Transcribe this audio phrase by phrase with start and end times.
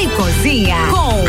[0.00, 1.28] E Cozinha com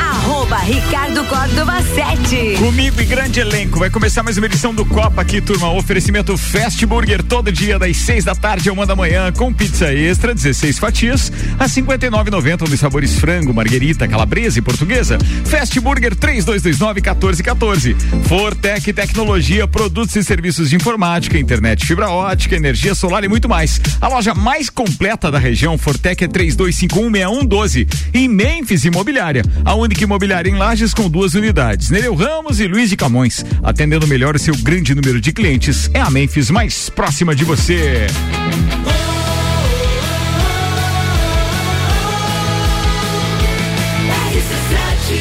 [0.51, 2.57] arroba Ricardo Córdova 7.
[2.57, 3.79] Comigo e grande elenco.
[3.79, 5.71] Vai começar mais uma edição do Copa aqui, turma.
[5.71, 9.93] Oferecimento Fast Burger todo dia das 6 da tarde a uma da manhã com pizza
[9.93, 15.17] extra, 16 fatias, a 59,90 nos sabores frango, marguerita, calabresa e portuguesa.
[15.45, 17.95] Fast Burger 3229 1414.
[18.27, 23.79] Fortec Tecnologia, produtos e serviços de informática, internet, fibra ótica, energia solar e muito mais.
[24.01, 27.87] A loja mais completa da região, Fortec é 32516112.
[28.13, 31.89] Em Memphis Imobiliária, a única imobiliária em Lages com duas unidades.
[31.89, 33.43] Nereu Ramos e Luiz de Camões.
[33.61, 38.07] Atendendo melhor o seu grande número de clientes, é a Memphis mais próxima de você.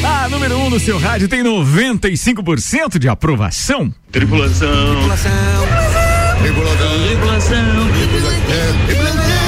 [0.03, 3.93] A número 1 um no seu rádio tem 95% de aprovação.
[4.11, 4.95] Tripulação.
[4.95, 5.31] Tripulação.
[6.41, 7.91] Tripulação.
[7.97, 9.40] Tripulação.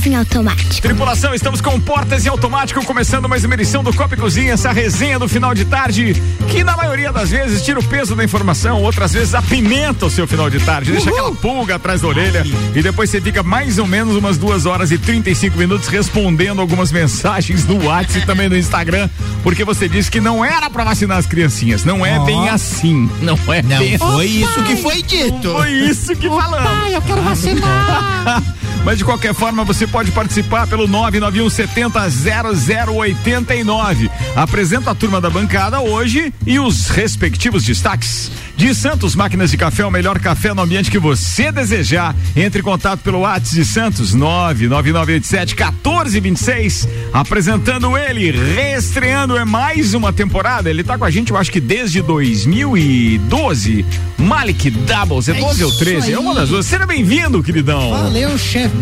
[0.00, 0.80] Portas em automático.
[0.80, 4.72] Tripulação, estamos com portas em automático, começando mais uma edição do Copa e Cozinha, essa
[4.72, 6.14] resenha do final de tarde,
[6.48, 10.26] que na maioria das vezes tira o peso da informação, outras vezes apimenta o seu
[10.26, 13.86] final de tarde, deixa aquela pulga atrás da orelha e depois você fica mais ou
[13.86, 18.56] menos umas duas horas e 35 minutos respondendo algumas mensagens no WhatsApp e também no
[18.56, 19.08] Instagram,
[19.42, 21.84] porque você disse que não era pra vacinar as criancinhas.
[21.84, 22.24] Não é Ó.
[22.24, 23.10] bem assim.
[23.20, 24.44] Não é Não bem foi assim.
[24.44, 25.52] isso que foi dito.
[25.52, 26.70] Foi isso que falamos.
[26.70, 28.42] Pai, eu quero vacinar.
[28.82, 34.10] Mas de qualquer forma, você pode participar pelo 991 70 0089.
[34.34, 38.30] Apresenta a turma da bancada hoje e os respectivos destaques.
[38.56, 42.14] De Santos Máquinas de Café, o melhor café no ambiente que você desejar.
[42.36, 46.86] Entre em contato pelo WhatsApp de Santos 99987 1426.
[47.12, 50.68] Apresentando ele, reestreando é mais uma temporada.
[50.68, 53.84] Ele tá com a gente, eu acho que desde 2012.
[54.18, 56.12] Malik Doubles, é 12 ou isso 13?
[56.12, 56.36] É uma aí.
[56.36, 56.66] das duas.
[56.66, 57.90] Seja bem-vindo, queridão.
[57.90, 58.76] Valeu, chefe.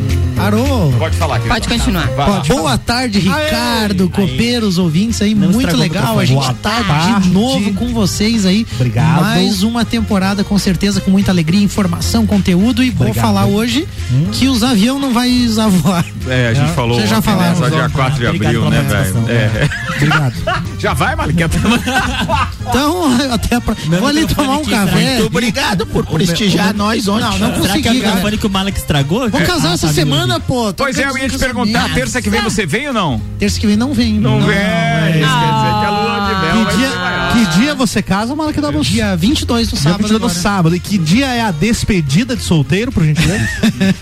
[0.99, 1.55] Pode falar, querido.
[1.55, 2.07] Pode continuar.
[2.09, 2.43] Vai lá.
[2.47, 6.19] Boa tarde, Ricardo, copeiros, ouvintes aí, muito estragou o legal.
[6.19, 7.29] A gente Boa tá tarde.
[7.29, 8.67] de novo com vocês aí.
[8.75, 9.21] Obrigado.
[9.21, 13.25] Mais uma temporada com certeza com muita alegria, informação, conteúdo e vou Obrigado.
[13.25, 13.87] falar hoje
[14.33, 16.05] que os aviões não vai usar voar.
[16.27, 16.97] É, a gente Já- falou.
[16.99, 17.37] Vocês já ontem, né?
[17.37, 17.89] falaram, Só dia já.
[17.91, 19.25] 4 de Obrigado abril, né, velho?
[19.29, 19.69] É.
[19.97, 20.35] Obrigado.
[20.79, 21.43] Já vai, Malik?
[21.43, 23.75] Então, até pra...
[23.99, 25.15] vou ali tomar um café.
[25.15, 27.25] Muito obrigado por prestigiar nós ontem.
[27.41, 29.29] Não, não Será que é consegui, o microfone que o Malek estragou?
[29.29, 30.73] Vou casar Ah, essa tá, semana, pô.
[30.79, 31.95] Pois é, eu ia te perguntar, casamento.
[31.95, 33.21] terça que vem você vem ou não?
[33.39, 34.15] Terça que vem não vem.
[34.15, 34.57] Não, vem.
[34.57, 37.33] Isso quer dizer que a lua de mel Que vai dia, ser maior.
[37.33, 38.87] que dia você casa, Malek da Luz?
[38.87, 39.99] Dia 22 do Dia sábado.
[40.09, 40.77] 22 do sábado.
[40.77, 43.45] E que dia é a despedida de solteiro, por gentileza?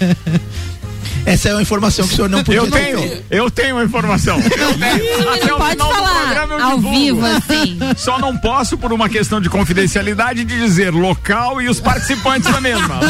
[1.27, 2.81] Essa é uma informação que o senhor não podia Eu ter.
[2.97, 4.39] tenho, eu tenho uma informação.
[4.39, 5.29] Eu tenho.
[5.33, 6.97] Até o Pode final do falar programa eu ao divulgo.
[6.99, 7.79] vivo, assim.
[7.97, 12.61] Só não posso, por uma questão de confidencialidade, de dizer local e os participantes da
[12.61, 13.01] mesma.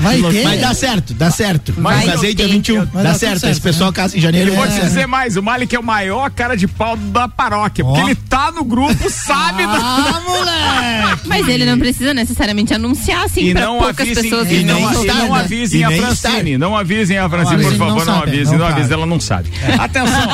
[0.00, 0.44] Vai ter.
[0.44, 1.74] Mas dá certo, dá certo.
[1.76, 2.84] Mas eu casei dia tenho- 21.
[2.86, 3.40] Vai Dá tudo certo.
[3.40, 3.96] certo, Esse pessoal né?
[3.96, 4.52] casa em janeiro.
[4.52, 7.28] E vou é- te dizer mais, o Malik é o maior cara de pau da
[7.28, 8.04] paróquia, porque Ó.
[8.04, 9.72] ele tá no grupo, sabe da...
[9.72, 11.28] Ah, moleque!
[11.28, 14.64] Mas ele não precisa necessariamente anunciar assim E pra não poucas avisem, pessoas e que
[14.64, 15.18] não, e soltando.
[15.18, 16.58] não avisem E a nem Francine, está.
[16.58, 19.50] não avisem a Francine, por favor, não avisem, não avisem, ela não sabe.
[19.78, 20.28] Atenção,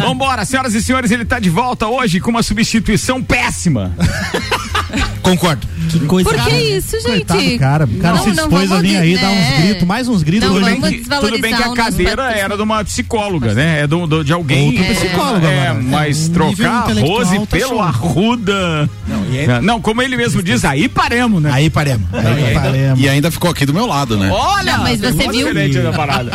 [0.06, 3.92] vambora, senhoras e senhores, ele tá de volta hoje com uma substituição péssima.
[5.22, 5.66] Concordo.
[5.90, 6.28] Que coisa.
[6.30, 7.24] Por que isso, gente?
[7.26, 7.84] Coitado, cara.
[7.84, 10.22] O cara Não, se não dispôs a vir aí, dizer, dar uns gritos, mais uns
[10.22, 10.48] gritos.
[10.48, 10.54] Não.
[10.54, 12.44] Tudo bem, vamos que, tudo bem que a cadeira patrocínio.
[12.44, 13.80] era de uma psicóloga, né?
[13.80, 14.68] É do, do- de alguém.
[14.68, 15.82] Outro é, psicólogo É, agora.
[15.84, 17.80] mas É, um trocar Rose tá pelo show.
[17.82, 18.88] Arruda.
[19.32, 21.50] e Não, como ele mesmo diz, aí paremos, né?
[21.52, 22.06] Aí paremos.
[22.12, 23.00] Aí Paremos.
[23.00, 24.30] E ainda ficou aqui do meu lado, né?
[24.30, 25.48] Olha, Não, mas você viu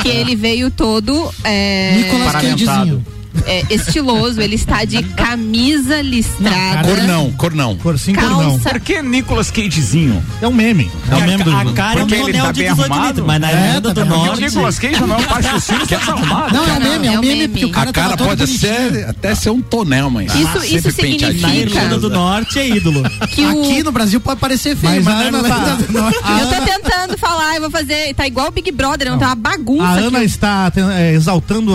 [0.01, 3.05] que ele veio todo é, Nicolas Cagezinho.
[3.45, 6.87] É, estiloso, ele está de camisa listrada.
[6.87, 7.75] Cornão, cornão.
[7.77, 8.39] Corcinho cor não.
[8.59, 10.23] calça Por que Nicolas Cagezinho?
[10.41, 10.89] É um meme.
[11.09, 12.91] É um meme do A cara é um Porque ele tonel tá de bem 18
[12.91, 13.07] arrumado?
[13.07, 14.41] litros, mas na É, Irlanda tá do bem O Norte.
[14.43, 16.53] Nicolas Cage não é um patrocínio que é desarrumado.
[16.55, 18.47] Não, é um meme, é é um meme, porque o cara A cara todo pode
[18.47, 20.33] ser, até ser um tonel, mas.
[20.33, 23.03] Isso- isso significa- Na Irlanda do Norte é ídolo.
[23.31, 26.17] que o Aqui no Brasil pode parecer feio, Mas mas, na Irlanda tá- do Norte-
[26.39, 28.13] Eu tô tentando falar, eu vou fazer.
[28.13, 29.93] Tá igual o Big Brother, não, tá uma bagunça A.
[29.95, 31.73] Ana está é, exaltando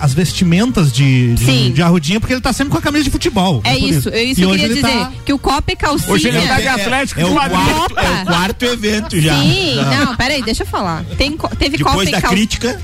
[0.00, 1.01] as vestimentas de,
[1.34, 1.72] de, Sim.
[1.72, 3.60] de Arrudinha, porque ele tá sempre com a camisa de futebol.
[3.64, 4.82] É por isso, é isso E que eu queria dizer.
[4.82, 6.12] tá- Que o Copa e calcinha.
[6.12, 7.54] Hoje ele tá de Atlético É de o, quarto,
[7.98, 9.38] é o quarto evento já.
[9.40, 11.04] Sim, não, peraí, deixa eu falar.
[11.18, 12.36] Tem, teve Copa Depois e da calcinha.
[12.38, 12.80] crítica,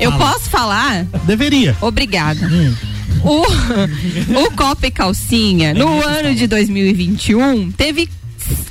[0.00, 1.04] Eu posso falar?
[1.24, 1.76] Deveria.
[1.80, 2.48] Obrigada.
[3.22, 3.42] O,
[4.46, 8.08] o Copa e Calcinha, no ano de 2021, teve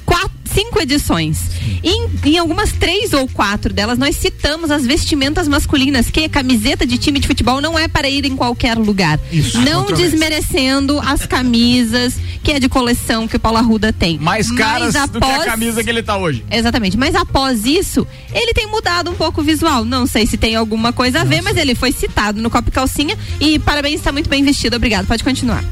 [0.05, 1.39] quatro, cinco edições.
[1.83, 6.97] Em, em algumas três ou quatro delas, nós citamos as vestimentas masculinas, que camiseta de
[6.97, 9.19] time de futebol não é para ir em qualquer lugar.
[9.31, 9.59] Isso.
[9.61, 14.17] Não desmerecendo as camisas que é de coleção que o Paulo Arruda tem.
[14.19, 16.43] Mais caras Mas do que a após- camisa que ele tá hoje.
[16.51, 16.97] Exatamente.
[16.97, 19.85] Mas após isso, ele tem mudado um pouco o visual.
[19.85, 22.71] Não sei se tem alguma coisa a ver, mas ele foi citado no Copo e
[22.71, 24.75] Calcinha e parabéns, está muito bem vestido.
[24.75, 25.07] Obrigado.
[25.07, 25.63] Pode continuar.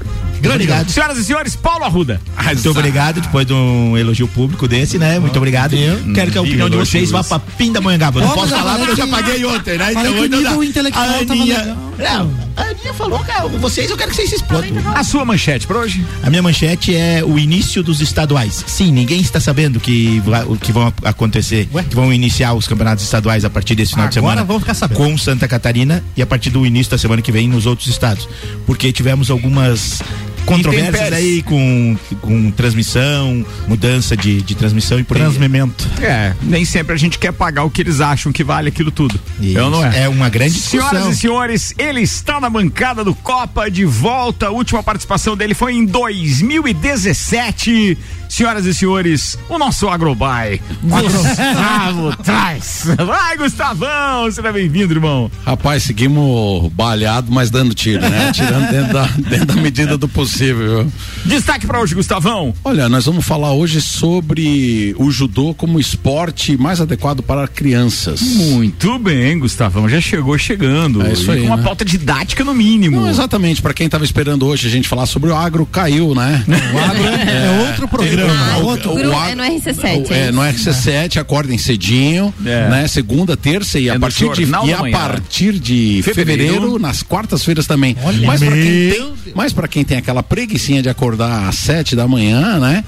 [0.50, 0.90] Obrigado.
[0.90, 2.20] Senhoras e senhores, Paulo Arruda.
[2.44, 5.20] Muito obrigado, depois de um elogio público desse, né?
[5.20, 5.76] Muito obrigado.
[6.14, 8.20] Quero que a opinião de vocês vá pra Pindamonhangaba.
[8.22, 9.86] Não Ó, posso falar agora porque eu já paguei ontem, né?
[9.90, 10.66] Agora que o hoje não nível dá.
[10.66, 14.74] intelectual a Aninha, não, a Aninha falou, cara, vocês eu quero que vocês se explotem.
[14.96, 16.04] A sua manchete pra hoje?
[16.24, 18.64] A minha manchete é o início dos estaduais.
[18.68, 21.84] Sim, ninguém está sabendo que, vai- o que vão ac- acontecer, Ué?
[21.84, 24.46] que vão iniciar os campeonatos estaduais a partir desse final de Agora semana.
[24.48, 24.98] vamos ficar sabendo.
[24.98, 28.28] Com Santa Catarina e a partir do início da semana que vem nos outros estados.
[28.66, 30.02] Porque tivemos algumas
[30.46, 35.24] controvérsias aí com, com transmissão, mudança de, de transmissão e por aí.
[35.24, 35.88] Transmimento.
[36.02, 39.20] É, nem sempre a gente quer pagar o que eles acham que vale aquilo tudo.
[39.40, 39.58] Isso.
[39.58, 40.04] Eu não é.
[40.04, 41.12] É uma grande Senhoras discussão.
[41.12, 44.48] e senhores, ele está na bancada do Copa de volta.
[44.48, 47.98] A última participação dele foi em 2017.
[48.32, 50.62] Senhoras e senhores, o nosso Agrobai.
[50.82, 52.86] Gustavo Tais.
[53.06, 55.30] Vai, Gustavão, seja bem-vindo, irmão.
[55.46, 58.32] Rapaz, seguimos baleado, mas dando tiro, né?
[58.34, 60.90] Tirando dentro da, dentro da medida do possível.
[61.26, 62.54] Destaque pra hoje, Gustavão.
[62.64, 68.22] Olha, nós vamos falar hoje sobre o judô como esporte mais adequado para crianças.
[68.22, 69.90] Muito bem, Gustavão.
[69.90, 71.06] Já chegou chegando.
[71.06, 71.64] É isso aí, Com uma né?
[71.64, 73.02] pauta didática no mínimo.
[73.02, 76.46] Não, exatamente, para quem estava esperando hoje a gente falar sobre o agro, caiu, né?
[76.72, 78.21] O agro é, outro programa.
[78.30, 78.92] Ah, outro.
[78.92, 80.12] o Gru é no RC7.
[80.12, 82.70] É, no RC7, acordem cedinho, É.
[82.70, 82.88] né?
[82.88, 86.42] Segunda, terça e É a partir de e a partir de Fevereiro.
[86.54, 87.96] fevereiro, nas quartas-feiras também.
[88.04, 91.96] Olha, mas para quem tem, mas para quem tem aquela preguiçinha de acordar às sete
[91.96, 92.84] da manhã, né?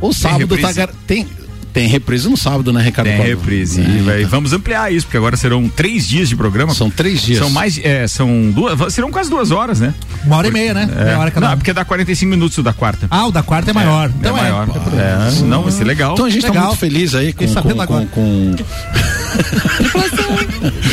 [0.00, 0.74] O sábado tá reprise?
[0.78, 1.26] gar- tem
[1.74, 3.08] tem reprise no sábado, né, Ricardo?
[3.08, 3.80] Tem reprise.
[3.80, 4.30] É, E vai- então.
[4.30, 6.72] Vamos ampliar isso, porque agora serão três dias de programa.
[6.72, 7.40] São três dias.
[7.40, 7.78] São mais.
[7.82, 8.94] É, são duas.
[8.94, 9.92] Serão quase duas horas, né?
[10.24, 10.88] Uma hora e meia, né?
[10.96, 11.16] É.
[11.16, 13.08] Hora cada Não, porque dá 45 minutos o da quarta.
[13.10, 14.08] Ah, o da quarta é maior.
[14.18, 14.68] então é maior.
[14.68, 16.12] É, não, vai ser legal.
[16.14, 16.66] Então a gente tá Legal.
[16.68, 18.06] muito feliz aí com com, agora.
[18.06, 18.54] com,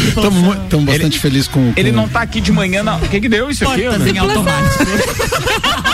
[0.08, 2.98] Estamos bastante felizes com, com Ele não tá aqui de manhã, não.
[2.98, 3.84] O que que deu isso aqui?
[3.84, 4.10] Portas né?
[4.12, 4.86] em automático.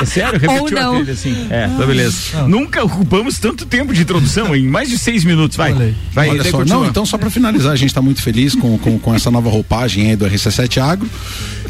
[0.00, 0.38] É sério?
[0.38, 0.92] Repetiu Ou não.
[0.92, 1.46] a trilha assim.
[1.50, 2.42] É, tá beleza.
[2.46, 5.56] Nunca ocupamos tanto tempo de introdução, em mais de seis minutos.
[5.56, 5.72] Vai.
[5.72, 5.94] Olha.
[6.12, 6.80] Vai, Olha só, continua.
[6.80, 9.48] não, então só para finalizar, a gente está muito feliz com, com, com essa nova
[9.50, 11.08] roupagem aí do RC7 Agro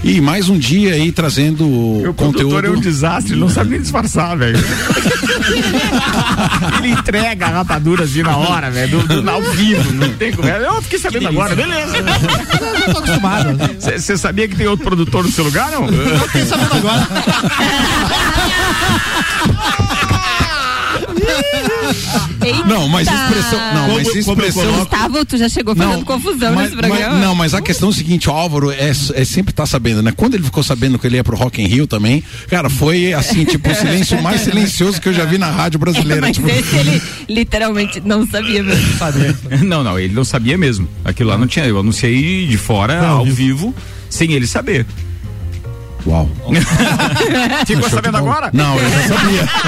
[0.04, 2.50] e mais um dia aí trazendo O conteúdo.
[2.50, 4.56] produtor é um desastre, não sabe nem disfarçar, velho.
[6.78, 10.46] ele entrega a rapadura assim na hora, velho, do, do- ao vivo, não tem como.
[10.48, 11.96] Eu fiquei sabendo agora, beleza.
[11.96, 12.04] Eu
[12.94, 13.58] tô acostumado.
[13.80, 15.88] Você sabia que tem outro produtor no seu lugar, não?
[16.26, 17.08] Fiquei sabendo agora.
[22.66, 26.70] Não, mas expressão, não, mas Como- como expressão Gustavo, tu já chegou fazendo confusão mas,
[26.70, 27.14] nesse programa.
[27.14, 30.02] mas- não, mas a questão é o seguinte, o Álvaro é, é sempre tá sabendo,
[30.02, 30.12] né?
[30.16, 33.44] Quando ele ficou sabendo que ele ia pro Rock in Rio também, cara, foi assim,
[33.44, 36.20] tipo, o silêncio mais silencioso que eu já vi na rádio brasileira.
[36.20, 38.88] Mas tipo, esse ele literalmente não sabia mesmo.
[39.64, 40.88] Não, não, ele não sabia mesmo.
[41.04, 41.64] Aquilo lá não tinha.
[41.66, 43.74] Eu anunciei de fora, ao vivo,
[44.08, 44.86] sem ele saber.
[46.08, 46.28] Uau.
[47.66, 48.50] Ficou sabendo agora?
[48.52, 49.48] Não, eu já sabia.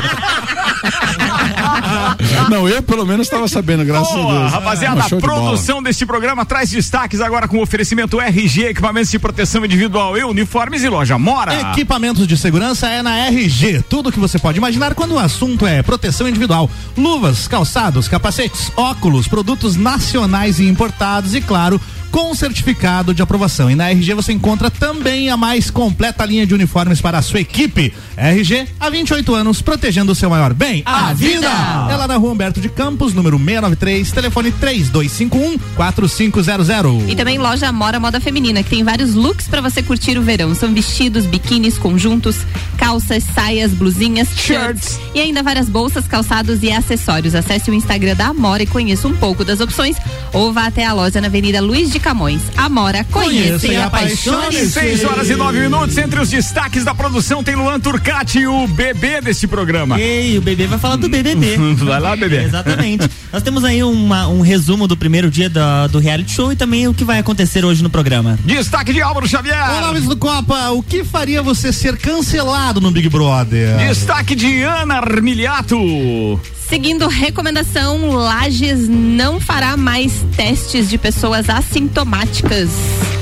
[2.48, 4.52] Não, eu pelo menos estava sabendo, graças Boa, a Deus.
[4.52, 9.18] rapaziada, a show de produção deste programa traz destaques agora com oferecimento RG, equipamentos de
[9.18, 11.54] proteção individual e uniformes e loja Mora.
[11.72, 13.84] Equipamentos de segurança é na RG.
[13.88, 16.70] Tudo o que você pode imaginar quando o assunto é proteção individual.
[16.96, 23.70] Luvas, calçados, capacetes, óculos, produtos nacionais e importados e, claro, com certificado de aprovação.
[23.70, 27.40] E na RG você encontra também a mais completa linha de uniformes para a sua
[27.40, 27.92] equipe.
[28.16, 31.46] RG, há 28 anos, protegendo o seu maior bem, a, vida.
[31.90, 37.08] É lá na rua Humberto de Campos, número 693, telefone 3251-4500.
[37.08, 40.54] E também loja Amora Moda Feminina, que tem vários looks pra você curtir o verão.
[40.54, 42.36] São vestidos, biquínis, conjuntos,
[42.76, 47.34] calças, saias, blusinhas, shirts e ainda várias bolsas, calçados e acessórios.
[47.34, 49.96] Acesse o Instagram da Amora e conheça um pouco das opções
[50.32, 52.40] ou vá até a loja na Avenida Luiz de Camões.
[52.56, 54.70] Amora, conheça, e apaixone-se.
[54.70, 55.96] Seis horas e nove minutos.
[55.98, 60.00] Entre os destaques da produção tem Luan Turcati, o bebê deste programa.
[60.00, 61.56] Ei, o bebê vai falar do BBB.
[61.76, 62.44] Vai lá, bebê.
[62.44, 63.08] Exatamente.
[63.32, 66.88] Nós temos aí uma- um resumo do primeiro dia da- do reality show e também
[66.88, 68.38] o que vai acontecer hoje no programa.
[68.44, 69.56] Destaque de Álvaro Xavier.
[69.56, 70.70] Olá, amigos do Copa.
[70.70, 73.76] O que faria você ser cancelado no Big Brother?
[73.88, 76.40] Destaque de Ana Armiliato.
[76.68, 83.19] Seguindo recomendação, Lages não fará mais testes de pessoas assintomáticas sintomáticas.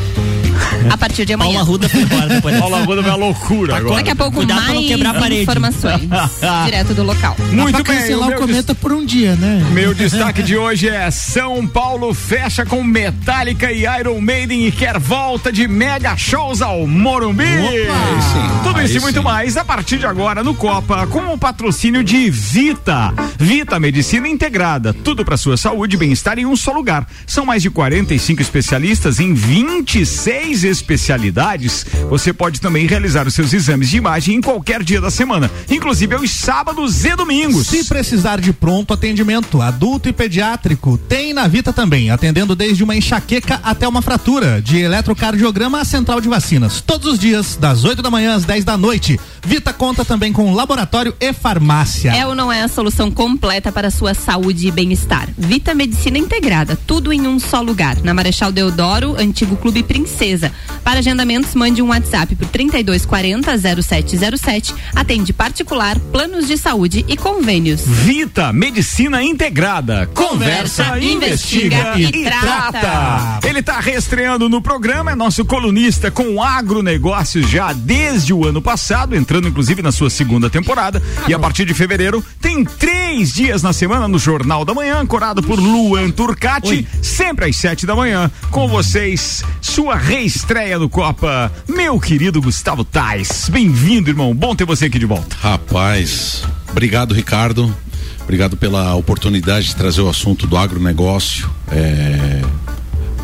[0.90, 1.54] A partir de amanhã.
[1.54, 2.58] Paula Ruda foi embora depois.
[2.58, 3.96] Paula Ruda vai a loucura agora.
[3.96, 5.42] Daqui a pouco Cuidado pra não mais quebrar a parede.
[5.42, 6.00] informações
[6.64, 7.36] direto do local.
[7.50, 9.66] Muito pra bem, cancelar o, cometa por um dia, né?
[9.72, 14.98] Meu destaque de hoje é São Paulo fecha com Metallica e Iron Maiden e quer
[14.98, 17.44] volta de mega shows ao Morumbi.
[17.44, 18.62] sim.
[18.62, 22.30] Tudo isso e muito mais a partir de agora no Copa com o patrocínio de
[22.30, 23.12] Vita.
[23.38, 27.06] Vita Medicina Integrada, tudo para sua saúde e bem-estar em um só lugar.
[27.26, 31.84] São mais de 45 especialistas em 26 especialidades.
[32.08, 36.14] Você pode também realizar os seus exames de imagem em qualquer dia da semana, inclusive
[36.14, 37.66] aos sábados e domingos.
[37.66, 42.96] Se precisar de pronto atendimento adulto e pediátrico, tem na Vita também, atendendo desde uma
[42.96, 48.02] enxaqueca até uma fratura, de eletrocardiograma à central de vacinas, todos os dias, das 8
[48.02, 49.18] da manhã às 10 da noite.
[49.44, 52.12] Vita conta também com laboratório e farmácia.
[52.12, 55.28] É ou não é a solução completa para a sua saúde e bem-estar?
[55.36, 57.96] Vita Medicina Integrada, tudo em um só lugar.
[58.02, 60.52] Na Marechal Deodoro, antigo Clube Princesa.
[60.82, 64.74] Para agendamentos, mande um WhatsApp por 3240 0707.
[64.94, 67.82] Atende particular, planos de saúde e convênios.
[67.86, 70.08] Vita Medicina Integrada.
[70.14, 72.80] Conversa, Conversa, investiga, investiga e, e trata.
[72.80, 73.48] trata.
[73.48, 79.14] Ele está reestreando no programa, é nosso colunista com agronegócios já desde o ano passado,
[79.14, 81.02] entrando inclusive na sua segunda temporada.
[81.28, 85.42] E a partir de fevereiro tem três dias na semana no Jornal da Manhã, ancorado
[85.42, 88.30] por Luan Turcati, sempre às sete da manhã.
[88.50, 93.48] Com vocês, sua reestreia no Copa, meu querido Gustavo Tais.
[93.50, 94.34] Bem-vindo, irmão.
[94.34, 95.36] Bom ter você aqui de volta.
[95.40, 97.74] Rapaz, obrigado, Ricardo.
[98.22, 102.42] Obrigado pela oportunidade de trazer o assunto do agronegócio é,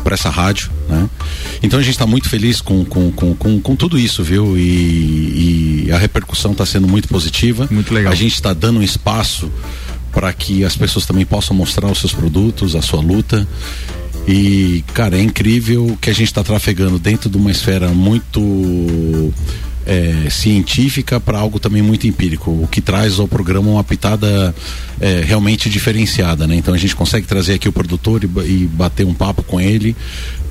[0.05, 0.69] para essa rádio.
[0.87, 1.09] Né?
[1.63, 4.55] Então a gente está muito feliz com, com, com, com, com tudo isso, viu?
[4.55, 7.67] E, e a repercussão está sendo muito positiva.
[7.71, 8.13] Muito legal.
[8.13, 9.51] A gente está dando um espaço
[10.11, 13.47] para que as pessoas também possam mostrar os seus produtos, a sua luta.
[14.27, 19.33] E, cara, é incrível que a gente está trafegando dentro de uma esfera muito
[19.85, 24.53] é, científica para algo também muito empírico, o que traz ao programa uma pitada
[24.99, 26.55] é, realmente diferenciada, né?
[26.55, 29.95] Então a gente consegue trazer aqui o produtor e, e bater um papo com ele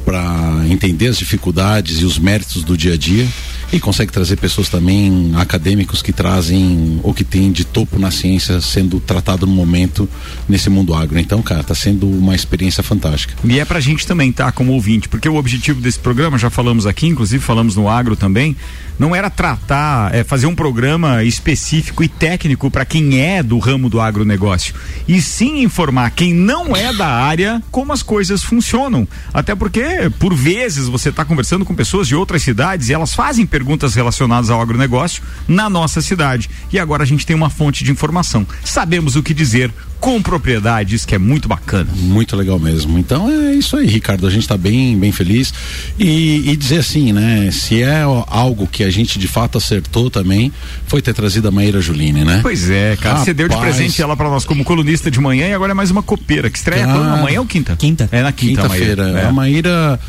[0.05, 3.27] para entender as dificuldades e os méritos do dia a dia
[3.73, 8.61] e consegue trazer pessoas também acadêmicos que trazem o que tem de topo na ciência
[8.61, 10.09] sendo tratado no momento
[10.49, 11.19] nesse mundo agro.
[11.19, 13.35] Então, cara, tá sendo uma experiência fantástica.
[13.43, 14.53] E é pra gente também, tá?
[14.53, 18.57] Como ouvinte, porque o objetivo desse programa, já falamos aqui, inclusive falamos no agro também,
[18.99, 23.89] não era tratar, é fazer um programa específico e técnico para quem é do ramo
[23.89, 24.75] do agronegócio.
[25.07, 29.07] E sim informar quem não é da área como as coisas funcionam.
[29.33, 33.47] Até porque, por vezes, você está conversando com pessoas de outras cidades e elas fazem
[33.47, 36.49] perguntas relacionadas ao agronegócio na nossa cidade.
[36.73, 38.47] E agora a gente tem uma fonte de informação.
[38.65, 39.73] Sabemos o que dizer
[40.05, 41.89] com propriedade, isso que é muito bacana.
[41.97, 42.99] Muito legal mesmo.
[42.99, 44.27] Então é isso aí, Ricardo.
[44.27, 45.53] A gente está bem, bem feliz.
[45.99, 47.51] E, e dizer assim, né?
[47.51, 50.53] Se é algo que a gente de fato acertou também,
[50.87, 52.41] foi ter trazido a Maíra Juline, né?
[52.43, 53.19] Pois é, cara.
[53.19, 53.75] Você deu de Rapaz.
[53.77, 56.59] presente ela pra nós como colunista de manhã e agora é mais uma copeira que
[56.59, 56.99] estreia Cara.
[56.99, 57.15] quando?
[57.19, 57.75] Amanhã ou quinta?
[57.77, 58.09] Quinta.
[58.13, 59.05] É na quinta, Quinta-feira.
[59.05, 59.19] Maíra.
[59.19, 59.33] A É.
[59.33, 60.01] Maíra,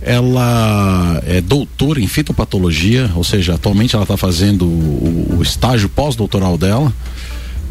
[0.00, 6.58] ela é doutora em fitopatologia, ou seja, atualmente ela está fazendo o, o estágio pós-doutoral
[6.58, 6.92] dela,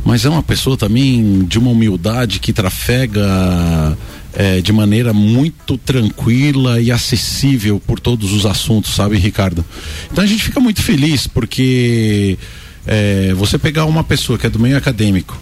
[0.03, 3.97] mas é uma pessoa também de uma humildade que trafega
[4.35, 9.63] é, de maneira muito tranquila e acessível por todos os assuntos, sabe, Ricardo?
[10.11, 12.37] Então a gente fica muito feliz porque
[12.85, 15.39] é, você pegar uma pessoa que é do meio acadêmico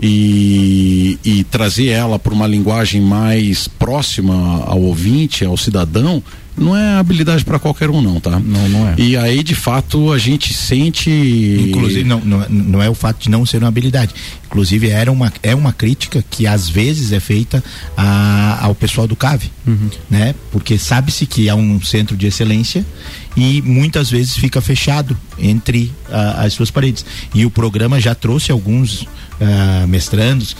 [0.00, 6.22] e, e trazer ela para uma linguagem mais próxima ao ouvinte, ao cidadão,
[6.60, 8.38] não é habilidade para qualquer um, não, tá?
[8.38, 8.94] Não, não é.
[8.98, 11.10] E aí, de fato, a gente sente.
[11.10, 14.14] Inclusive, não, não, não é o fato de não ser uma habilidade.
[14.46, 17.64] Inclusive, era uma, é uma crítica que às vezes é feita
[17.96, 19.44] a, ao pessoal do CAV,
[20.10, 20.34] né?
[20.52, 22.84] Porque sabe-se que é um centro de excelência
[23.36, 27.06] e muitas vezes fica fechado entre ah, as suas paredes.
[27.34, 29.06] E o programa já trouxe alguns
[29.40, 30.56] ah, mestrandos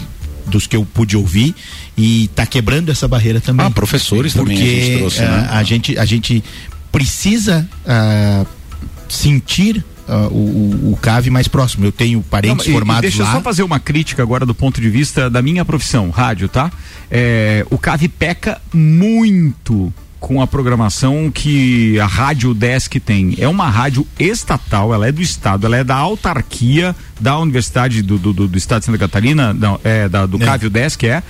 [0.47, 1.55] dos que eu pude ouvir
[1.97, 3.67] e está quebrando essa barreira também.
[3.67, 5.49] Ah, professores Porque também a gente trouxe, ah, né?
[5.51, 6.45] a gente a gente
[6.93, 8.45] precisa ah,
[9.09, 11.85] sentir ah, o, o, CAV mais próximo.
[11.85, 13.33] Eu tenho Não, parentes e- e formados deixa eu lá.
[13.33, 16.71] só fazer uma crítica agora do ponto de vista da minha profissão, rádio, tá?
[17.11, 23.35] É, o CAV peca muito com a programação que a Rádio Desk tem.
[23.39, 28.19] É uma rádio estatal, ela é do Estado, ela é da autarquia da Universidade do,
[28.19, 30.45] do, do- do Estado de Santa Catarina, não, é, da, do É.
[30.45, 31.23] CAV Desk, é.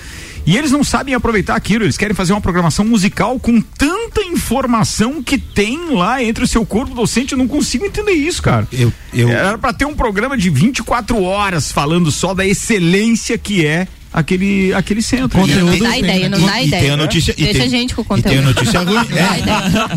[0.46, 5.22] E eles não sabem aproveitar aquilo, eles querem fazer uma programação musical com tanta informação
[5.22, 8.66] que tem lá entre o seu corpo docente, eu não consigo entender isso, cara.
[8.72, 13.64] Eu, eu, Era pra ter um programa de 24 horas falando só da excelência que
[13.64, 15.38] é aquele, aquele centro.
[15.46, 16.82] Não dá ideia, não dá E ideia.
[16.82, 17.32] tem a notícia.
[17.36, 18.54] e Deixa tem- a gente com o E tem a conteúdo.
[18.54, 18.96] notícia ruim.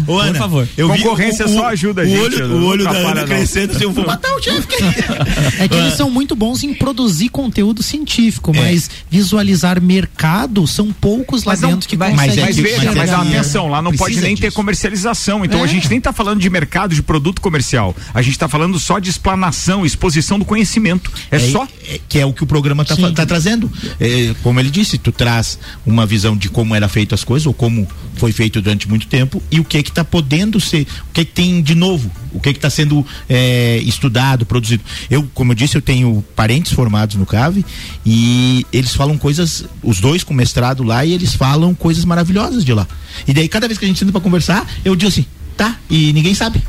[0.07, 0.11] É.
[0.11, 0.67] Ô, Ana, Por favor.
[0.77, 2.91] eu vi Concorrência o- o- só ajuda a o gente, olho, não o olho da
[2.91, 3.27] Ana não.
[3.27, 4.67] crescendo, assim, eu vou matar o chefe.
[5.59, 11.43] É que eles são muito bons em produzir conteúdo científico, mas visualizar mercado são poucos
[11.43, 13.81] lá Mas, dentro que mas, conseguem mas é que- veja, mas é mas atenção, lá
[13.81, 14.55] não pode nem ter disso.
[14.55, 15.45] comercialização.
[15.45, 15.63] Então É.
[15.63, 17.95] a gente nem tá falando de mercado, de produto comercial.
[18.13, 21.11] A gente tá falando só de explanação, exposição do conhecimento.
[21.31, 21.67] É, só.
[21.87, 23.71] é- que é o que o programa está tá trazendo.
[24.03, 27.53] É, como ele disse, tu traz uma visão de como era feito as coisas ou
[27.53, 31.23] como foi feito durante muito tempo e o que que está podendo ser, o que
[31.23, 34.83] que tem de novo, o que está sendo é, estudado, produzido.
[35.09, 37.63] Eu, como eu disse, eu tenho parentes formados no CAV
[38.05, 42.73] e eles falam coisas, os dois com mestrado lá e eles falam coisas maravilhosas de
[42.73, 42.85] lá.
[43.25, 46.11] E daí cada vez que a gente senta para conversar, eu digo assim, tá, e
[46.11, 46.61] ninguém sabe.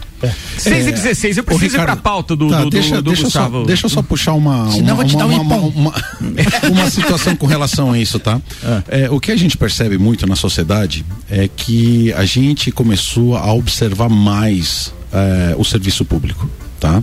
[0.59, 2.97] 6 e 16, eu Ô, preciso ir Ricardo, pra pauta do, tá, do, do, deixa,
[2.97, 3.61] do deixa, Gustavo.
[3.61, 5.95] só, deixa eu só puxar uma, Senão eu uma, vou te dar um uma, uma,
[6.71, 8.41] uma situação com relação a isso, tá?
[8.89, 13.53] É, o que a gente percebe muito na sociedade é que a gente começou a
[13.53, 16.49] observar mais é, o serviço público.
[16.81, 17.03] Tá?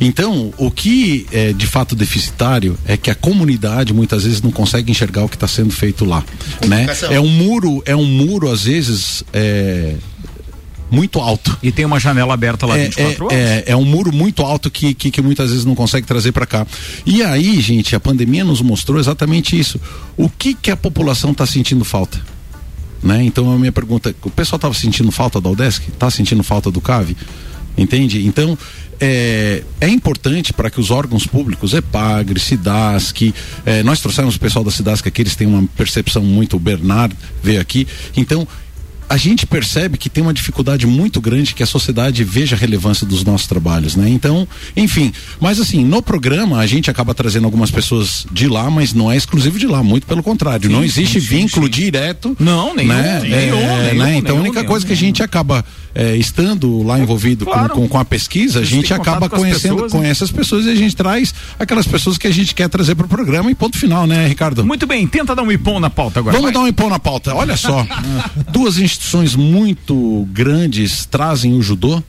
[0.00, 4.88] Então, o que é de fato deficitário é que a comunidade muitas vezes não consegue
[4.92, 6.22] enxergar o que está sendo feito lá,
[6.64, 6.86] né?
[7.10, 9.94] É um muro, é um muro às vezes é,
[10.90, 11.56] muito alto.
[11.62, 13.38] E tem uma janela aberta lá É, 24 é, horas.
[13.38, 16.46] é, é um muro muito alto que, que, que muitas vezes não consegue trazer para
[16.46, 16.66] cá.
[17.04, 19.80] E aí, gente, a pandemia nos mostrou exatamente isso.
[20.16, 22.20] O que, que a população está sentindo falta?
[23.02, 23.24] Né?
[23.24, 25.88] Então a minha pergunta, o pessoal estava sentindo falta da Udesc?
[25.88, 27.16] Está sentindo falta do CAV?
[27.76, 28.26] Entende?
[28.26, 28.56] Então
[28.98, 34.64] é, é importante para que os órgãos públicos, EPAGRE, SIDASC, é, nós trouxemos o pessoal
[34.64, 38.48] da SIDASC aqui, eles têm uma percepção muito, o Bernard veio aqui, então
[39.08, 43.06] a gente percebe que tem uma dificuldade muito grande que a sociedade veja a relevância
[43.06, 44.08] dos nossos trabalhos, né?
[44.08, 44.46] Então,
[44.76, 49.10] enfim, mas assim, no programa a gente acaba trazendo algumas pessoas de lá, mas não
[49.10, 52.36] é exclusivo de lá, muito pelo contrário, não existe vínculo direto.
[52.38, 53.20] Não, nenhum, né?
[53.22, 53.92] nenhum, É, nenhum, né?
[53.92, 55.64] nenhum, Então a única coisa que a gente acaba
[55.98, 57.74] é, estando lá envolvido com- Claro.
[57.74, 59.98] com, com a pesquisa, a gente acaba com conhecendo, pessoas, né?
[59.98, 63.06] conhece as pessoas e a gente traz aquelas pessoas que a gente quer trazer para
[63.06, 64.62] o programa e ponto final, né, Ricardo?
[64.64, 66.36] Muito bem, tenta dar um ipom na pauta agora.
[66.36, 66.54] Vamos vai.
[66.54, 67.34] dar um impão na pauta.
[67.34, 67.86] Olha só,
[68.52, 72.02] duas instituições muito grandes trazem o judô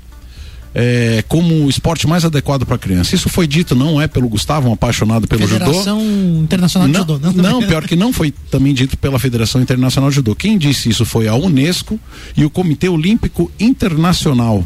[0.80, 3.16] é, como o esporte mais adequado para criança.
[3.16, 5.66] Isso foi dito, não é pelo Gustavo, um apaixonado pelo judô.
[5.66, 6.00] Federação
[6.44, 7.32] Internacional de Não, Judô.
[7.42, 10.36] não, pior que não foi também dito pela Federação Internacional de Judô.
[10.36, 12.00] Quem disse isso foi a Unesco
[12.36, 14.64] e o Comitê Olímpico Internacional.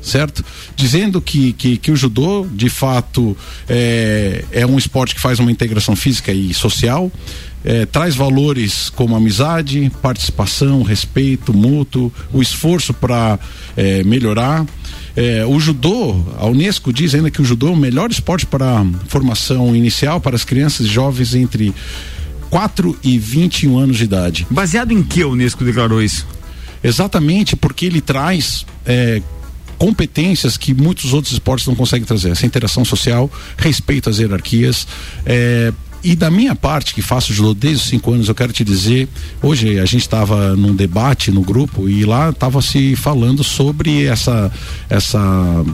[0.00, 0.44] Certo?
[0.76, 3.36] Dizendo que, que, que o judô, de fato,
[3.68, 7.10] é, é um esporte que faz uma integração física e social,
[7.64, 13.38] é, traz valores como amizade, participação, respeito mútuo, o esforço para
[14.04, 14.66] melhorar.
[15.16, 18.86] É, o judô, a Unesco diz ainda que o judô é o melhor esporte para
[19.08, 21.74] formação inicial para as crianças e jovens entre
[22.50, 24.46] 4 e 21 anos de idade.
[24.48, 26.24] Baseado em que a Unesco declarou isso?
[26.84, 29.20] Exatamente porque ele traz é,
[29.76, 32.30] competências que muitos outros esportes não conseguem trazer.
[32.30, 34.86] Essa interação social, respeito às hierarquias.
[35.26, 38.64] é, e da minha parte, que faço judô desde os cinco anos, eu quero te
[38.64, 39.08] dizer,
[39.42, 44.50] hoje a gente estava num debate no grupo e lá estava se falando sobre essa
[44.88, 45.64] essa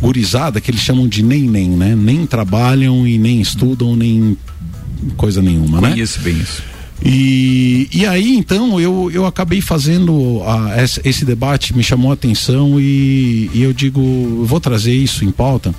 [0.00, 1.94] gurizada que eles chamam de nem nem, né?
[1.94, 4.36] Nem trabalham e nem estudam nem
[5.16, 5.90] coisa nenhuma, né?
[5.90, 6.62] Conheço bem isso.
[7.04, 12.14] E, e aí então eu, eu acabei fazendo a, esse, esse debate, me chamou a
[12.14, 15.72] atenção e, e eu digo, eu vou trazer isso em pauta,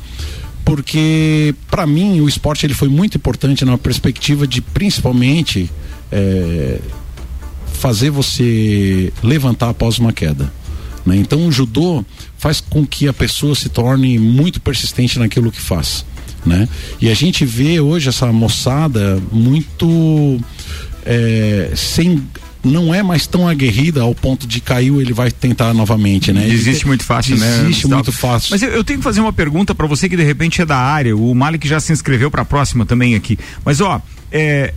[0.70, 5.68] porque para mim o esporte ele foi muito importante na perspectiva de principalmente
[6.12, 6.80] é,
[7.74, 10.54] fazer você levantar após uma queda.
[11.04, 11.16] Né?
[11.16, 12.06] Então o judô
[12.38, 16.06] faz com que a pessoa se torne muito persistente naquilo que faz.
[16.46, 16.70] Né?
[17.02, 20.40] E a gente vê hoje essa moçada muito
[21.04, 22.24] é, sem
[22.64, 26.46] não é mais tão aguerrida ao ponto de caiu ele vai tentar novamente, né?
[26.46, 27.48] Desiste muito fácil, né?
[27.60, 27.96] Desiste Gustavo?
[27.96, 28.50] muito fácil.
[28.52, 30.78] Mas eu, eu tenho que fazer uma pergunta pra você que de repente é da
[30.78, 31.16] área.
[31.16, 33.38] O Malik já se inscreveu pra próxima também aqui.
[33.64, 34.02] Mas ó,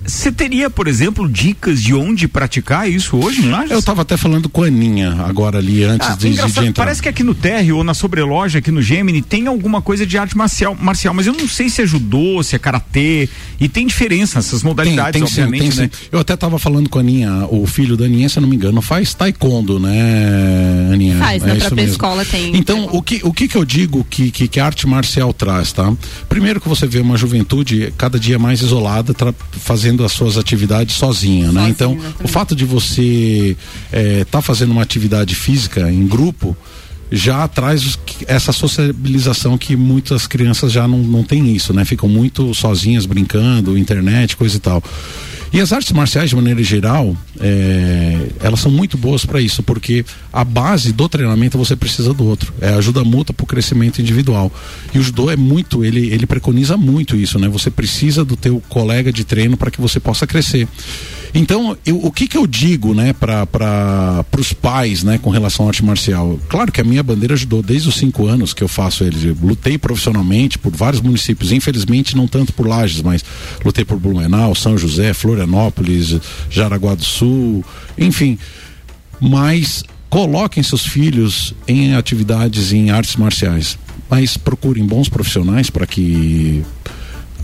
[0.06, 3.42] você teria, por exemplo, dicas de onde praticar isso hoje?
[3.70, 6.72] Eu tava até falando com a Aninha agora ali antes Ah, de, de entrar.
[6.72, 10.16] parece que aqui no térreo ou na sobreloja aqui no Gemini tem alguma coisa de
[10.16, 13.28] arte marcial, marcial, mas eu não sei se é judô, se é karatê,
[13.60, 15.90] e tem diferença essas modalidades, tem, tem sim, obviamente, tem né?
[15.92, 16.06] sim.
[16.10, 18.56] Eu até tava falando com a Aninha, o filho da Aninha, se eu não me
[18.56, 21.16] engano, faz taekwondo, né, Aninha?
[21.18, 21.90] Faz, é na própria mesmo.
[21.92, 22.56] escola tem.
[22.56, 25.72] Então, o que, o que que eu digo que, que, que a arte marcial traz,
[25.72, 25.92] tá?
[26.28, 30.96] Primeiro que você vê uma juventude cada dia mais isolada, tra- fazendo as suas atividades
[30.96, 31.52] sozinha, né?
[31.52, 33.56] Sozinha, Então, o fato de você
[34.20, 36.56] estar fazendo uma atividade física em grupo
[37.10, 41.84] já traz essa sociabilização que muitas crianças já não, não têm isso, né?
[41.84, 44.82] Ficam muito sozinhas brincando, internet, coisa e tal.
[45.52, 50.02] E as artes marciais, de maneira geral, é, elas são muito boas para isso, porque
[50.32, 52.54] a base do treinamento você precisa do outro.
[52.58, 54.50] É ajuda mútua para o crescimento individual.
[54.94, 57.48] E o judô é muito, ele, ele preconiza muito isso, né?
[57.48, 60.66] Você precisa do teu colega de treino para que você possa crescer.
[61.34, 65.68] Então, eu, o que que eu digo, né, para os pais, né, com relação à
[65.68, 66.38] arte marcial?
[66.48, 69.22] Claro que a minha bandeira ajudou desde os cinco anos que eu faço eles.
[69.40, 73.24] Lutei profissionalmente por vários municípios, infelizmente não tanto por Lages, mas
[73.64, 77.64] lutei por Blumenau, São José, Florianópolis, Jaraguá do Sul,
[77.96, 78.38] enfim.
[79.18, 83.78] Mas coloquem seus filhos em atividades em artes marciais,
[84.10, 86.62] mas procurem bons profissionais para que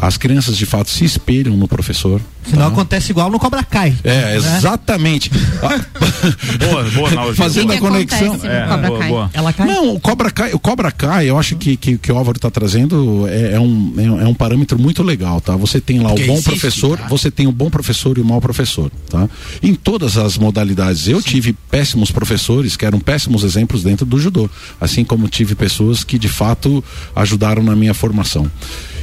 [0.00, 2.20] as crianças de fato se espelham no professor.
[2.44, 2.68] Senão tá?
[2.68, 3.94] acontece igual no Cobra Kai.
[4.04, 4.36] É, né?
[4.36, 5.30] exatamente.
[6.58, 7.36] boa, boa, Naudi.
[7.36, 8.38] Fazendo a conexão.
[8.42, 9.30] É, Cobra boa, boa.
[9.34, 9.66] Ela cai?
[9.66, 12.50] Não, o Cobra Kai, o Cobra Kai, eu acho que, que, que o Álvaro está
[12.50, 15.56] trazendo é, é, um, é, um parâmetro muito legal, tá?
[15.56, 17.06] Você tem lá Porque o bom existe, professor, tá?
[17.08, 19.28] você tem o bom professor e o mau professor, tá?
[19.62, 21.08] Em todas as modalidades.
[21.08, 21.28] Eu Sim.
[21.28, 24.48] tive péssimos professores que eram péssimos exemplos dentro do judô,
[24.80, 26.82] assim como tive pessoas que de fato
[27.14, 28.50] ajudaram na minha formação.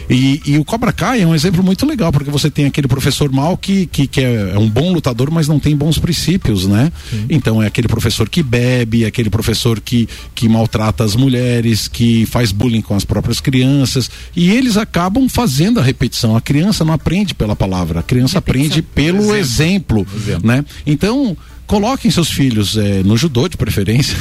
[0.10, 3.32] E, e, o Cobra Kai é um exemplo muito legal, porque você tem aquele professor
[3.32, 6.92] mal que, que, que é, é, um bom lutador, mas não tem bons princípios, né?
[7.10, 7.26] Sim.
[7.30, 12.26] Então é aquele professor que bebe, é aquele professor que, que maltrata as mulheres, que
[12.28, 14.10] faz bullying com as próprias crianças.
[14.36, 16.36] E eles acabam fazendo a repetição.
[16.36, 18.66] A criança não aprende pela palavra, a criança repetição.
[18.66, 20.48] aprende pelo exemplo, exemplo, exemplo.
[20.48, 20.66] né?
[20.86, 24.18] Então coloquem seus filhos é, no judô de preferência.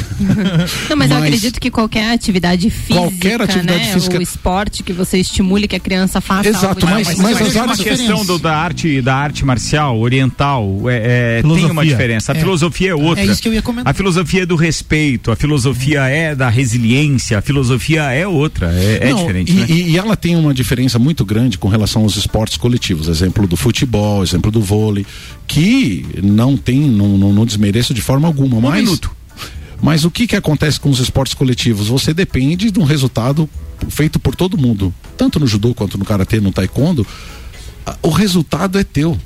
[0.88, 3.92] Não, mas, mas, eu acredito que qualquer atividade física, qualquer atividade né?
[3.92, 6.48] física, o esporte que você estimule que a criança faça.
[6.48, 11.40] Exato, mas, mas, mas, mas a questão do, da arte da arte marcial oriental é,
[11.40, 12.33] é tem uma diferença.
[12.33, 12.40] A é.
[12.40, 13.22] filosofia é outra.
[13.22, 13.90] É isso que eu ia comentar.
[13.90, 18.98] A filosofia é do respeito, a filosofia é da resiliência, a filosofia é outra, é,
[19.02, 19.52] é Não, diferente.
[19.52, 19.66] E, né?
[19.68, 23.09] e ela tem uma diferença muito grande com relação aos esportes coletivos.
[23.09, 25.07] Exemplo do futebol, exemplo do vôlei,
[25.46, 28.85] que não tem, não, não, não desmereço de forma alguma, um mas.
[28.85, 29.11] Minuto.
[29.83, 31.88] Mas o que, que acontece com os esportes coletivos?
[31.88, 33.49] Você depende de um resultado
[33.88, 37.07] feito por todo mundo, tanto no judô quanto no karatê, no taekwondo.
[38.01, 39.18] O resultado é teu.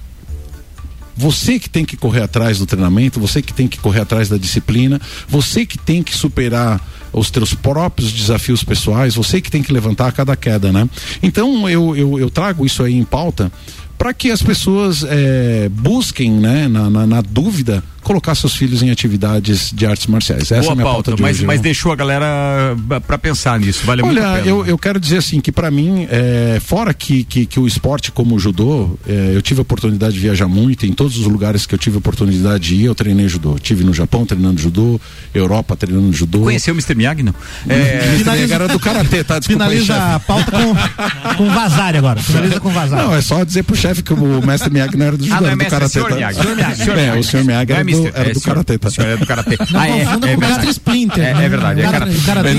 [1.17, 4.37] Você que tem que correr atrás do treinamento, você que tem que correr atrás da
[4.37, 6.81] disciplina, você que tem que superar
[7.13, 10.89] os teus próprios desafios pessoais, você que tem que levantar a cada queda, né?
[11.23, 13.51] Então eu, eu, eu trago isso aí em pauta
[13.99, 18.91] para que as pessoas é, busquem, né, na, na, na dúvida, colocar seus filhos em
[18.91, 20.51] atividades de artes marciais.
[20.51, 22.75] Essa Boa é a minha pauta, pauta de mas, hoje, mas deixou a galera
[23.07, 24.49] para pensar nisso, vale Olha, muito a pena.
[24.49, 28.11] eu, eu quero dizer assim que para mim, é, fora que, que, que, o esporte
[28.11, 31.67] como o judô, é, eu tive a oportunidade de viajar muito, em todos os lugares
[31.67, 33.59] que eu tive a oportunidade de ir, eu treinei judô.
[33.59, 34.99] Tive no Japão treinando judô,
[35.35, 36.41] Europa treinando judô.
[36.41, 36.95] Conheceu o Mr.
[36.95, 37.35] Miyagi, não?
[37.69, 38.55] É, Finaliza...
[38.55, 39.39] era do Karatê, tá?
[39.39, 42.23] Desculpa Finaliza aí, a pauta com, com Vazari agora.
[42.23, 43.03] Finaliza com Vazari.
[43.03, 45.41] Não, é só dizer pro chefe que o mestre Miyagi não era do judô, ah,
[45.41, 45.93] não, era é do Karatê.
[45.93, 46.17] Senhor tá?
[46.17, 48.55] Miyagi, senhor Miyagi, É, o senhor Miyagi Não é era do, era é do senhor.
[48.55, 48.89] Karatê, tá?
[49.03, 49.57] É do Karatê.
[49.75, 50.71] Ah, é, é mestre verdade.
[50.71, 51.25] Splinter.
[51.25, 51.45] É, né?
[51.45, 52.55] é verdade, é Karatê.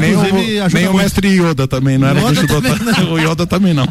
[0.73, 3.01] nem o, mestre Yoda também, não era do também tá?
[3.09, 3.87] O Yoda também não.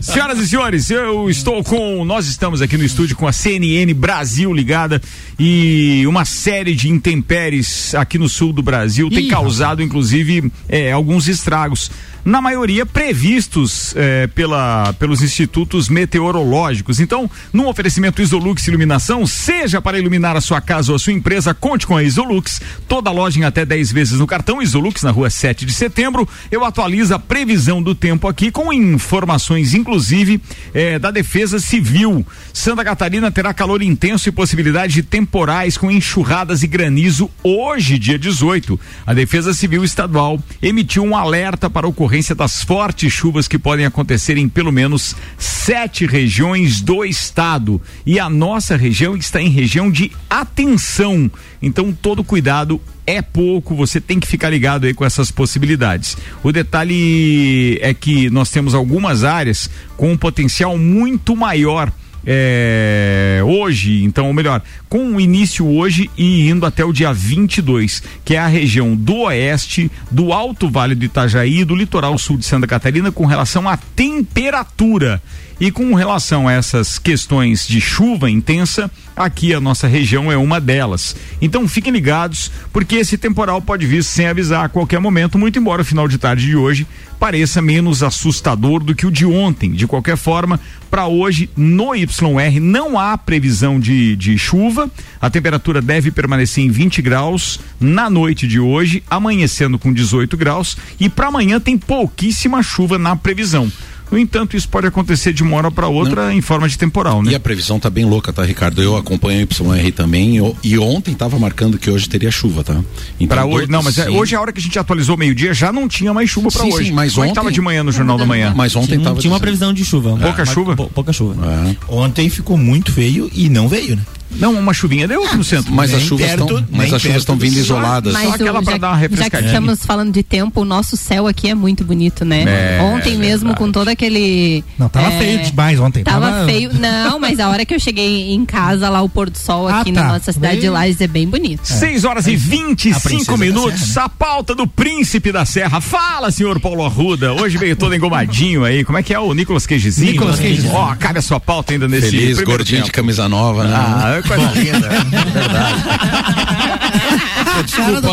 [0.00, 2.04] Senhoras e senhores, eu estou com.
[2.04, 5.00] Nós estamos aqui no estúdio com a CNN Brasil ligada
[5.38, 10.92] e uma série de intempéries aqui no sul do Brasil tem Ih, causado, inclusive, é,
[10.92, 11.90] alguns estragos.
[12.24, 17.00] Na maioria previstos é, pela, pelos institutos meteorológicos.
[17.00, 21.52] Então, num oferecimento Isolux Iluminação, seja para iluminar a sua casa ou a sua empresa,
[21.52, 22.60] conte com a Isolux.
[22.86, 26.28] Toda loja em até 10 vezes no cartão Isolux, na rua 7 de setembro.
[26.48, 30.40] Eu atualizo a previsão do tempo aqui com informações, inclusive,
[30.72, 32.24] eh, da Defesa Civil.
[32.52, 38.18] Santa Catarina terá calor intenso e possibilidade de temporais com enxurradas e granizo hoje, dia
[38.18, 38.78] 18.
[39.04, 44.36] A Defesa Civil Estadual emitiu um alerta para ocorrência das fortes chuvas que podem acontecer
[44.36, 47.80] em pelo menos sete regiões do estado.
[48.04, 51.30] E a nossa região está em região de atenção.
[51.62, 56.18] Então, todo cuidado é pouco, você tem que ficar ligado aí com essas possibilidades.
[56.42, 61.90] O detalhe é que nós temos algumas áreas com um potencial muito maior.
[62.26, 68.02] É, hoje, então, ou melhor, com o início hoje e indo até o dia 22,
[68.24, 72.36] que é a região do oeste, do Alto Vale do Itajaí e do litoral sul
[72.36, 75.22] de Santa Catarina com relação à temperatura.
[75.62, 80.60] E com relação a essas questões de chuva intensa, aqui a nossa região é uma
[80.60, 81.14] delas.
[81.40, 85.82] Então fiquem ligados, porque esse temporal pode vir sem avisar a qualquer momento, muito embora
[85.82, 86.84] o final de tarde de hoje
[87.16, 89.70] pareça menos assustador do que o de ontem.
[89.70, 90.58] De qualquer forma,
[90.90, 96.70] para hoje no YR não há previsão de, de chuva, a temperatura deve permanecer em
[96.72, 102.60] 20 graus na noite de hoje, amanhecendo com 18 graus, e para amanhã tem pouquíssima
[102.64, 103.70] chuva na previsão.
[104.12, 107.32] No entanto, isso pode acontecer de uma hora para outra em forma de temporal, né?
[107.32, 108.82] E a previsão tá bem louca, tá, Ricardo?
[108.82, 112.74] Eu acompanho o YR também o- e ontem tava marcando que hoje teria chuva, tá?
[113.18, 114.10] Então, Pra hoje, não, mas é- sim.
[114.10, 116.88] hoje a hora que a gente atualizou meio-dia já não tinha mais chuva Sim, hoje.
[116.88, 118.52] sim, mas é ontem- tava de manhã no Jornal da Manhã?
[118.54, 120.10] Mas ontem Tinha, tava tinha uma previsão de chuva.
[120.10, 120.76] Pouca Mas chuva?
[120.76, 121.34] pou- pouca chuva.
[121.46, 121.76] É.
[121.88, 124.02] Ontem ficou muito feio e não veio, né?
[124.38, 125.72] Não, uma chuvinha deu no centro.
[125.72, 127.62] Mas as chuvas estão, mas as chuvas estão do vindo sol.
[127.62, 128.12] isoladas.
[128.14, 129.46] Só aquela já, dar uma já que refrescadinha.
[129.50, 132.44] estamos falando de tempo, o nosso céu aqui é muito bonito, né?
[132.78, 134.64] É, Ontem mesmo, com todo aquele.
[134.78, 136.02] Não, tava é, feio demais ontem.
[136.04, 136.70] Tava, feio.
[136.74, 139.80] Não, mas a hora que eu cheguei em casa, lá o pôr do sol Ah,
[139.80, 140.02] aqui tá.
[140.02, 141.64] na nossa cidade de Lages é bem bonito.
[141.64, 145.80] 6 horas e 25 princesa da minutos, Serra, a pauta do Príncipe da Serra.
[145.80, 147.32] Fala, senhor Paulo Arruda.
[147.32, 148.84] Hoje veio todo engomadinho aí.
[148.84, 150.12] Como é que é o Nicolas Queijezinho?
[150.12, 150.72] Nicolas Queijezinho.
[150.74, 152.86] Ó, cabe a sua pauta ainda nesse Feliz, gordinho tempo.
[152.86, 153.74] de camisa nova, né?
[153.74, 154.88] Ah, é coisa linda.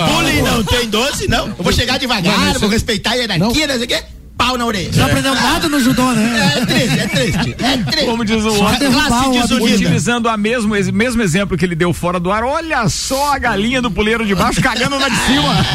[0.08, 1.48] Bullying não tem doce, não.
[1.48, 4.04] Eu vou chegar devagar, vou respeitar a hierarquia, não sei o quê.
[4.38, 4.90] Pau na orelha.
[4.96, 6.54] Não aprendeu nada no judô, né?
[6.56, 7.56] É triste, é triste.
[7.60, 8.06] É triste.
[8.06, 8.80] Como diz o Só outro.
[8.80, 9.76] derrubar Classe o desunida.
[9.76, 13.38] Utilizando a mesmo, esse mesmo exemplo que ele deu fora do ar, olha só a
[13.38, 15.66] galinha do puleiro de baixo cagando na de cima.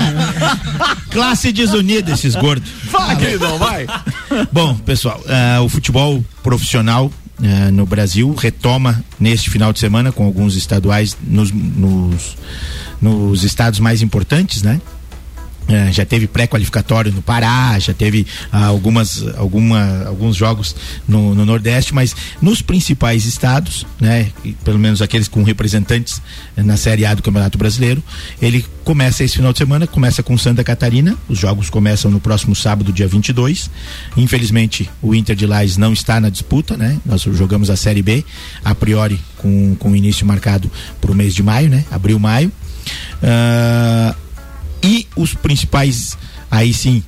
[1.12, 2.66] Classe desunida, esses gordos.
[2.90, 3.86] Fala, queridão, vai.
[4.50, 10.24] Bom, pessoal, ah, o futebol profissional ah, no Brasil retoma neste final de semana com
[10.24, 12.36] alguns estaduais nos, nos,
[13.00, 14.80] nos estados mais importantes, né?
[15.66, 20.76] É, já teve pré-qualificatório no Pará, já teve ah, algumas, alguma, alguns jogos
[21.08, 24.30] no, no Nordeste, mas nos principais estados, né,
[24.62, 26.20] pelo menos aqueles com representantes
[26.54, 28.02] na Série A do Campeonato Brasileiro,
[28.42, 32.54] ele começa esse final de semana, começa com Santa Catarina, os jogos começam no próximo
[32.54, 33.70] sábado, dia 22.
[34.16, 36.98] Infelizmente, o Inter de Lages não está na disputa, né?
[37.06, 38.22] Nós jogamos a Série B,
[38.62, 41.84] a priori com, com início marcado para o mês de maio, né?
[41.90, 42.52] Abril, maio.
[43.22, 44.14] Ah,
[44.84, 46.16] e os principais,
[46.50, 47.02] aí sim,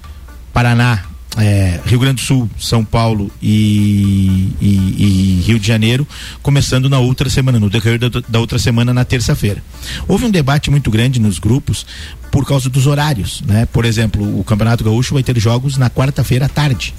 [0.52, 1.04] Paraná,
[1.36, 6.08] é, Rio Grande do Sul, São Paulo e, e- e Rio de Janeiro,
[6.42, 9.62] começando na outra semana, no decorrer da, da outra semana, na terça-feira.
[10.08, 11.84] Houve um debate muito grande nos grupos
[12.32, 13.66] por causa dos horários, né?
[13.66, 16.94] Por exemplo, o Campeonato Gaúcho vai ter jogos na quarta-feira à tarde.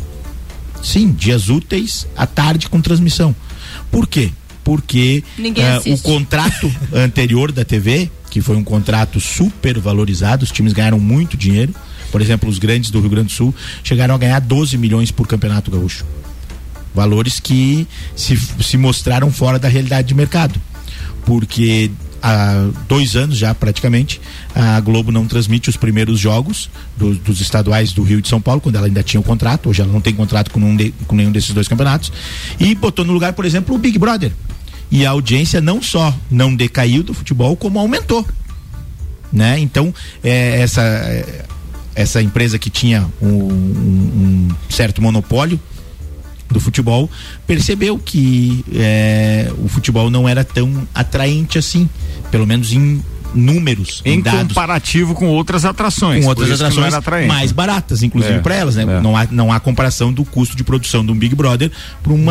[0.83, 3.35] Sim, dias úteis à tarde com transmissão.
[3.91, 4.31] Por quê?
[4.63, 5.23] Porque
[5.61, 10.99] eh, o contrato anterior da TV, que foi um contrato super valorizado, os times ganharam
[10.99, 11.73] muito dinheiro.
[12.11, 15.27] Por exemplo, os grandes do Rio Grande do Sul chegaram a ganhar 12 milhões por
[15.27, 16.05] campeonato gaúcho.
[16.95, 20.59] Valores que se, se mostraram fora da realidade de mercado.
[21.25, 21.91] Porque
[22.23, 24.19] há dois anos já praticamente
[24.55, 28.41] a Globo não transmite os primeiros jogos do- dos estaduais do Rio e de São
[28.41, 30.93] Paulo, quando ela ainda tinha o contrato, hoje ela não tem contrato com, nenhum de-
[31.05, 32.11] com nenhum desses dois campeonatos,
[32.59, 34.31] e botou no lugar, por exemplo, o Big Brother.
[34.89, 38.25] E a audiência não só não decaiu do futebol, como aumentou.
[39.31, 39.59] Né?
[39.59, 41.45] Então, é, essa, é,
[41.95, 45.59] essa empresa que tinha um, um- um certo monopólio
[46.49, 47.09] do futebol
[47.45, 51.89] percebeu que é, o futebol não era tão atraente assim,
[52.31, 56.23] pelo menos em números, em, Em dados comparativo com outras atrações.
[56.23, 58.83] com outras isso não atrações mais baratas, inclusive É, para elas, né?
[58.83, 59.01] é.
[59.01, 61.71] Não, há, não há comparação do custo de produção de um Big Brother
[62.03, 62.25] para um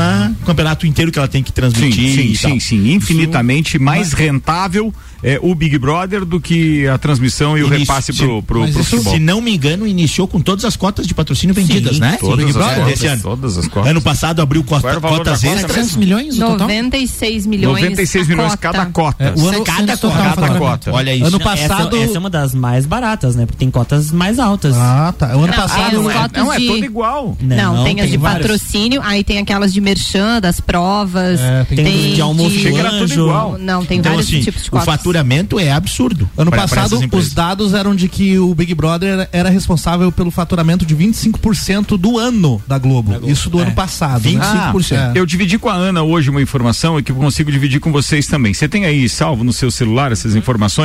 [0.45, 2.15] campeonato inteiro que ela tem que Sim, transmitir.
[2.15, 2.51] sim, tal.
[2.53, 2.93] sim, sim.
[2.93, 8.13] Infinitamente mais rentável é, o Big Brother do que a transmissão e o Início, repasse
[8.13, 8.19] sim.
[8.25, 9.15] pro, pro, Mas pro isso, futebol.
[9.15, 12.17] se não me engano, iniciou com todas as cotas de patrocínio vendidas, né?
[12.21, 13.23] todas Big as Brother cotas, ano.
[13.23, 13.91] todas as cotas.
[13.91, 15.61] Ano passado abriu cota, o cotas cota extras.
[15.73, 16.69] 700 milhões no total?
[16.69, 17.75] 96 milhões.
[17.81, 18.59] 96 a milhões cota.
[18.59, 19.25] cada cota.
[19.25, 20.23] É, o ano Cada total, cota.
[20.37, 20.86] Cada faturamento.
[20.91, 20.97] Cota.
[20.99, 21.25] Olha isso.
[21.27, 21.97] Ano Não, passado.
[21.97, 23.47] Essa, essa é uma das mais baratas, né?
[23.47, 24.75] Porque tem cotas mais altas.
[24.77, 25.29] Ah, tá.
[25.37, 26.11] O ano Não, passado.
[26.11, 27.37] é, Não, é de- todo igual.
[27.41, 28.43] Não, tem as de várias.
[28.43, 31.41] patrocínio, aí tem aquelas de merchan, das provas.
[31.41, 33.59] É, tem Tem de almoço Chega, de era tudo igual.
[33.59, 34.87] Não, tem Então, vários assim, tipos de o cotas.
[34.87, 36.29] faturamento é absurdo.
[36.37, 37.29] Ano pra- pra passado, empresas.
[37.29, 41.97] os dados eram de que o Big Brother era- era responsável pelo faturamento de 25%
[41.97, 43.17] do ano da Globo.
[43.29, 44.23] Isso do ano passado.
[44.25, 44.31] né?
[44.31, 44.97] 25%.
[44.97, 45.13] É.
[45.15, 48.27] Eu dividi com a Ana hoje uma informação e que eu consigo dividir com vocês
[48.27, 48.53] também.
[48.55, 50.76] Você tem aí salvo no seu celular essas informações?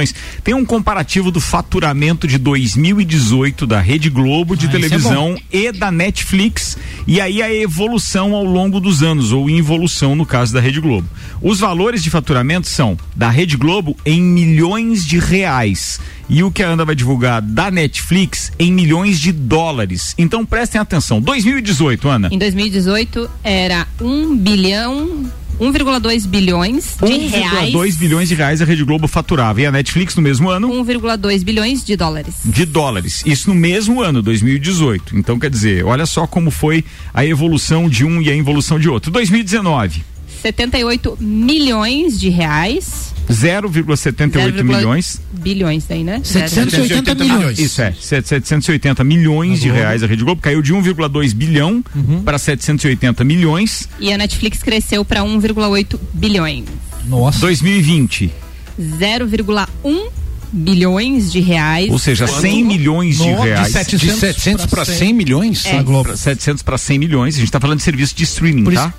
[0.44, 5.72] Tem um comparativo do faturamento de 2018 da Rede Globo de Ah, é televisão e
[5.72, 10.60] da Netflix e aí a evolução ao longo dos anos ou involução no caso da
[10.60, 11.08] Rede Globo.
[11.42, 16.00] Os valores de faturamento são da Rede Globo em milhões de reais
[16.30, 20.16] e o que a Ana vai divulgar da Netflix em milhões de dólares.
[20.18, 21.20] Então prestem atenção.
[21.20, 22.30] 2018, Ana.
[22.32, 25.26] Em 2018 era 1 bilhão,
[25.62, 27.71] 1,2 bilhões de reais.
[27.71, 29.62] 1,2 bilhões de reais a Rede Globo faturava.
[29.62, 32.38] E a Netflix no mesmo ano, 1,2 bilhões de dólares.
[32.43, 33.21] de dólares.
[33.28, 35.15] Isso no mesmo ano, 2018.
[35.15, 38.89] Então, quer dizer, olha só como foi a evolução de um e a involução de
[38.89, 39.12] outro.
[39.12, 40.04] 2019.
[40.42, 43.12] 78 milhões de reais.
[43.30, 45.22] 0,78 milhões.
[45.32, 46.22] Bilhões aí, né?
[46.24, 47.60] 780 milhões.
[47.60, 52.24] Isso é, 780 milhões de reais a Rede Globo, caiu de 1,2 bilhão Uhum.
[52.24, 53.88] para 780 milhões.
[54.00, 56.66] E a Netflix cresceu para 1,8 bilhões.
[57.08, 57.40] Nossa.
[57.40, 58.32] 2020,
[58.80, 60.10] 0,1
[60.52, 61.90] bilhões de reais.
[61.90, 63.72] ou seja, 100 milhões de Nossa, reais.
[63.72, 65.66] 700 De 700 para 100 milhões?
[65.66, 65.82] É.
[65.82, 67.36] Pra 700 para 100 milhões.
[67.36, 68.94] A gente está falando de serviço de streaming, Por tá?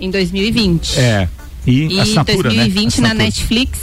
[0.00, 0.98] Em 2020.
[0.98, 1.28] É.
[1.66, 3.08] E, E assinatura, 2020 né?
[3.08, 3.14] na.
[3.14, 3.78] Netflix,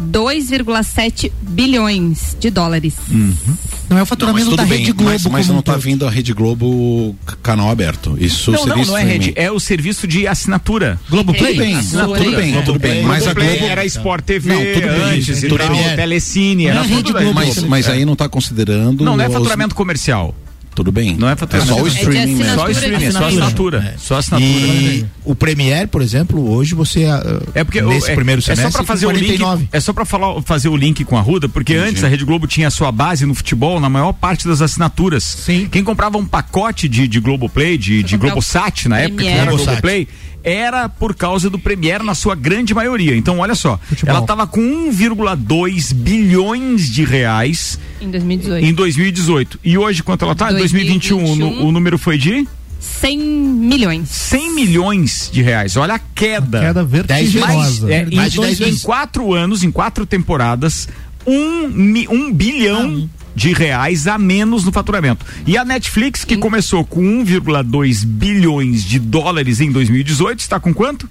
[0.00, 2.94] 2,7 bilhões de dólares.
[3.10, 3.32] Hum.
[3.88, 5.72] Não é o Não, faturamento tudo da bem, Rede Globo mas, mas não um tá
[5.74, 5.82] todo.
[5.82, 8.16] vindo a Rede Globo canal aberto.
[8.20, 10.98] Isso Não, não, serviço não é rede, é o serviço de assinatura.
[11.08, 11.52] Globoplay?
[11.52, 13.02] Tudo bem, Assinatura tudo bem, tudo bem.
[13.04, 15.96] Mas a Globo Globo era Sport TV Não, tudo bem, antes e tudo tal, bem.
[15.96, 17.12] Telecine, Não era é tudo.
[17.12, 17.32] Globo.
[17.34, 19.04] Mas, mas aí não está considerando.
[19.04, 20.34] Não, não é os- faturamento comercial.
[20.76, 21.16] Tudo bem.
[21.16, 21.74] Não é faturamento.
[21.74, 22.54] só o É de streaming mesmo.
[22.54, 22.72] Só assinatura.
[22.72, 23.78] streaming, é só Assinatura.
[23.78, 23.94] assinatura.
[23.98, 24.48] Só assinatura.
[24.50, 28.42] E o Premier, por exemplo, hoje você ah, É porque nesse o- é, primeiro é
[28.42, 29.68] só semestre para fazer com o link, 49.
[29.72, 30.04] é só para
[30.44, 33.24] fazer o link com a Ruda, porque antes a Rede Globo tinha a sua base
[33.24, 35.24] no futebol na maior parte das assinaturas.
[35.24, 35.66] Sim.
[35.72, 39.66] Quem comprava um pacote de, de Globoplay, de, de Globosat na época que era Globosat.
[39.80, 40.06] Globoplay,
[40.48, 43.16] era por causa do Premier na sua grande maioria.
[43.16, 44.10] Então, olha só, Futebol.
[44.14, 48.64] ela estava com 1,2 bilhões de reais Em 2018.
[48.64, 49.58] em 2018.
[49.64, 50.52] E hoje quanto ela tá?
[50.52, 51.64] Em 2021, 2021.
[51.64, 52.46] o, o número foi de
[52.78, 54.08] 100 milhões.
[54.08, 55.76] 100 milhões de reais.
[55.76, 56.60] Olha a queda.
[56.60, 57.92] Queda vertiginosa.
[57.92, 60.88] É, Mais de em, 10 em quatro anos, em quatro temporadas,
[61.26, 65.24] um, mi- um bilhão de reais a menos no faturamento.
[65.46, 71.08] E a Netflix, que começou com 1,2 bilhões de dólares em 2018, está com quanto?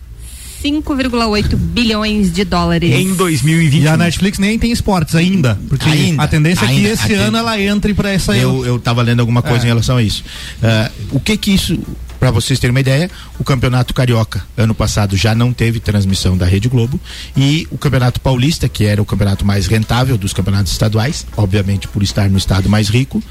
[0.63, 2.91] 5,8 bilhões de dólares.
[2.91, 3.83] Em 2021.
[3.83, 5.59] E a Netflix nem tem esportes ainda.
[5.69, 8.35] Porque Ainda, a tendência é que ainda, esse ano ela entre pra essa.
[8.35, 9.65] Eu, eu tava lendo alguma coisa É.
[9.65, 10.23] em relação a isso.
[10.63, 11.77] Ah, o que que isso,
[12.19, 16.45] para vocês terem uma ideia, o Campeonato Carioca, ano passado, já não teve transmissão da
[16.45, 16.99] Rede Globo.
[17.35, 22.03] E o Campeonato Paulista, que era o campeonato mais rentável dos campeonatos estaduais, obviamente por
[22.03, 23.21] estar no estado mais rico,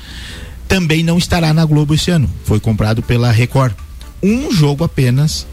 [0.69, 2.31] também não estará na Globo esse ano.
[2.45, 3.75] Foi comprado pela Record.
[4.23, 5.47] Um jogo apenas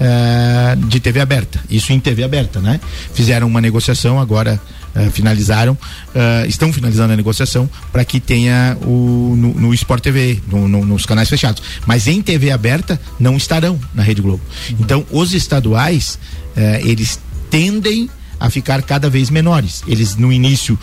[0.00, 1.60] eh, de TV aberta.
[1.68, 2.80] Isso em TV aberta, né?
[3.14, 4.60] Fizeram uma negociação, agora
[4.94, 5.76] eh, finalizaram,
[6.14, 10.84] eh, estão finalizando a negociação para que tenha o no, no Sport TV, no- no-
[10.84, 11.62] nos canais fechados.
[11.86, 14.42] Mas em TV aberta não estarão na Rede Globo.
[14.80, 16.18] Então os estaduais
[16.56, 17.18] eh, eles
[17.50, 18.08] tendem
[18.40, 19.82] a ficar cada vez menores.
[19.86, 20.78] Eles no início,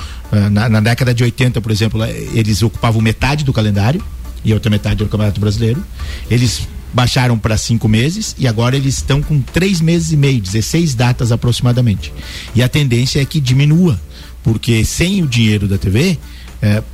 [0.51, 4.03] na, na década de 80, por exemplo, eles ocupavam metade do calendário
[4.43, 5.81] e a outra metade do Campeonato Brasileiro.
[6.29, 10.95] Eles baixaram para cinco meses e agora eles estão com três meses e meio, 16
[10.95, 12.13] datas aproximadamente.
[12.53, 13.99] E a tendência é que diminua,
[14.43, 16.17] porque sem o dinheiro da TV,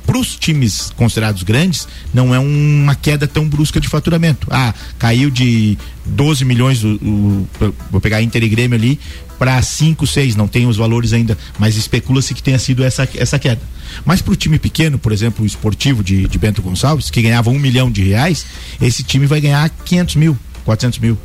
[0.06, 4.46] para os times considerados grandes, não é uma queda tão brusca de faturamento.
[4.50, 7.48] Ah, caiu de 12 milhões, o, o-
[7.90, 8.98] vou pegar Inter e Grêmio ali,
[9.38, 13.38] para 5, 6, não tem os valores ainda, mas especula-se que tenha sido essa, essa
[13.38, 13.60] queda.
[14.04, 17.50] Mas para o time pequeno, por exemplo, o esportivo de, de Bento Gonçalves, que ganhava
[17.50, 18.46] um milhão de reais,
[18.80, 21.18] esse time vai ganhar 500 mil, 400 mil.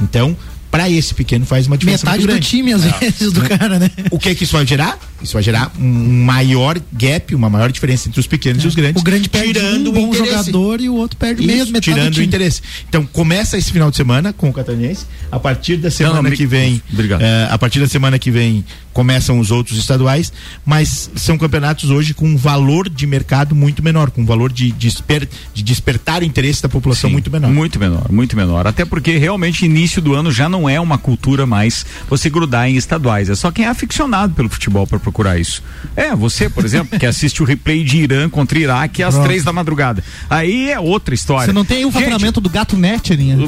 [0.00, 0.36] Então,
[0.72, 3.90] para esse pequeno faz uma diferença Metade muito do time, às vezes, do cara, né?
[4.10, 4.98] O que que isso vai gerar?
[5.22, 9.00] Isso vai gerar um maior gap, uma maior diferença entre os pequenos e os grandes.
[9.00, 10.46] O grande perde tirando um bom interesse.
[10.46, 12.62] jogador e o outro perde Isso, metade do tirando o interesse.
[12.88, 15.04] Então começa esse final de semana com o Catarinense.
[15.30, 17.20] A partir da semana não, me- que vem, Obrigado.
[17.22, 20.32] eh, a partir da semana que vem começam os outros estaduais,
[20.66, 24.72] mas são campeonatos hoje com um valor de mercado muito menor, com um valor de,
[24.72, 27.50] desper, de despertar o interesse da população Sim, muito menor.
[27.50, 28.66] Muito menor, muito menor.
[28.66, 32.76] Até porque realmente início do ano já não é uma cultura mais você grudar em
[32.76, 33.28] estaduais.
[33.30, 35.62] É só quem é aficionado pelo futebol para procurar isso.
[35.96, 39.26] É, você, por exemplo, que assiste o replay de Irã contra Iraque às Pronto.
[39.26, 40.02] três da madrugada.
[40.28, 41.46] Aí é outra história.
[41.46, 43.36] Você não tem o Gente, faturamento do gato net, Aninha?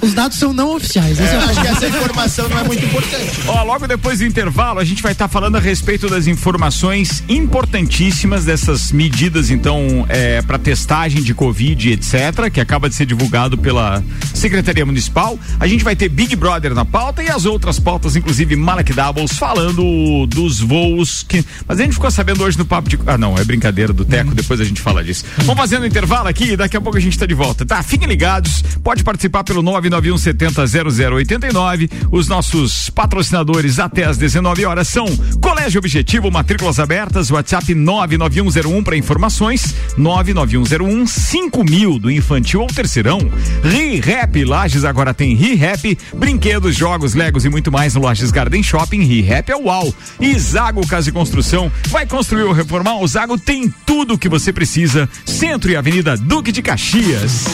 [0.00, 1.18] Os dados são não oficiais.
[1.20, 3.30] é o Acho que essa informação não é muito importante.
[3.46, 8.44] Ó, logo depois do intervalo, a gente vai estar falando a respeito das informações importantíssimas
[8.44, 14.02] dessas medidas, então, é, para testagem de Covid, etc., que acaba de ser divulgado pela
[14.34, 15.38] Secretaria Municipal.
[15.58, 19.32] A gente vai ter Big Brother na pauta e as outras pautas, inclusive Malek Doubles,
[19.32, 21.44] falando dos voos que.
[21.66, 22.98] Mas a gente ficou sabendo hoje no papo de.
[23.06, 25.24] Ah, não, é brincadeira do Teco, depois a gente fala disso.
[25.38, 27.82] Vamos fazendo intervalo aqui e daqui a pouco a gente tá de volta, tá?
[27.82, 31.90] Fiquem ligados, pode participar pelo 991 70 0089.
[32.10, 35.06] Os nossos patrocinadores até às 19 horas são
[35.40, 43.20] Colégio Objetivo, matrículas abertas, WhatsApp 99101 para informações, 99101 5000 do infantil ou terceirão.
[43.62, 49.02] ReHap Lages agora tem ReHap, brinquedos, jogos, legos e muito mais no Lages Garden Shopping.
[49.02, 49.94] ReHap é uau.
[50.20, 52.98] E Zago Casa e Construção vai construir ou reformar?
[53.00, 55.08] O Zago tem tudo o que você precisa.
[55.24, 57.46] Centro e Avenida Duque de Caxias.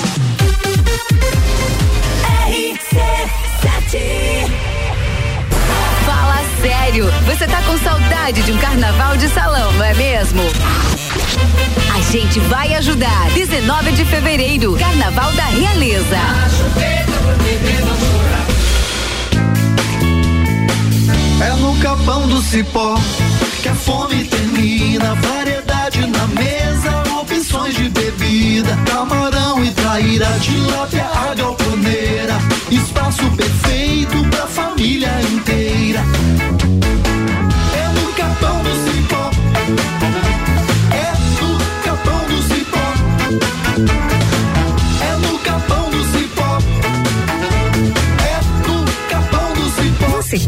[2.48, 4.01] RC7
[6.05, 10.43] Fala sério, você tá com saudade de um carnaval de salão, não é mesmo?
[11.95, 13.31] A gente vai ajudar.
[13.31, 16.18] 19 de fevereiro, Carnaval da Realeza.
[21.41, 22.99] É no capão do cipó
[23.62, 25.14] que a fome termina.
[25.14, 28.77] Variedade na mesa, opções de bebida.
[28.87, 31.35] Camarão e traíra, tilápia, a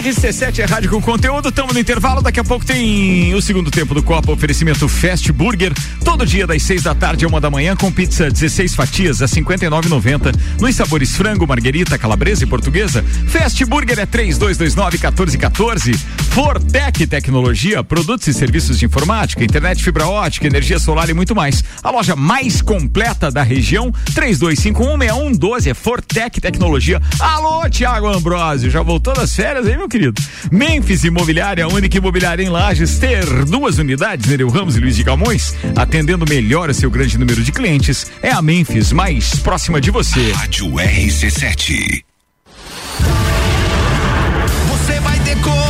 [0.00, 3.92] RC7 é rádio com conteúdo, estamos no intervalo, daqui a pouco tem o segundo tempo
[3.92, 7.76] do Copa, oferecimento Fast Burger, todo dia das 6 da tarde a uma da manhã
[7.76, 13.04] com pizza 16 fatias a 59,90 nos sabores frango, marguerita, calabresa e portuguesa.
[13.26, 15.92] Fast Burger é 3229 1414.
[16.30, 21.62] Fortec Tecnologia, produtos e serviços de informática, internet fibra ótica, energia solar e muito mais.
[21.82, 27.02] A loja mais completa da região, 32516112 é Fortec Tecnologia.
[27.18, 30.22] Alô, Tiago Ambrosio, já voltou das férias aí, meu querido?
[30.50, 35.04] Memphis Imobiliária, a única imobiliária em Lages, ter duas unidades, Nereu Ramos e Luiz de
[35.04, 39.90] Camões, atendendo melhor o seu grande número de clientes, é a Memphis mais próxima de
[39.90, 40.32] você.
[40.32, 42.04] Rádio RC7.
[44.68, 45.69] Você vai decolar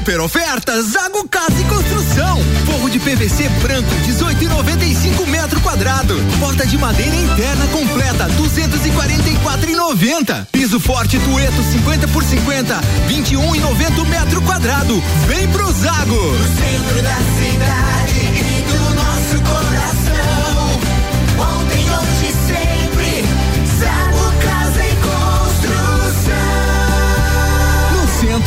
[0.00, 2.42] Super oferta Zago Casa e Construção.
[2.64, 6.16] Forro de PVC branco 18,95 metro quadrado.
[6.38, 10.46] Porta de madeira interna completa 244,90.
[10.50, 12.80] Piso forte Tueto 50 por 50
[13.10, 15.02] 21,90 metro quadrado.
[15.28, 16.14] Vem pro Zago.
[16.14, 18.19] No centro da cidade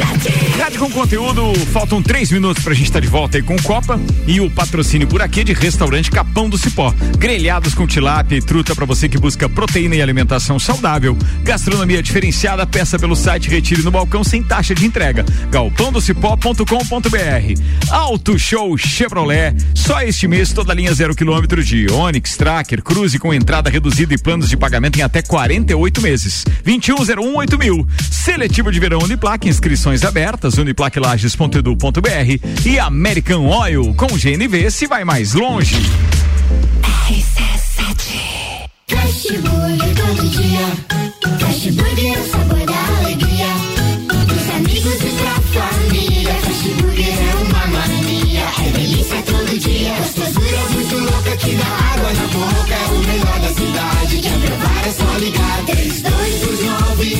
[0.00, 4.40] Rádio com conteúdo, faltam três minutos pra gente estar de volta aí com Copa e
[4.40, 6.94] o patrocínio por aqui é de restaurante Capão do Cipó.
[7.18, 11.16] Grelhados com tilápia e truta pra você que busca proteína e alimentação saudável.
[11.42, 15.24] Gastronomia diferenciada, peça pelo site Retire no balcão sem taxa de entrega.
[15.50, 17.90] galpãodocipó.com.br.
[17.90, 23.34] Auto Show Chevrolet, só este mês toda linha zero quilômetro de Onix, Tracker, Cruze com
[23.34, 26.44] entrada reduzida e planos de pagamento em até 48 meses.
[26.64, 27.58] 21018000.
[27.58, 27.86] mil.
[28.10, 35.34] Seletivo de verão Uniplaque, inscrições abertas, uniplaquilages.edu.br e American Oil com GNV se vai mais
[35.34, 35.76] longe.
[39.10, 40.66] Fast Burger todo dia.
[41.40, 41.44] É
[42.18, 43.46] o sabor da alegria.
[44.56, 45.10] Amigos e
[45.52, 46.30] família.
[46.30, 46.32] É
[47.34, 48.44] uma mania.
[48.58, 49.94] É delícia todo dia.
[49.94, 50.96] Gostosura muito
[51.38, 52.74] que dá água na boca.
[52.74, 54.18] É o melhor da cidade.
[54.18, 54.30] Que é
[54.88, 57.19] É só ligar 3229 1414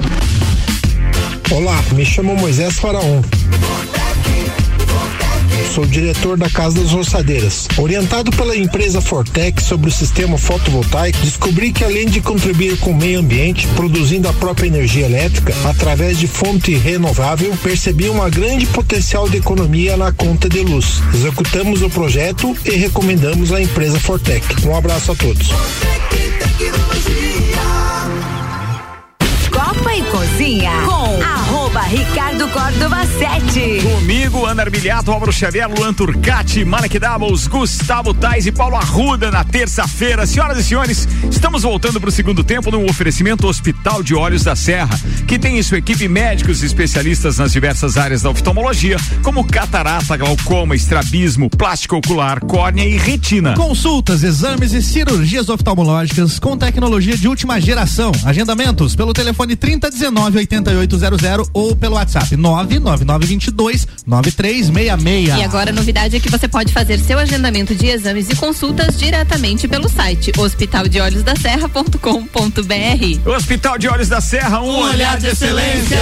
[1.53, 3.21] Olá, me chamo Moisés Faraon.
[5.75, 7.67] Sou diretor da Casa das Roçadeiras.
[7.77, 12.95] Orientado pela empresa Fortec sobre o sistema fotovoltaico, descobri que além de contribuir com o
[12.95, 19.29] meio ambiente, produzindo a própria energia elétrica através de fonte renovável, percebi uma grande potencial
[19.29, 21.01] de economia na conta de luz.
[21.13, 24.45] Executamos o projeto e recomendamos a empresa Fortec.
[24.65, 25.49] Um abraço a todos.
[29.81, 33.81] Copa e Cozinha com arroba Ricardo Córdova 7.
[33.81, 39.43] Comigo, Ana Armiliato, Álvaro Xavier, Luan Turcati, Malek Doubles, Gustavo Tais e Paulo Arruda na
[39.43, 40.25] terça-feira.
[40.25, 44.55] Senhoras e senhores, estamos voltando para o segundo tempo no oferecimento Hospital de Olhos da
[44.55, 49.45] Serra, que tem em sua equipe médicos e especialistas nas diversas áreas da oftalmologia, como
[49.45, 53.53] catarata, glaucoma, estrabismo, plástico ocular, córnea e retina.
[53.55, 58.11] Consultas, exames e cirurgias oftalmológicas com tecnologia de última geração.
[58.25, 65.39] Agendamentos pelo telefone 3019 8800 ou pelo WhatsApp 99922 9366.
[65.39, 68.97] E agora a novidade é que você pode fazer seu agendamento de exames e consultas
[68.97, 73.29] diretamente pelo site hospitaldeolhosdaserra.com.br.
[73.29, 75.99] Hospital de Olhos da Serra, um, Um olhar de excelência.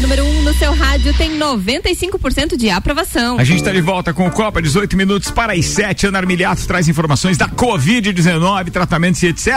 [0.00, 3.36] Número 1 um no seu rádio tem 95% de aprovação.
[3.36, 6.06] A gente está de volta com o Copa, 18 minutos para as 7.
[6.06, 9.48] Ana Armiliato traz informações da Covid-19, tratamentos e etc.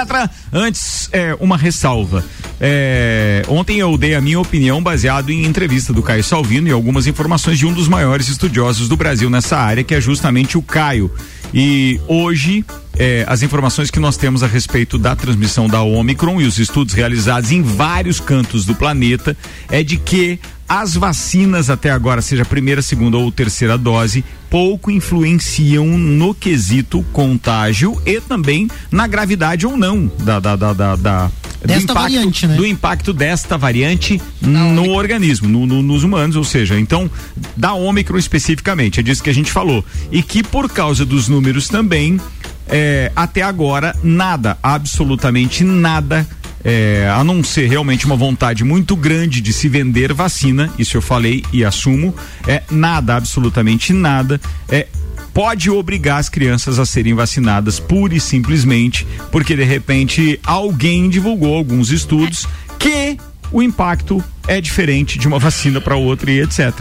[0.51, 2.25] Antes, é, uma ressalva.
[2.59, 7.05] É, ontem eu dei a minha opinião baseado em entrevista do Caio Salvino e algumas
[7.05, 11.11] informações de um dos maiores estudiosos do Brasil nessa área, que é justamente o Caio.
[11.53, 12.63] E hoje,
[12.97, 16.93] é, as informações que nós temos a respeito da transmissão da Omicron e os estudos
[16.93, 19.35] realizados em vários cantos do planeta
[19.69, 25.85] é de que as vacinas até agora, seja primeira, segunda ou terceira dose, pouco influenciam
[25.85, 31.31] no quesito contágio e também na gravidade ou não da, da, da, da, da
[31.63, 32.55] Desta impacto, variante, né?
[32.55, 37.09] do impacto desta variante no organismo, no- no- nos humanos, ou seja, então,
[37.55, 39.85] da Ômicron especificamente, é disso que a gente falou.
[40.11, 42.19] E que por causa dos números também,
[42.67, 46.27] é, até agora, nada, absolutamente nada.
[46.63, 51.01] é, a não ser realmente uma vontade muito grande de se vender vacina, isso eu
[51.01, 52.13] falei e assumo,
[52.47, 54.39] é nada, absolutamente nada,
[54.69, 54.85] é
[55.33, 61.55] pode obrigar as crianças a serem vacinadas pura e simplesmente porque de repente alguém divulgou
[61.55, 62.45] alguns estudos
[62.79, 63.17] que
[63.51, 66.73] o impacto é diferente de uma vacina para outra e etc.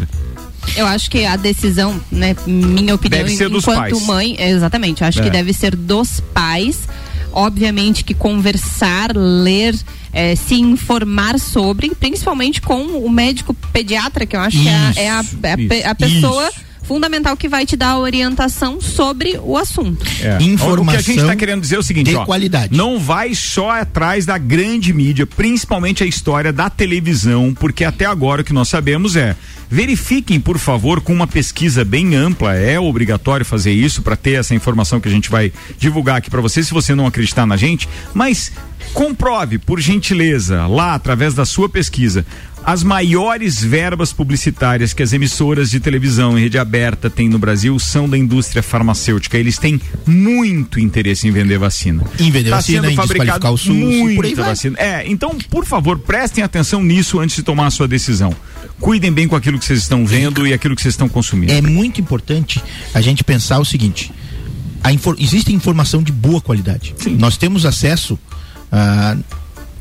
[0.77, 4.07] Eu acho que a decisão, né, minha opinião, Deve ser dos enquanto pais.
[4.07, 5.23] mãe, é, exatamente, eu acho É.
[5.25, 6.81] que deve ser dos pais.
[7.33, 9.75] Obviamente que conversar, ler,
[10.13, 14.93] eh, se informar sobre, principalmente com o médico pediatra, que eu acho que é a-
[14.97, 16.51] é a, é a pe- a isso, pessoa
[16.91, 20.05] fundamental que vai te dar a orientação sobre o assunto.
[20.21, 20.39] É.
[20.91, 22.25] O que a gente está querendo dizer é o seguinte, ó,
[22.77, 28.43] Não vai só atrás da grande mídia, principalmente a história da televisão, porque até agora
[28.43, 29.37] o que nós sabemos é
[29.71, 34.53] verifiquem, por favor, com uma pesquisa bem ampla, é obrigatório fazer isso para ter essa
[34.53, 37.89] informação que a gente vai divulgar aqui para você, se você não acreditar na gente,
[38.13, 38.51] mas
[38.93, 42.27] comprove, por gentileza, lá através da sua pesquisa,
[42.65, 47.79] as maiores verbas publicitárias que as emissoras de televisão em rede aberta têm no Brasil
[47.79, 49.39] são da indústria farmacêutica.
[49.39, 52.05] Eles têm muito interesse em vender vacina.
[52.19, 54.77] Em vender Tá vacina, sendo em fabricado desqualificar o SUS, e muita vacina.
[54.79, 58.35] É, então, por favor, prestem atenção nisso antes de tomar a sua decisão.
[58.79, 61.53] Cuidem bem com aquilo que vocês estão vendo e aquilo que vocês estão consumindo.
[61.53, 62.63] É muito importante
[62.95, 64.13] a gente pensar o seguinte:
[64.93, 66.95] infor- existe informação de boa qualidade.
[67.19, 68.19] Nós temos acesso
[68.71, 69.17] ah,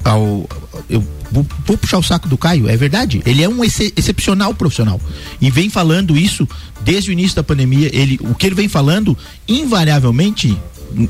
[0.04, 0.48] ao.
[0.90, 3.22] Eu vou, vou puxar o saco do Caio, é verdade.
[3.26, 5.00] Ele é um ex- excepcional profissional.
[5.40, 6.48] E vem falando isso
[6.82, 7.90] desde o início da pandemia.
[7.94, 10.58] Ele, o que ele vem falando, invariavelmente.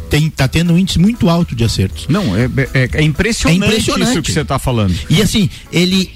[0.10, 2.06] Tem, tá tendo um índice muito alto de acertos.
[2.10, 4.94] Não, é, é, é impressionante, isso que você está falando.
[5.10, 6.12] E assim, ele.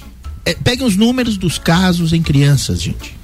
[0.46, 3.16] É, peguem os números dos casos em crianças, gente.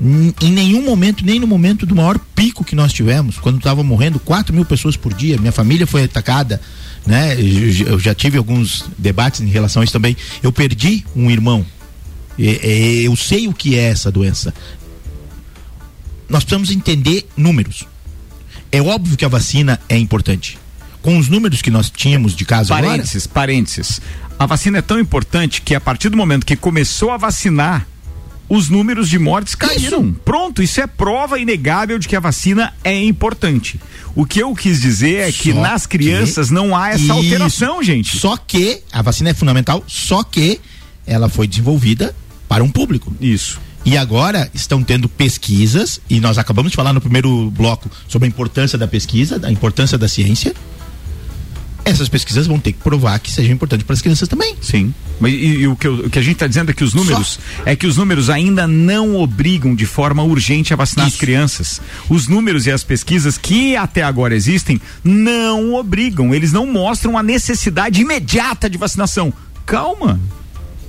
[0.00, 4.18] Em nenhum momento, nem no momento do maior pico que nós tivemos, quando estava morrendo
[4.18, 6.60] 4 mil pessoas por dia, minha família foi atacada,
[7.06, 7.36] né?
[7.38, 10.16] Eu já tive alguns debates em relação a isso também.
[10.42, 11.64] Eu perdi um irmão.
[12.38, 14.52] Eu sei o que é essa doença.
[16.28, 17.86] Nós precisamos entender números.
[18.72, 20.58] É óbvio que a vacina é importante.
[21.00, 23.34] Com os números que nós tínhamos de casos parênteses, agora...
[23.34, 24.00] Parênteses,
[24.38, 27.86] A vacina é tão importante que a partir do momento que começou a vacinar,
[28.48, 30.02] os números de mortes caíram.
[30.02, 30.16] Isso.
[30.24, 33.80] Pronto, isso é prova inegável de que a vacina é importante.
[34.14, 36.54] O que eu quis dizer é que nas crianças que...
[36.54, 37.12] não há essa isso.
[37.12, 38.16] alteração, gente.
[38.16, 40.60] Só que a vacina é fundamental, só que
[41.06, 42.14] ela foi desenvolvida
[42.48, 43.14] para um público.
[43.20, 43.60] Isso.
[43.84, 48.28] E agora estão tendo pesquisas, e nós acabamos de falar no primeiro bloco sobre a
[48.28, 50.54] importância da pesquisa, da importância da ciência
[51.86, 54.56] essas pesquisas vão ter que provar que seja importante para as crianças também.
[54.60, 54.92] Sim.
[55.20, 56.92] Mas e, e o, que eu, o, que a gente está dizendo é que os
[56.92, 57.62] números Só.
[57.64, 61.14] é que os números ainda não obrigam de forma urgente a vacinar Isso.
[61.14, 61.80] as crianças.
[62.08, 67.22] Os números e as pesquisas que até agora existem não obrigam, eles não mostram a
[67.22, 69.32] necessidade imediata de vacinação.
[69.64, 70.20] Calma.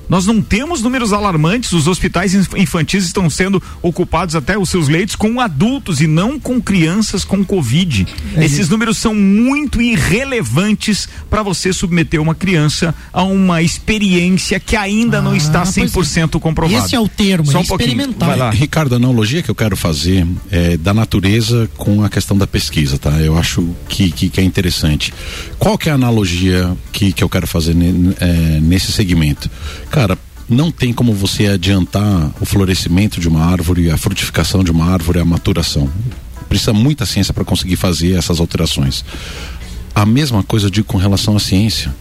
[0.09, 5.15] Nós não temos números alarmantes, os hospitais infantis estão sendo ocupados até os seus leitos
[5.15, 8.07] com adultos e não com crianças com Covid.
[8.35, 8.71] É Esses isso.
[8.71, 15.21] números são muito irrelevantes para você submeter uma criança a uma experiência que ainda ah,
[15.21, 16.39] não está 100% é.
[16.39, 16.85] comprovada.
[16.85, 18.29] Esse é o termo, Só um experimental.
[18.29, 18.49] Vai lá.
[18.49, 22.97] Ricardo, a analogia que eu quero fazer é da natureza com a questão da pesquisa,
[22.97, 23.11] tá?
[23.19, 25.13] Eu acho que, que, que é interessante.
[25.59, 27.75] Qual que é a analogia que, que eu quero fazer
[28.19, 29.49] é, nesse segmento?
[29.97, 30.15] Cara,
[30.47, 35.19] não tem como você adiantar o florescimento de uma árvore, a frutificação de uma árvore,
[35.19, 35.89] a maturação.
[36.47, 39.03] Precisa muita ciência para conseguir fazer essas alterações.
[39.95, 41.91] A mesma coisa eu digo com relação à ciência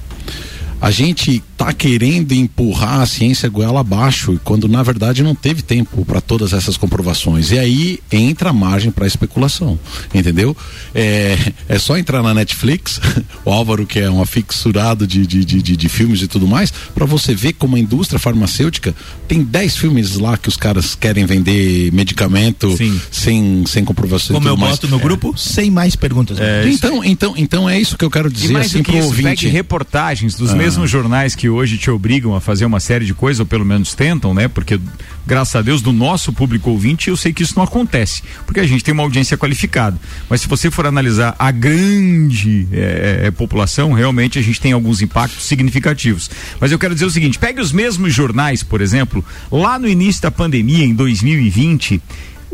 [0.80, 6.04] a gente tá querendo empurrar a ciência goela abaixo, quando na verdade não teve tempo
[6.04, 7.50] para todas essas comprovações.
[7.50, 9.78] E aí entra a margem para especulação,
[10.14, 10.54] entendeu?
[10.94, 11.36] É,
[11.68, 13.00] é só entrar na Netflix,
[13.44, 16.70] o Álvaro, que é um afixurado de, de, de, de, de filmes e tudo mais,
[16.94, 18.94] para você ver como a indústria farmacêutica
[19.26, 22.76] tem 10 filmes lá que os caras querem vender medicamento
[23.10, 24.34] sem, sem comprovação.
[24.34, 24.72] Como eu mais.
[24.72, 25.00] boto no é.
[25.00, 26.38] grupo, sem mais perguntas.
[26.38, 29.48] É, então, então, então é isso que eu quero dizer assim pro ouvinte.
[29.48, 33.38] reportagens dos ah mesmos jornais que hoje te obrigam a fazer uma série de coisas,
[33.38, 34.48] ou pelo menos tentam, né?
[34.48, 34.80] Porque,
[35.24, 38.66] graças a Deus, do nosso público ouvinte, eu sei que isso não acontece, porque a
[38.66, 39.96] gente tem uma audiência qualificada.
[40.28, 45.44] Mas se você for analisar a grande é, população, realmente a gente tem alguns impactos
[45.44, 46.28] significativos.
[46.60, 50.22] Mas eu quero dizer o seguinte: pegue os mesmos jornais, por exemplo, lá no início
[50.22, 52.02] da pandemia, em 2020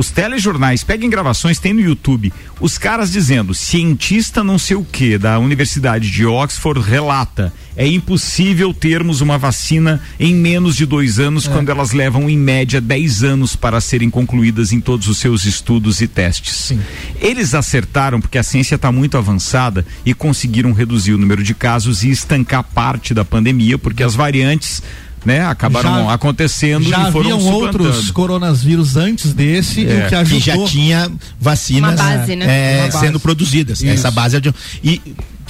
[0.03, 5.16] os telejornais, peguem gravações, tem no YouTube, os caras dizendo, cientista não sei o que,
[5.16, 11.46] da Universidade de Oxford relata, é impossível termos uma vacina em menos de dois anos,
[11.46, 11.53] é.
[11.53, 16.00] quando elas levam em média 10 anos para serem concluídas em todos os seus estudos
[16.00, 16.53] e testes.
[16.53, 16.80] Sim.
[17.20, 22.03] Eles acertaram porque a ciência está muito avançada e conseguiram reduzir o número de casos
[22.03, 24.82] e estancar parte da pandemia, porque as variantes
[25.24, 30.06] né, acabaram já, acontecendo já e foram haviam outros coronavírus antes desse é.
[30.06, 31.10] o que já tinha
[31.40, 32.86] vacinas base, né?
[32.86, 33.90] é, sendo produzidas Isso.
[33.90, 34.52] essa base é de,
[34.82, 35.00] e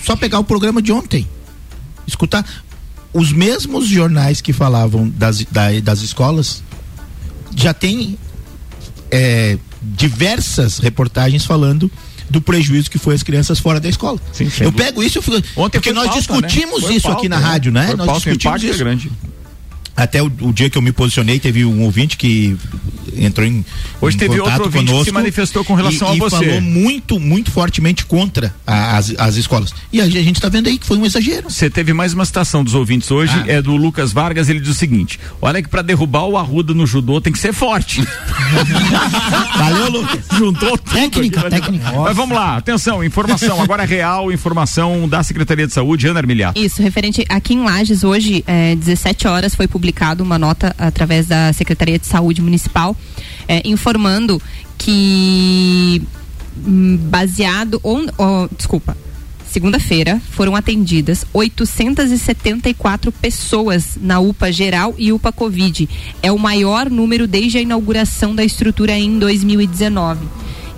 [0.03, 1.27] só pegar o programa de ontem
[2.07, 2.45] escutar
[3.13, 6.63] os mesmos jornais que falavam das, da, das escolas
[7.55, 8.19] já tem
[9.11, 11.91] é, diversas reportagens falando
[12.31, 14.19] do prejuízo que foi as crianças fora da escola.
[14.33, 16.93] Sim, eu pego isso, eu fico, Ontem porque nós pauta, discutimos né?
[16.95, 17.45] isso pauta, aqui na né?
[17.45, 17.87] rádio, né?
[17.89, 18.75] Foi nós discutimos isso.
[18.75, 19.13] É grande.
[19.97, 22.57] Até o, o, dia que eu me posicionei, teve um ouvinte que
[23.17, 23.65] entrou em.
[24.01, 26.37] Hoje em teve outro ouvinte conosco, que se manifestou com relação e, a você.
[26.37, 29.75] E falou muito, muito fortemente contra a, as, as escolas.
[29.93, 31.51] E a, a gente está vendo aí que foi um exagero.
[31.51, 33.45] Você teve mais uma citação dos ouvintes hoje, ah.
[33.47, 36.87] é do Lucas Vargas, ele diz o seguinte: olha que para derrubar o Arruda no
[36.87, 38.03] judô tem que ser forte.
[39.57, 40.25] Valeu, Lucas.
[40.37, 40.93] Juntou tudo.
[40.93, 41.93] Técnica, aqui, técnica.
[41.93, 46.59] Mas vamos lá, atenção, informação, agora é real, informação da Secretaria de Saúde, Ana Armiliato.
[46.59, 51.53] Isso, referente aqui em Lages, hoje, é, 17 horas, foi publicado uma nota através da
[51.53, 52.97] Secretaria de Saúde Municipal
[53.49, 54.41] é, informando
[54.79, 56.03] que
[56.67, 58.97] hum, baseado ou, ou desculpa
[59.53, 65.89] segunda-feira foram atendidas 874 pessoas na UPA geral e UPA Covid.
[66.23, 70.27] É o maior número desde a inauguração da estrutura em 2019.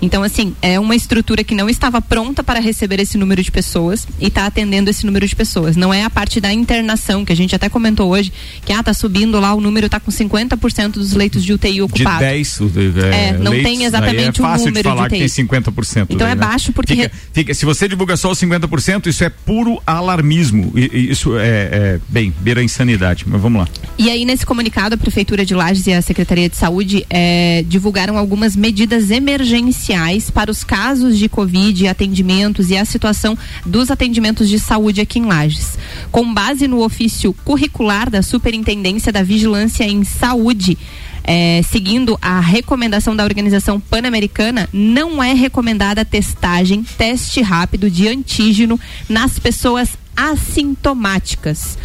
[0.05, 4.07] Então, assim, é uma estrutura que não estava pronta para receber esse número de pessoas
[4.19, 5.75] e está atendendo esse número de pessoas.
[5.75, 8.31] Não é a parte da internação, que a gente até comentou hoje,
[8.63, 12.19] que ah, tá subindo lá, o número está com 50% dos leitos de UTI ocupados.
[12.19, 15.27] De 10, é, é não leitos, tem exatamente é o número de falar de UTI.
[15.27, 16.01] que tem 50%.
[16.03, 16.35] Então daí, é né?
[16.35, 20.71] baixo porque fica, fica, se você divulga só os 50%, isso é puro alarmismo.
[20.75, 23.67] Isso é, é bem, beira a insanidade, mas vamos lá.
[23.97, 28.19] E aí nesse comunicado a prefeitura de Lages e a Secretaria de Saúde é, divulgaram
[28.19, 29.94] algumas medidas emergenciais
[30.31, 35.25] para os casos de covid, atendimentos e a situação dos atendimentos de saúde aqui em
[35.25, 35.77] Lages.
[36.11, 40.77] Com base no ofício curricular da Superintendência da Vigilância em Saúde,
[41.23, 48.79] é, seguindo a recomendação da Organização Pan-Americana, não é recomendada testagem, teste rápido de antígeno
[49.09, 51.77] nas pessoas assintomáticas.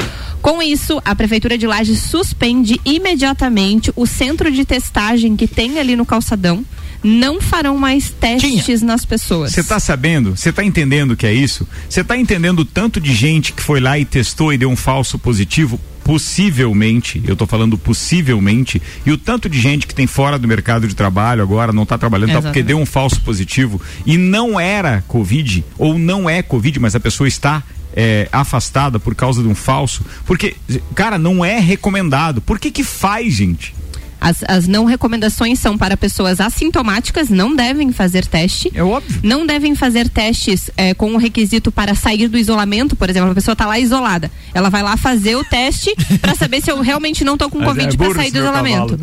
[0.43, 5.95] Com isso, a Prefeitura de Lages suspende imediatamente o centro de testagem que tem ali
[5.95, 6.65] no calçadão.
[7.03, 8.79] Não farão mais testes Tinha.
[8.81, 9.53] nas pessoas.
[9.53, 10.37] Você está sabendo?
[10.37, 11.67] Você está entendendo o que é isso?
[11.89, 14.77] Você está entendendo o tanto de gente que foi lá e testou e deu um
[14.77, 15.81] falso positivo?
[16.03, 20.89] possivelmente, eu estou falando possivelmente, e o tanto de gente que tem fora do mercado
[20.89, 25.05] de trabalho agora, não está trabalhando, tá porque deu um falso positivo e não era
[25.07, 27.63] Covid, ou não é Covid, mas a pessoa está
[27.95, 30.57] é, afastada por causa de um falso, porque,
[30.95, 32.41] cara, não é recomendado.
[32.41, 33.75] Por que que faz, gente?
[34.21, 38.71] As, as não recomendações são para pessoas assintomáticas, não devem fazer teste.
[38.75, 39.21] É óbvio.
[39.23, 43.35] Não devem fazer testes é, com o requisito para sair do isolamento, por exemplo, a
[43.35, 44.31] pessoa está lá isolada.
[44.53, 47.95] Ela vai lá fazer o teste para saber se eu realmente não estou com Covid
[47.95, 48.99] é para sair do isolamento.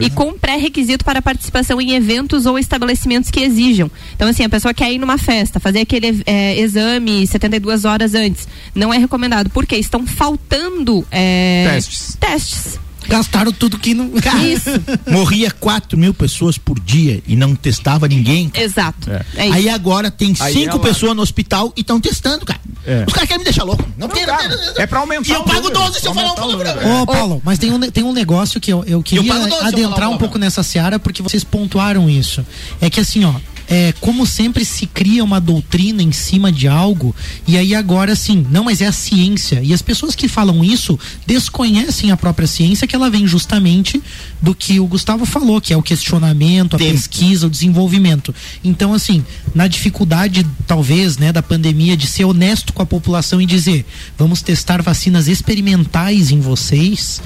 [0.00, 3.90] E com pré-requisito para participação em eventos ou estabelecimentos que exijam.
[4.14, 8.46] Então, assim, a pessoa quer ir numa festa, fazer aquele é, exame 72 horas antes.
[8.74, 12.16] Não é recomendado, porque estão faltando é, testes.
[12.20, 12.89] testes.
[13.10, 14.12] Gastaram tudo que não.
[14.46, 14.70] Isso.
[15.10, 18.50] Morria 4 mil pessoas por dia e não testava ninguém.
[18.54, 19.10] Exato.
[19.10, 19.24] É.
[19.34, 22.60] É Aí agora tem 5 é pessoas no hospital e estão testando, cara.
[22.86, 23.04] É.
[23.06, 23.84] Os caras querem me deixar louco.
[23.98, 25.28] Não, não, tem, cara, não tem, É pra aumentar.
[25.28, 28.12] E eu pago 12 se eu falar um Ô, Paulo, mas tem um, tem um
[28.12, 32.46] negócio que eu, eu queria eu adentrar um pouco nessa seara porque vocês pontuaram isso.
[32.80, 33.34] É que assim, ó,
[33.70, 37.14] é, como sempre se cria uma doutrina em cima de algo
[37.46, 39.62] e aí agora sim, não, mas é a ciência.
[39.62, 44.02] E as pessoas que falam isso desconhecem a própria ciência que ela vem justamente
[44.42, 46.90] do que o Gustavo falou, que é o questionamento, a Tempo.
[46.90, 48.34] pesquisa, o desenvolvimento.
[48.64, 53.46] Então, assim, na dificuldade, talvez, né, da pandemia, de ser honesto com a população e
[53.46, 53.86] dizer,
[54.18, 57.22] vamos testar vacinas experimentais em vocês,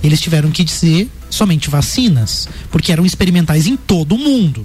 [0.00, 4.64] eles tiveram que dizer somente vacinas, porque eram experimentais em todo o mundo.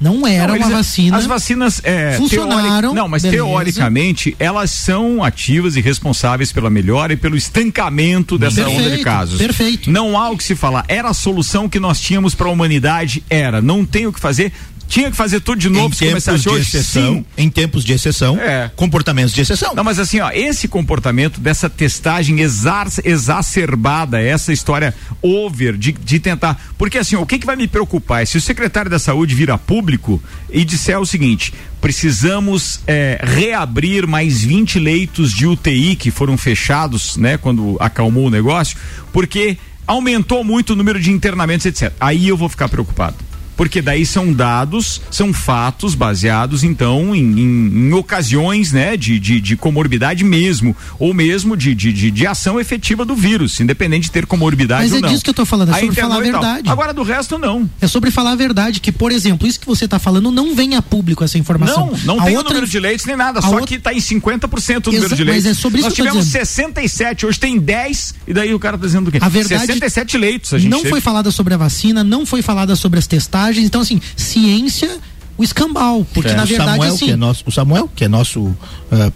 [0.00, 1.16] Não era não, uma vacina.
[1.16, 2.92] As vacinas é, funcionaram.
[2.92, 3.42] Não, mas beleza.
[3.42, 9.02] teoricamente elas são ativas e responsáveis pela melhora e pelo estancamento dessa perfeito, onda de
[9.02, 9.38] casos.
[9.38, 9.90] Perfeito.
[9.90, 10.84] Não há o que se falar.
[10.88, 13.24] Era a solução que nós tínhamos para a humanidade?
[13.30, 13.62] Era.
[13.62, 14.52] Não tem o que fazer
[14.88, 16.60] tinha que fazer tudo de novo em se de hoje?
[16.62, 17.26] exceção, Sim.
[17.36, 18.70] em tempos de exceção, é.
[18.76, 19.74] comportamentos de exceção.
[19.74, 26.18] Não, mas assim, ó, esse comportamento dessa testagem exar, exacerbada, essa história over de, de
[26.18, 29.34] tentar, porque assim, o que que vai me preocupar é se o secretário da saúde
[29.34, 35.96] vir a público e disser o seguinte, precisamos é, reabrir mais 20 leitos de UTI
[35.96, 38.76] que foram fechados, né, quando acalmou o negócio,
[39.12, 41.92] porque aumentou muito o número de internamentos, etc.
[42.00, 43.16] Aí eu vou ficar preocupado
[43.56, 49.40] porque daí são dados, são fatos baseados então em, em, em ocasiões né, de, de,
[49.40, 54.26] de, comorbidade mesmo, ou mesmo de, de, de, ação efetiva do vírus, independente de ter
[54.26, 55.08] comorbidade Mas ou é não.
[55.08, 56.68] disso que eu estou falando, é sobre falar a verdade.
[56.68, 57.68] Agora do resto não.
[57.80, 60.74] É sobre falar a verdade, que por exemplo, isso que você está falando não vem
[60.74, 61.92] a público essa informação.
[62.04, 62.50] Não, não a tem outra...
[62.50, 63.66] o número de leitos nem nada, só outra...
[63.66, 65.16] que está em 50% o número Exa...
[65.16, 65.44] de leitos.
[65.44, 68.76] Mas é sobre isso Nós que tivemos 67, hoje tem 10, e daí o cara
[68.76, 69.18] está dizendo o quê?
[69.20, 70.90] A verdade 67 leitos a gente Não teve.
[70.90, 75.00] foi falada sobre a vacina, não foi falada sobre as testagens, então assim, ciência
[75.36, 78.08] o escambau, porque é, na verdade Samuel, assim, que é nosso, o Samuel, que é
[78.08, 78.56] nosso uh,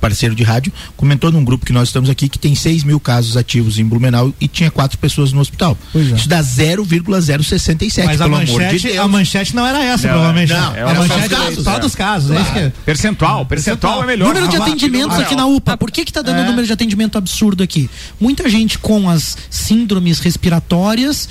[0.00, 3.36] parceiro de rádio, comentou num grupo que nós estamos aqui que tem 6 mil casos
[3.36, 5.78] ativos em Blumenau e tinha quatro pessoas no hospital.
[5.94, 5.98] É.
[5.98, 8.04] Isso dá 0,067.
[8.04, 10.52] Mas a manchete, de a manchete não era essa, não, provavelmente.
[10.52, 11.80] Não, é, a manchete era só é.
[11.80, 12.30] dos casos.
[12.30, 12.42] Claro.
[12.42, 12.84] É isso que...
[12.84, 14.28] Percentual, percentual, é melhor.
[14.28, 15.76] Número de atendimentos aqui na UPA.
[15.76, 17.88] Por que que tá dando um número de atendimento absurdo aqui?
[18.18, 21.28] Muita gente com as síndromes respiratórias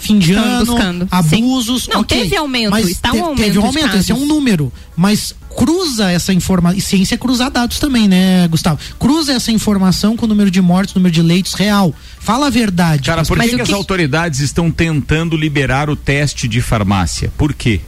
[0.00, 1.08] fim de Estão ano, buscando.
[1.10, 1.84] abusos.
[1.84, 1.90] Sim.
[1.92, 2.22] Não, okay.
[2.22, 3.44] teve aumento, mas está um aumento.
[3.44, 4.72] Teve um aumento, esse é um número.
[4.96, 6.78] Mas cruza essa informação.
[6.78, 8.80] E ciência é cruzar dados também, né, Gustavo?
[8.98, 11.94] Cruza essa informação com o número de mortes, número de leitos real.
[12.18, 13.04] Fala a verdade.
[13.04, 17.32] Cara, por que, que, as autoridades estão tentando liberar o teste de farmácia?
[17.36, 17.80] Por quê?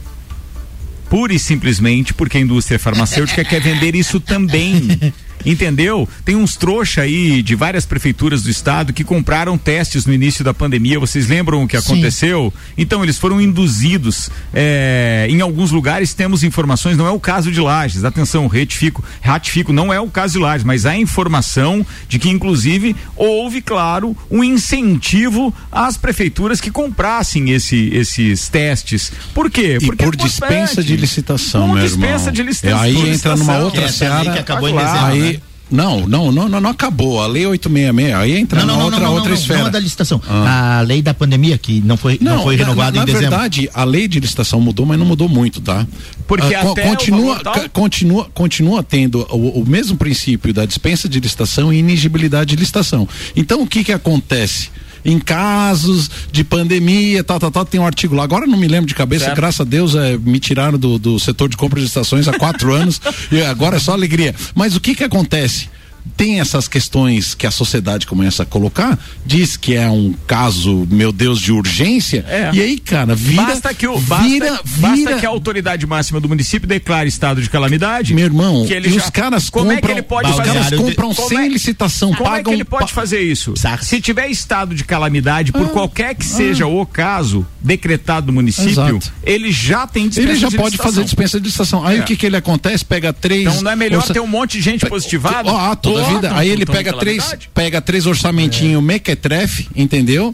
[1.09, 5.13] Pura e simplesmente porque a indústria farmacêutica quer vender isso também.
[5.45, 6.07] Entendeu?
[6.23, 10.53] Tem uns trouxa aí de várias prefeituras do estado que compraram testes no início da
[10.53, 10.99] pandemia.
[10.99, 12.53] Vocês lembram o que aconteceu?
[12.55, 12.73] Sim.
[12.77, 14.29] Então, eles foram induzidos.
[14.53, 18.03] É, em alguns lugares temos informações, não é o caso de Lages.
[18.03, 22.95] Atenção, retifico, ratifico, não é o caso de Lages, mas há informação de que, inclusive,
[23.15, 29.11] houve, claro, um incentivo às prefeituras que comprassem esse, esses testes.
[29.33, 29.77] Por quê?
[29.81, 32.31] E Porque por é dispensa de licitação, por meu dispensa irmão.
[32.31, 32.79] de licitação.
[32.81, 34.31] Aí entra numa outra seara.
[34.33, 35.32] Que acabou em dezembro, aí, né?
[35.71, 37.21] Não, não, não, não, não acabou.
[37.21, 39.59] A lei 866, aí entra não, não, outra, não, não, outra não, esfera.
[39.59, 40.21] Não, a da licitação.
[40.27, 40.77] Ah.
[40.77, 43.31] A lei da pandemia, que não foi, não, não foi renovada na, em dezembro.
[43.31, 45.87] Na verdade, a lei de licitação mudou, mas não mudou muito, tá?
[46.27, 47.41] Porque ah, até continua,
[47.71, 53.07] continua, continua tendo o, o mesmo princípio da dispensa de licitação e inigibilidade de licitação.
[53.35, 54.69] Então, o que que acontece?
[55.05, 58.23] Em casos de pandemia, tal, tal, tal, tem um artigo lá.
[58.23, 59.37] Agora não me lembro de cabeça, certo.
[59.37, 62.73] graças a Deus é, me tiraram do, do setor de compra de estações há quatro
[62.75, 63.01] anos
[63.31, 64.33] e agora é só alegria.
[64.55, 65.69] Mas o que que acontece?
[66.15, 71.11] Tem essas questões que a sociedade começa a colocar, diz que é um caso, meu
[71.11, 72.49] Deus, de urgência, é.
[72.53, 73.43] e aí, cara, vira.
[73.43, 77.49] Basta que, o, basta, vira, basta que a autoridade máxima do município declare estado de
[77.49, 78.13] calamidade.
[78.13, 80.53] Meu irmão, que ele já, os caras como compram, é que ele pode os fazer
[80.53, 82.39] caras compram sem é, licitação, como pagam.
[82.39, 83.53] é que ele pode fazer isso?
[83.81, 86.67] Se tiver estado de calamidade, por ah, qualquer que seja ah.
[86.67, 89.13] o caso decretado no município, Exato.
[89.23, 91.85] ele já tem dispensa Ele já de pode fazer dispensa de licitação.
[91.85, 92.01] Aí é.
[92.01, 92.83] o que que ele acontece?
[92.83, 93.47] Pega três.
[93.47, 95.49] Então não é melhor ter um monte de gente positivada?
[95.49, 96.35] Ah, toda a vida.
[96.35, 98.85] Aí ele pega três, pega três orçamentinhos é.
[98.85, 100.33] mequetrefe, entendeu?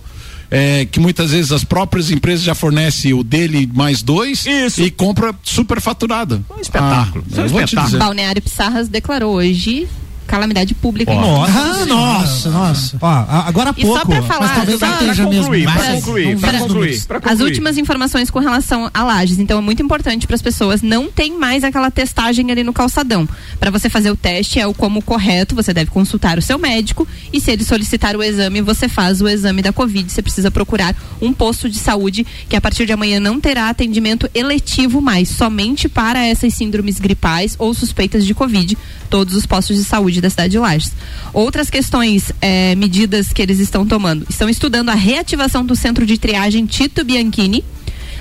[0.52, 4.82] É, que muitas vezes as próprias empresas já fornecem o dele mais dois Isso.
[4.82, 6.44] e compra super faturado.
[6.50, 7.24] Um espetáculo.
[7.38, 8.00] Ah, um espetáculo.
[8.00, 9.88] Balneário Pissarras declarou hoje
[10.30, 11.14] calamidade pública.
[11.14, 12.98] Nossa, ah, nossa, nossa.
[13.02, 13.98] Ó, agora há pouco.
[13.98, 17.34] E só pra falar, mas só pra concluir, pra concluir, pra concluir, pra concluir.
[17.34, 21.12] As últimas informações com relação a lajes, então é muito importante para as pessoas, não
[21.12, 23.28] tem mais aquela testagem ali no calçadão.
[23.60, 27.08] Para você fazer o teste é o como correto, você deve consultar o seu médico
[27.34, 30.96] e se ele solicitar o exame, você faz o exame da Covid, você precisa procurar
[31.20, 35.90] um posto de saúde que a partir de amanhã não terá atendimento eletivo mais, somente
[35.90, 38.78] para essas síndromes gripais ou suspeitas de Covid,
[39.10, 40.92] todos os postos de saúde saúde da cidade de Lages.
[41.34, 46.18] Outras questões, é, medidas que eles estão tomando, estão estudando a reativação do centro de
[46.18, 47.64] triagem Tito Bianchini,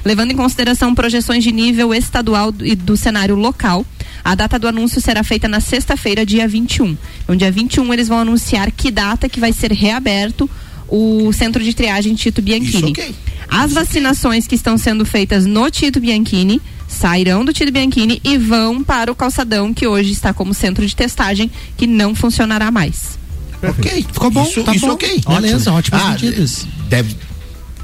[0.05, 3.85] levando em consideração projeções de nível estadual e do cenário local.
[4.25, 6.97] A data do anúncio será feita na sexta-feira, dia 21.
[7.25, 10.49] Então, dia 21 eles vão anunciar que data que vai ser reaberto
[10.89, 12.93] o centro de triagem Tito Bianchini.
[12.93, 13.15] Okay.
[13.49, 18.83] As vacinações que estão sendo feitas no Tito Bianchini sairão do Tito Bianchini e vão
[18.83, 23.19] para o calçadão que hoje está como centro de testagem que não funcionará mais.
[23.63, 24.93] Ok, ficou bom, isso, tá isso bom.
[24.95, 25.21] ok.
[25.29, 26.67] Beleza, ótimos ah, medidas.
[26.89, 27.17] Deve,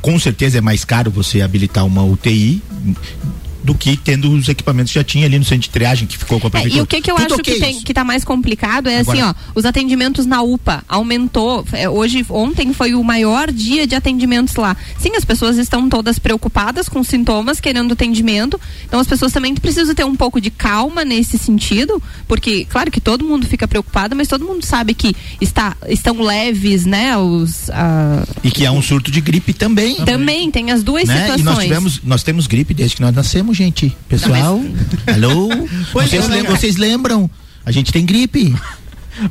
[0.01, 2.63] com certeza é mais caro você habilitar uma UTI
[3.65, 6.39] do que tendo os equipamentos que já tinha ali no centro de triagem que ficou
[6.39, 6.81] com a prefeitura.
[6.81, 8.89] É, e o que, que eu Tudo acho okay que, tem, que tá mais complicado
[8.89, 13.51] é Agora, assim, ó, os atendimentos na UPA aumentou, é, hoje, ontem foi o maior
[13.51, 14.77] dia de atendimentos lá.
[14.99, 19.95] Sim, as pessoas estão todas preocupadas com sintomas, querendo atendimento, então as pessoas também precisam
[19.95, 24.29] ter um pouco de calma nesse sentido, porque, claro que todo mundo fica preocupado, mas
[24.29, 27.71] todo mundo sabe que está, estão leves, né, os...
[28.43, 29.97] E que há um surto de gripe também.
[30.05, 31.15] Também, tem as duas né?
[31.15, 31.41] situações.
[31.41, 33.97] E nós tivemos, nós temos gripe desde que nós nascemos gente.
[34.09, 34.61] Pessoal,
[35.07, 35.49] alô?
[35.93, 37.31] Vocês, é, lembram, vocês lembram?
[37.65, 38.55] A gente tem gripe.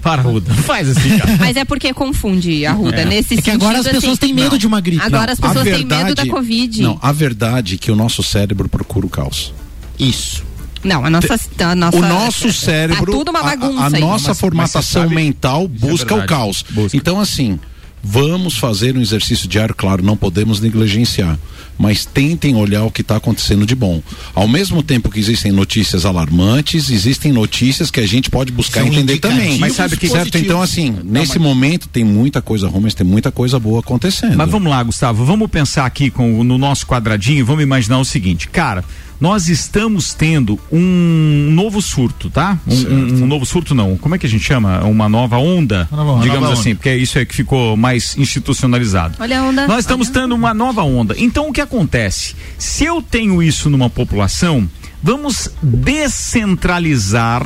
[0.01, 0.53] Para, Ruda.
[0.53, 1.35] Faz assim, cara.
[1.37, 3.01] Mas é porque confunde, Arruda.
[3.01, 3.05] É.
[3.05, 5.03] Nesse é que agora as pessoas assim, têm medo não, de uma gripe.
[5.03, 6.81] Agora não, as pessoas verdade, têm medo da Covid.
[6.81, 9.53] Não, a verdade é que o nosso cérebro procura o caos.
[9.99, 10.43] Isso.
[10.83, 11.97] Não, a nossa, a nossa.
[11.97, 13.05] O nosso cérebro.
[13.05, 13.81] Tá tudo uma bagunça.
[13.81, 16.63] A, a, a nossa mas, formatação mas mental é busca é o caos.
[16.69, 16.97] Busca.
[16.97, 17.59] Então, assim,
[18.05, 21.39] Vamos fazer um exercício diário, claro, não podemos negligenciar,
[21.79, 24.03] mas tentem olhar o que está acontecendo de bom.
[24.35, 28.89] Ao mesmo tempo que existem notícias alarmantes, existem notícias que a gente pode buscar São
[28.89, 29.57] entender também.
[29.57, 30.37] Mas sabe que certo?
[30.37, 31.47] Então, assim, não, nesse mas...
[31.47, 34.35] momento tem muita coisa ruim, mas tem muita coisa boa acontecendo.
[34.35, 38.49] Mas vamos lá, Gustavo, vamos pensar aqui com, no nosso quadradinho, vamos imaginar o seguinte,
[38.49, 38.83] cara
[39.19, 42.59] nós estamos tendo um novo surto, tá?
[42.67, 44.83] Um, um, um, novo surto não, como é que a gente chama?
[44.83, 46.77] Uma nova onda, uma nova, digamos nova assim, onda.
[46.77, 49.15] porque isso é que ficou mais institucionalizado.
[49.19, 49.67] Olha a onda.
[49.67, 51.15] Nós estamos tendo uma nova onda.
[51.17, 52.35] Então o que acontece?
[52.57, 54.69] Se eu tenho isso numa população,
[55.01, 57.43] vamos descentralizar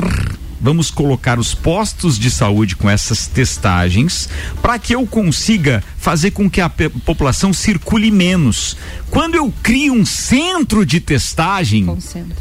[0.59, 4.29] vamos colocar os postos de saúde com essas testagens
[4.61, 8.77] para que eu consiga fazer com que a população circule menos.
[9.09, 11.85] Quando eu crio um centro de testagem.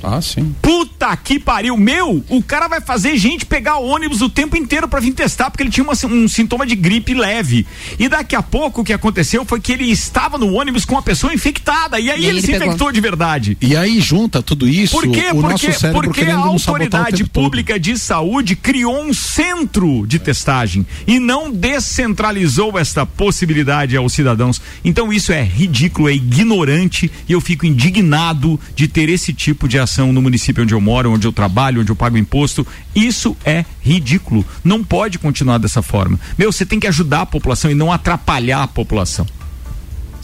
[0.04, 0.54] Ah, sim.
[0.62, 1.76] Puta que pariu.
[1.76, 5.64] Meu, o cara vai fazer gente pegar ônibus o tempo inteiro para vir testar, porque
[5.64, 7.66] ele tinha uma, um sintoma de gripe leve.
[7.98, 11.02] E daqui a pouco o que aconteceu foi que ele estava no ônibus com uma
[11.02, 11.98] pessoa infectada.
[11.98, 12.68] E aí e ele, ele, se pegou.
[12.68, 13.58] infectou de verdade.
[13.60, 14.94] E aí junta tudo isso.
[14.94, 15.30] Por quê?
[15.32, 17.82] O porque porque a autoridade pública todo.
[17.82, 23.55] de saúde criou um centro de testagem e não descentralizou esta possibilidade
[23.98, 24.60] aos cidadãos.
[24.84, 29.78] Então isso é ridículo, é ignorante e eu fico indignado de ter esse tipo de
[29.78, 32.66] ação no município onde eu moro, onde eu trabalho, onde eu pago imposto.
[32.94, 34.44] Isso é ridículo.
[34.64, 36.18] Não pode continuar dessa forma.
[36.36, 39.26] Meu, você tem que ajudar a população e não atrapalhar a população.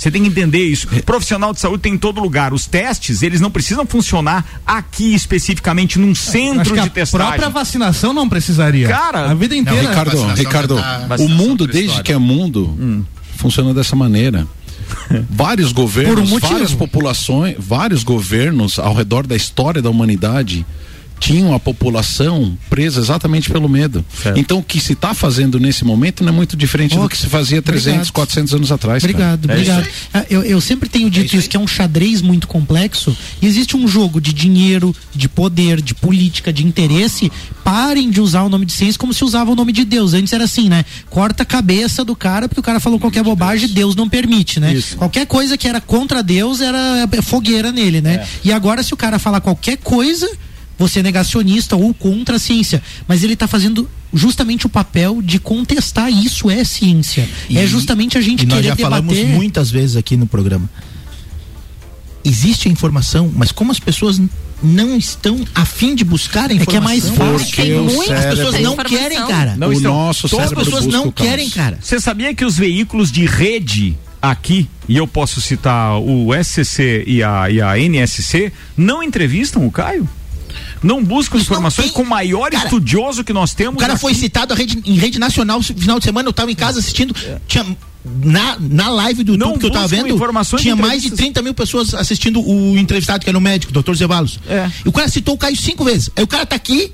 [0.03, 0.89] Você tem que entender isso.
[0.93, 1.01] É.
[1.01, 2.53] Profissional de saúde tem em todo lugar.
[2.53, 7.24] Os testes, eles não precisam funcionar aqui especificamente num centro de testagem.
[7.24, 8.89] A própria vacinação não precisaria.
[8.89, 9.80] Cara, a vida inteira.
[9.80, 11.07] Não, Ricardo, Ricardo, tá...
[11.20, 13.05] o mundo desde que é mundo hum.
[13.43, 14.47] Funciona dessa maneira.
[15.28, 20.64] vários governos, um várias populações, vários governos ao redor da história da humanidade
[21.23, 24.05] tinham a população presa exatamente pelo medo.
[24.20, 24.41] Certo.
[24.41, 27.16] Então o que se está fazendo nesse momento não é muito diferente oh, do que
[27.16, 28.12] se fazia 300, obrigado.
[28.12, 29.05] 400 anos atrás.
[29.05, 29.61] Obrigado, cara.
[29.61, 29.89] obrigado.
[30.12, 33.47] É eu, eu, sempre tenho dito é isso, que é um xadrez muito complexo e
[33.47, 37.31] existe um jogo de dinheiro, de poder, de política, de interesse.
[37.62, 40.14] Parem de usar o nome de ciência como se usava o nome de Deus.
[40.14, 40.85] Antes era assim, né?
[41.09, 44.75] Corta a cabeça do cara porque o cara falou qualquer bobagem, Deus não permite, né?
[44.75, 44.97] Isso.
[44.97, 48.14] Qualquer coisa que era contra Deus era fogueira nele, né?
[48.14, 48.27] É.
[48.43, 50.29] E agora se o cara falar qualquer coisa
[50.79, 55.39] você é negacionista ou contra a ciência, mas ele está fazendo justamente o papel de
[55.39, 57.29] contestar isso é ciência.
[57.49, 60.68] E, é justamente a gente e nós já falamos muitas vezes aqui no programa.
[62.25, 64.20] Existe a informação, mas como as pessoas
[64.62, 66.62] não estão afim de buscar a informação.
[66.62, 67.57] É que é mais fácil.
[67.57, 69.57] Tem muitas pessoas não querem, cara.
[69.57, 71.79] Não o estão, nosso todas as pessoas não querem, cara.
[71.81, 77.25] Você sabia que os veículos de rede aqui, e eu posso citar o SCC e
[77.25, 80.09] a, e a NSC, não entrevistam o Caio?
[80.83, 81.95] Não buscam informações tem...
[81.95, 83.76] com o maior cara, estudioso que nós temos.
[83.76, 84.03] O cara aqui.
[84.03, 87.14] foi citado rede, em rede nacional no final de semana, eu estava em casa assistindo,
[87.24, 87.39] é.
[87.47, 87.64] tinha
[88.05, 90.18] na, na live do YouTube que eu tava vendo,
[90.59, 93.97] tinha mais de 30 mil pessoas assistindo o entrevistado que era o médico, o doutor
[93.97, 94.41] Zevalos.
[94.49, 94.70] É.
[94.85, 96.11] E o cara citou o Caio cinco vezes.
[96.16, 96.93] Aí o cara tá aqui,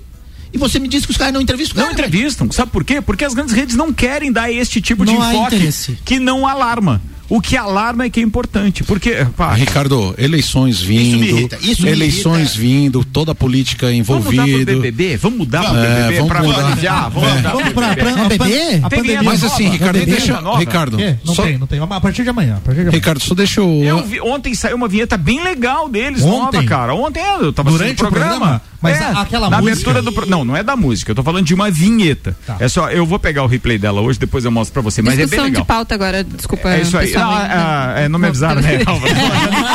[0.52, 2.50] e você me diz que os caras não entrevistam Não cara, entrevistam.
[2.50, 3.00] Sabe por quê?
[3.00, 7.00] Porque as grandes redes não querem dar este tipo não de enfoque que não alarma.
[7.28, 9.26] O que alarma é que é importante, porque.
[9.36, 14.42] Pá, Ricardo, eleições vindo, isso irrita, isso eleições vindo, toda a política envolvida.
[14.42, 15.16] Vamos mudar pro BBB?
[15.18, 17.08] Vamos mudar pro é, BBB vamos pra mudar.
[17.10, 17.42] Vamos, é.
[17.42, 17.94] vamos pra,
[18.28, 18.80] BBB?
[18.82, 19.76] A pandemia Mas assim, nova.
[19.76, 20.58] Ricardo, deixa.
[20.58, 21.80] Ricardo, não só, tem, não tem.
[21.80, 22.56] A partir de amanhã.
[22.56, 22.94] A partir de amanhã.
[22.96, 23.82] Ricardo, só deixa eu.
[23.84, 26.56] eu vi, ontem saiu uma vinheta bem legal deles, ontem.
[26.56, 26.94] nova, cara.
[26.94, 28.28] Ontem eu tava Durante o programa.
[28.30, 29.90] programa mas é, aquela na música.
[29.90, 31.10] abertura do não, não é da música.
[31.10, 32.36] Eu tô falando de uma vinheta.
[32.46, 32.56] Tá.
[32.60, 35.02] É só, eu vou pegar o replay dela hoje, depois eu mostro pra você.
[35.02, 35.62] Mas Discussão é bem legal.
[35.62, 36.70] de pauta agora, desculpa.
[36.70, 37.12] É isso aí.
[37.18, 38.78] Não, ah, é, não me avisaram, né?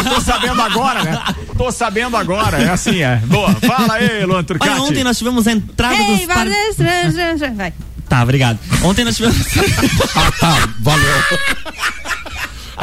[0.10, 1.24] tô sabendo agora, né?
[1.58, 3.18] Tô sabendo agora, é assim, é.
[3.26, 4.72] Boa, fala aí, Luan Turcati.
[4.72, 6.26] Olha, ontem nós tivemos a entrada hey, dos...
[6.26, 6.48] Par...
[7.56, 7.74] Vai.
[8.08, 8.60] Tá, obrigado.
[8.84, 9.38] Ontem nós tivemos...
[10.16, 11.24] ah, tá, valeu.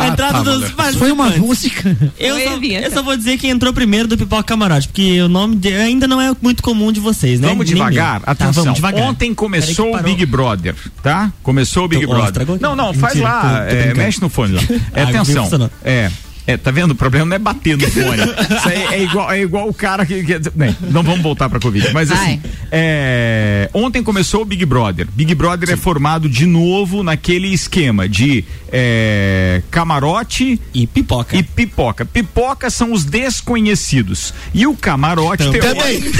[0.00, 0.96] A ah, entrada tá, dos participantes.
[0.96, 1.96] Foi uma música.
[2.18, 5.56] Eu só, eu só, vou dizer que entrou primeiro do Pipoca Camarote, porque o nome
[5.56, 7.48] de, ainda não é muito comum de vocês, né?
[7.48, 8.52] Vamos devagar, tá, atenção.
[8.52, 9.02] Tá, vamos devagar.
[9.02, 11.30] Ontem começou o Big Brother, tá?
[11.42, 12.46] Começou o Big então, Brother.
[12.60, 14.62] Não, não, faz Mentira, lá, tô, tô é, mexe no fone lá.
[14.94, 15.70] É, atenção.
[15.84, 16.10] É,
[16.46, 16.92] é, tá vendo?
[16.92, 18.22] O problema não é bater no fone.
[18.22, 20.22] Isso aí é igual, é igual o cara que.
[20.24, 21.92] que né, não vamos voltar pra Covid.
[21.92, 25.06] Mas assim, é, ontem começou o Big Brother.
[25.12, 25.78] Big Brother é Sim.
[25.78, 31.36] é formado de novo naquele esquema de é, camarote e pipoca.
[31.36, 32.04] E pipoca.
[32.04, 34.32] Pipoca são os desconhecidos.
[34.54, 35.60] E o camarote também.
[35.60, 36.02] Também.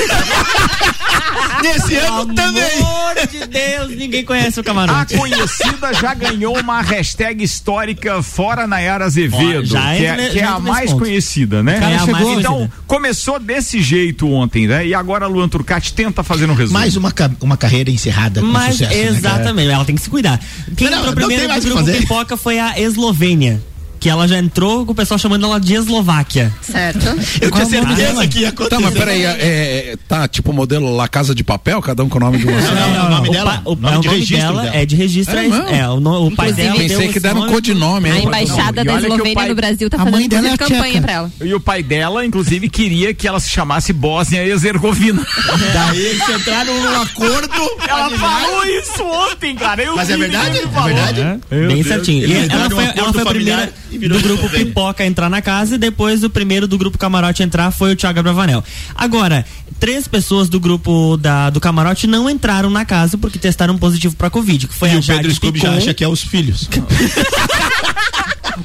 [1.62, 2.62] Nesse ano também.
[2.62, 5.14] Pelo amor de Deus, ninguém conhece o camarote.
[5.14, 9.64] A conhecida já ganhou uma hashtag histórica fora Nayara Azevedo.
[9.64, 11.04] já que é, que é a mais ponto.
[11.04, 11.78] conhecida, né?
[11.94, 14.86] É chegou, então, começou desse jeito ontem, né?
[14.86, 16.78] E agora a Luan Turcati tenta fazer um resumo.
[16.78, 18.94] Mais uma, uma carreira encerrada com Mas, sucesso.
[18.94, 20.40] Né, exatamente, né, ela tem que se cuidar.
[20.76, 21.98] Quem não, entrou não, primeiro no grupo fazer.
[21.98, 23.62] Pipoca foi a Eslovênia
[24.00, 26.50] que ela já entrou com o pessoal chamando ela de Eslováquia.
[26.62, 27.06] Certo.
[27.40, 28.70] Eu tinha certeza que ia acontecer.
[28.76, 32.16] Tá, mas peraí, é, é, tá tipo modelo La Casa de Papel, cada um com
[32.16, 34.62] o nome de uma Não, não, não, o nome dela, o, nome, de registro dela,
[34.62, 37.48] dela, é de registro, é, é, é o, o pai dela Pensei que deram um
[37.48, 38.10] codinome.
[38.10, 41.32] A embaixada da Eslovênia pai, no Brasil tá fazendo é campanha pra ela.
[41.42, 45.26] E o pai dela, inclusive, queria que ela se chamasse Bósnia e Herzegovina.
[45.74, 47.70] Daí eles entraram num acordo.
[47.86, 49.82] Ela falou isso ontem, cara.
[49.94, 50.58] Mas é verdade?
[50.58, 51.40] É verdade?
[51.50, 52.26] Bem certinho.
[52.50, 56.78] Ela foi a primeira do grupo Pipoca entrar na casa e depois o primeiro do
[56.78, 58.62] grupo Camarote entrar foi o Thiago Bravanel.
[58.94, 59.44] Agora,
[59.78, 64.30] três pessoas do grupo da, do Camarote não entraram na casa porque testaram positivo para
[64.30, 66.68] Covid, que foi e a o Pedro Scooby já acha que é os filhos.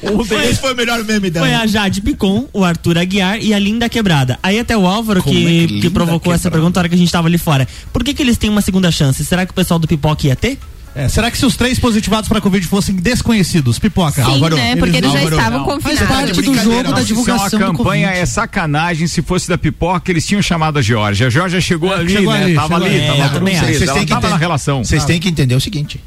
[0.03, 1.45] Um deles foi o melhor meme dela.
[1.45, 4.37] Foi a Jade Picon, o Arthur Aguiar e a Linda Quebrada.
[4.41, 6.97] Aí até o Álvaro que, é que, que provocou essa pergunta na hora que a
[6.97, 7.67] gente tava ali fora.
[7.93, 9.23] Por que que eles têm uma segunda chance?
[9.23, 10.59] Será que o pessoal do Pipoca ia ter?
[10.95, 14.23] É, será que se os três positivados para Covid fossem desconhecidos, pipoca?
[14.23, 14.77] Sim, Álvaro, né?
[14.77, 15.65] Porque eles, já Álvaro, estavam não.
[15.65, 15.99] confinados.
[15.99, 18.21] Faz parte do jogo da divulgação Isso é uma do campanha, Covid.
[18.21, 19.07] é sacanagem.
[19.07, 21.27] Se fosse da pipoca, eles tinham chamado a Georgia.
[21.27, 22.43] A Georgia chegou É, ali, chegou né?
[22.43, 23.07] ali, tava chegou ali, ali.
[23.07, 23.39] tava É, um acho.
[23.39, 24.83] três, Vocês têm que tava entender- na relação.
[24.85, 25.05] Vocês Ah.
[25.05, 25.99] têm que entender o seguinte.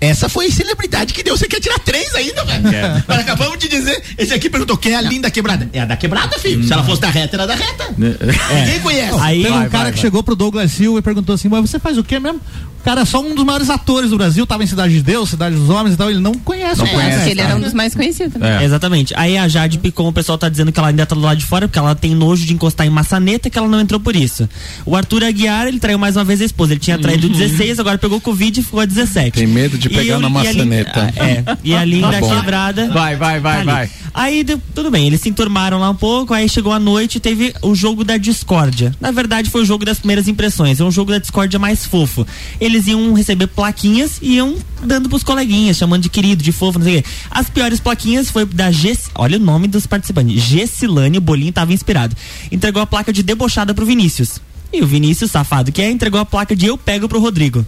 [0.00, 1.36] Essa foi a celebridade que deu.
[1.36, 2.68] Você quer tirar três ainda, velho?
[2.68, 3.04] É.
[3.06, 4.02] Nós acabamos de dizer.
[4.16, 5.68] Esse aqui perguntou quem é a linda quebrada.
[5.72, 6.64] É a da quebrada, filho.
[6.64, 7.94] Se ela fosse da reta, era da reta.
[7.98, 9.18] Ninguém conhece.
[9.20, 10.02] Aí Teve um Vai, cara vai, que vai.
[10.02, 12.40] chegou pro Douglas Silva e perguntou assim: Mas você faz o quê mesmo?
[12.80, 15.28] O cara é só um dos maiores atores do Brasil, tava em Cidade de Deus,
[15.28, 16.08] Cidade dos Homens e tal.
[16.10, 18.40] Ele não conhece Não o conhece, ele era um dos mais conhecidos.
[18.40, 18.62] né?
[18.62, 18.64] É.
[18.64, 19.12] Exatamente.
[19.18, 21.44] Aí a Jade Picon, o pessoal tá dizendo que ela ainda tá do lado de
[21.44, 24.48] fora porque ela tem nojo de encostar em maçaneta que ela não entrou por isso.
[24.86, 26.72] O Arthur Aguiar, ele traiu mais uma vez a esposa.
[26.72, 29.32] Ele tinha traído 16, agora pegou Covid e ficou a 17.
[29.32, 31.12] Tem medo de pegar eu- na e a maçaneta.
[31.16, 32.88] Ah, É, e a linda Tá quebrada.
[32.90, 33.66] Vai, vai, vai, ali.
[33.66, 33.90] vai.
[34.12, 37.20] Aí deu- tudo bem, eles se enturmaram lá um pouco, aí chegou a noite e
[37.20, 38.92] teve o jogo da discórdia.
[39.00, 42.26] Na verdade, foi o jogo das primeiras impressões, é um jogo da discórdia mais fofo.
[42.60, 46.86] Eles iam receber plaquinhas e iam dando pros coleguinhas, chamando de querido, de fofo, não
[46.86, 47.08] sei o quê.
[47.30, 51.72] As piores plaquinhas foi da Gess, olha o nome dos participantes, Gessilane, o bolinho tava
[51.72, 52.16] inspirado.
[52.50, 54.40] Entregou a placa de debochada pro Vinícius.
[54.72, 57.64] E o Vinícius, safado que é, entregou a placa de eu pego pro Rodrigo.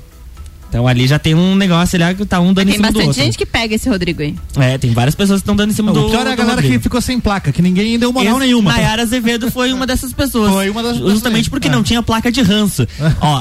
[0.73, 2.95] Então ali já tem um negócio ali que tá um dando em Tem cima do
[2.95, 3.23] bastante outro.
[3.25, 4.35] gente que pega esse Rodrigo aí.
[4.57, 6.55] É, tem várias pessoas que estão dando em cima do O pior é a galera
[6.55, 6.73] Rodrigo.
[6.79, 8.73] que ficou sem placa, que ninguém deu moral Esse- nenhuma.
[8.73, 10.51] Nayara Azevedo foi uma dessas pessoas.
[10.51, 11.13] Foi uma das pessoas.
[11.13, 11.71] Justamente porque É.
[11.71, 12.89] não tinha placa de ranço.
[13.21, 13.41] Ó,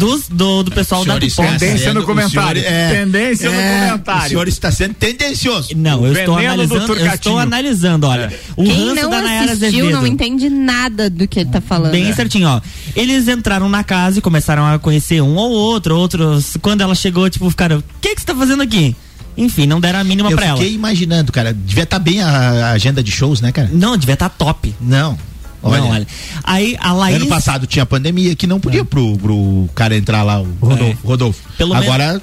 [0.00, 1.58] dos, do, do pessoal da está Pipoca.
[1.60, 2.60] Tendência no comentário.
[2.60, 4.26] o é- Tendência no é, comentário.
[4.26, 5.68] O senhor está sendo tendencioso.
[5.76, 8.32] Não, eu estou analisando, eu estou analisando, olha.
[8.56, 9.92] O Quem ranço não da Nayara assistiu Azevedo.
[9.92, 11.92] não entende nada do que ele tá falando.
[11.92, 12.60] Bem certinho, ó.
[12.96, 16.55] Eles entraram na casa e começaram a conhecer um ou outro, outros.
[16.58, 18.94] Quando ela chegou, tipo, ficaram, o que que você tá fazendo aqui?
[19.36, 20.56] Enfim, não deram a mínima Eu pra ela.
[20.56, 21.52] fiquei imaginando, cara.
[21.52, 23.68] Devia estar bem a, a agenda de shows, né, cara?
[23.72, 24.74] Não, devia estar top.
[24.80, 25.18] Não.
[25.62, 26.06] Olha, Não, olha.
[26.44, 27.16] Aí a Laís.
[27.16, 31.06] ano passado tinha pandemia que não podia pro, pro cara entrar lá, o Rodolfo.
[31.06, 31.40] Rodolfo.
[31.58, 32.22] Pelo Agora,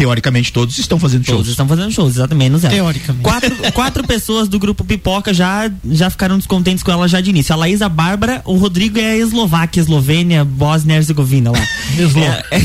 [0.00, 1.48] teoricamente, todos estão fazendo Todos shows.
[1.48, 2.72] estão fazendo shows, exatamente, menos ela.
[2.72, 3.22] Teoricamente.
[3.22, 7.52] Quatro, quatro pessoas do grupo Pipoca já, já ficaram descontentes com ela já de início.
[7.52, 11.58] A Laísa Bárbara, o Rodrigo é a Eslováquia, Eslovênia, Bósnia e Herzegovina lá.
[12.00, 12.22] Eslo.
[12.22, 12.60] É, é,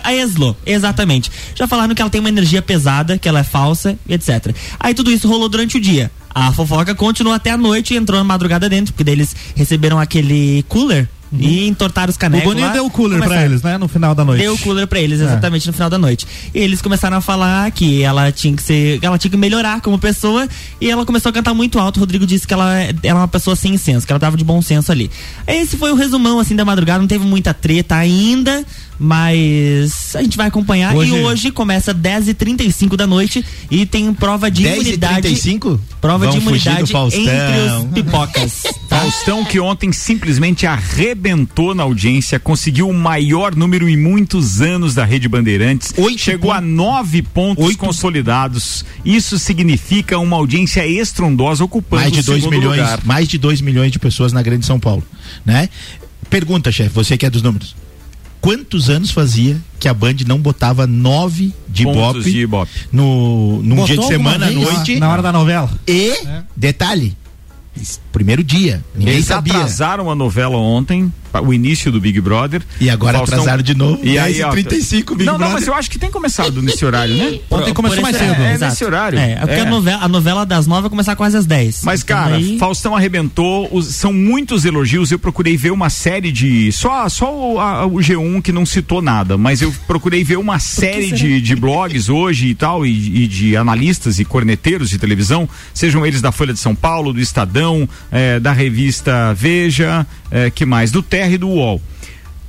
[0.02, 1.30] a Eslo, exatamente.
[1.54, 4.56] Já falaram que ela tem uma energia pesada, que ela é falsa, etc.
[4.80, 6.10] Aí tudo isso rolou durante o dia.
[6.34, 10.00] A fofoca continuou até a noite e entrou na madrugada dentro, porque daí eles receberam
[10.00, 11.08] aquele cooler
[11.38, 12.46] e entortaram os O canecos.
[12.46, 13.76] Boninho lá, deu o cooler pra eles, né?
[13.78, 14.40] No final da noite.
[14.42, 15.24] Deu o cooler pra eles, É.
[15.24, 16.26] exatamente no final da noite.
[16.54, 18.98] E eles começaram a falar que ela tinha que ser.
[19.02, 20.48] Ela tinha que melhorar como pessoa.
[20.80, 21.96] E ela começou a cantar muito alto.
[21.96, 22.72] O Rodrigo disse que ela
[23.02, 25.10] era uma pessoa sem senso, que ela tava de bom senso ali.
[25.46, 26.98] Esse foi o resumão assim da madrugada.
[27.00, 28.64] Não teve muita treta ainda.
[28.98, 30.94] Mas a gente vai acompanhar.
[30.94, 35.22] Hoje- E hoje começa 10h35 da noite e tem prova de 10 e imunidade.
[35.22, 35.80] 35?
[36.00, 37.20] Prova de Vão fugir do imunidade Faustão.
[37.22, 38.62] entre os pipocas.
[38.88, 39.00] tá?
[39.00, 45.04] Faustão que ontem simplesmente arrebentou na audiência, conseguiu o maior número em muitos anos da
[45.04, 48.84] Rede Bandeirantes, chegou a nove pontos consolidados.
[49.04, 53.00] Isso significa uma audiência estrondosa ocupando mais de o 2 segundo milhões, lugar.
[53.04, 55.02] mais de 2 milhões de pessoas na Grande São Paulo,
[55.44, 55.68] né?
[56.30, 57.74] Pergunta, chefe, você que é dos números.
[58.44, 63.86] Quantos anos fazia que a Band não botava nove de Pontos Ibope no num Botou
[63.86, 65.00] dia de semana à noite?
[65.00, 65.70] Na hora da novela.
[65.88, 66.12] E
[66.54, 67.16] detalhe,
[68.12, 69.54] primeiro dia, ninguém Eles sabia.
[69.54, 71.10] atrasaram a novela ontem,
[71.42, 72.62] o início do Big Brother.
[72.80, 75.54] E agora Faustão- atrasaram de novo, E aí, ó, 10h35 Big não, não, Brother.
[75.54, 77.38] mas eu acho que tem começado nesse horário, né?
[77.50, 78.34] Ontem começou mais cedo.
[78.42, 78.70] É, Exato.
[78.72, 79.18] nesse horário.
[79.18, 79.60] É, é porque É.
[79.60, 81.80] A, novela, a novela das nove vai começar quase às 10.
[81.82, 85.10] Mas, Então, cara, aí- Faustão arrebentou, os- são muitos elogios.
[85.10, 86.70] Eu procurei ver uma série de.
[86.72, 90.58] Só, só o, a- o G1 que não citou nada, mas eu procurei ver uma
[90.58, 95.48] série de, de blogs hoje e tal, e, e de analistas e corneteiros de televisão,
[95.72, 100.66] sejam eles da Folha de São Paulo, do Estadão, eh, da revista Veja, eh, que
[100.66, 100.90] mais?
[100.90, 101.80] Do Terra e do UOL.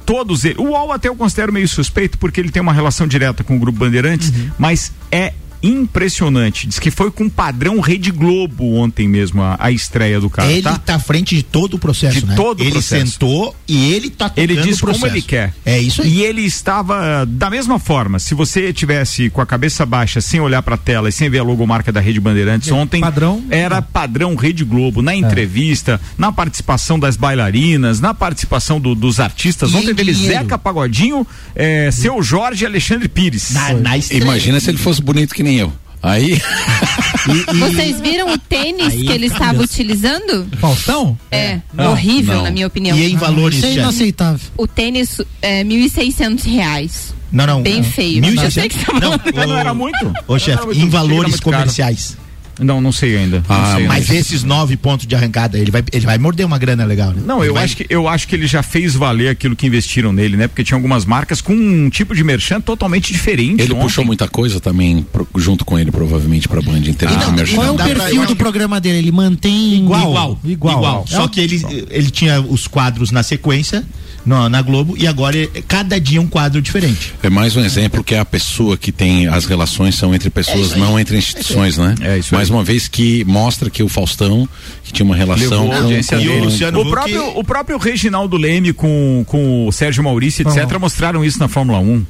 [0.06, 0.58] Todos eles.
[0.58, 3.60] O UOL até eu considero meio suspeito porque ele tem uma relação direta com o
[3.60, 5.34] Grupo Bandeirantes, mas é
[5.64, 6.68] impressionante.
[6.68, 10.51] Diz que foi com padrão Rede Globo ontem mesmo a, a estreia do cara.
[10.51, 10.78] ele tá?
[10.78, 12.36] tá à frente de todo o processo, De né?
[12.36, 13.12] todo o ele processo.
[13.12, 15.06] sentou e ele tá tocando Ele diz o processo.
[15.06, 15.53] como ele quer.
[15.66, 16.10] É isso aí.
[16.16, 18.20] E ele estava da mesma forma.
[18.20, 21.39] Se você tivesse com a cabeça baixa, sem olhar para a tela e sem ver
[21.39, 23.43] a logomarca da Rede Bandeirantes ontem, padrão?
[23.49, 29.72] era padrão Rede Globo na entrevista, na participação das bailarinas, na participação do- dos artistas.
[29.72, 30.14] E ontem em teve.
[30.14, 31.26] Zeca Pagodinho,
[31.56, 33.51] é, seu Jorge e Alexandre Pires.
[33.51, 33.97] Na, na.
[33.97, 35.72] Imagina se ele fosse bonito que nem eu.
[36.02, 36.34] Aí.
[37.30, 37.60] e, e...
[37.60, 40.48] Vocês viram o tênis Aí que ele estava utilizando?
[40.60, 41.18] Faustão?
[41.32, 41.88] É, é.
[41.88, 42.43] horrível, não.
[42.43, 42.98] na minha opinião.
[42.98, 43.58] E em valores?
[43.58, 44.48] Isso é inaceitável.
[44.58, 47.14] O tênis é 1.600 reais.
[47.32, 47.62] Não, não.
[47.62, 48.22] Bem feio.
[48.22, 48.78] Mil e seiscentos?
[48.93, 50.14] Não, não, não era muito.
[50.28, 52.18] Ô, chefe, em valores comerciais.
[52.60, 53.43] Não, não sei ainda.
[53.49, 56.86] Ah, sei, mas esses nove pontos de arrancada, ele vai, ele vai morder uma grana
[56.86, 57.22] legal, né?
[57.26, 57.64] Não, eu vai...
[57.64, 60.47] acho, que, eu acho que ele já fez valer aquilo que investiram nele, né?
[60.47, 63.62] Porque tinha algumas marcas com um tipo de merchan totalmente diferente.
[63.62, 63.84] Ele ontem.
[63.84, 67.32] puxou muita coisa também pro, junto com ele, provavelmente, pra Band em termos ah, de
[67.32, 67.56] merchan.
[67.56, 68.26] Qual é o perfil pra...
[68.26, 69.00] do programa dele?
[69.00, 70.09] Ele mantém igual.
[70.09, 70.39] Igual.
[70.46, 70.78] igual.
[70.78, 71.05] igual.
[71.08, 73.84] Só que ele, ele tinha os quadros na sequência
[74.26, 77.14] no, na Globo e agora é, cada dia um quadro diferente.
[77.22, 80.74] É mais um exemplo que é a pessoa que tem as relações são entre pessoas,
[80.74, 81.96] é não entre instituições, né?
[82.02, 84.47] É isso mais uma vez que mostra que o Faustão
[84.84, 88.74] que tinha uma relação com, com, com o Luciano o próprio, o próprio Reginaldo Leme
[88.74, 92.06] com, com o Sérgio Maurício, etc., mostraram isso na Fórmula 1.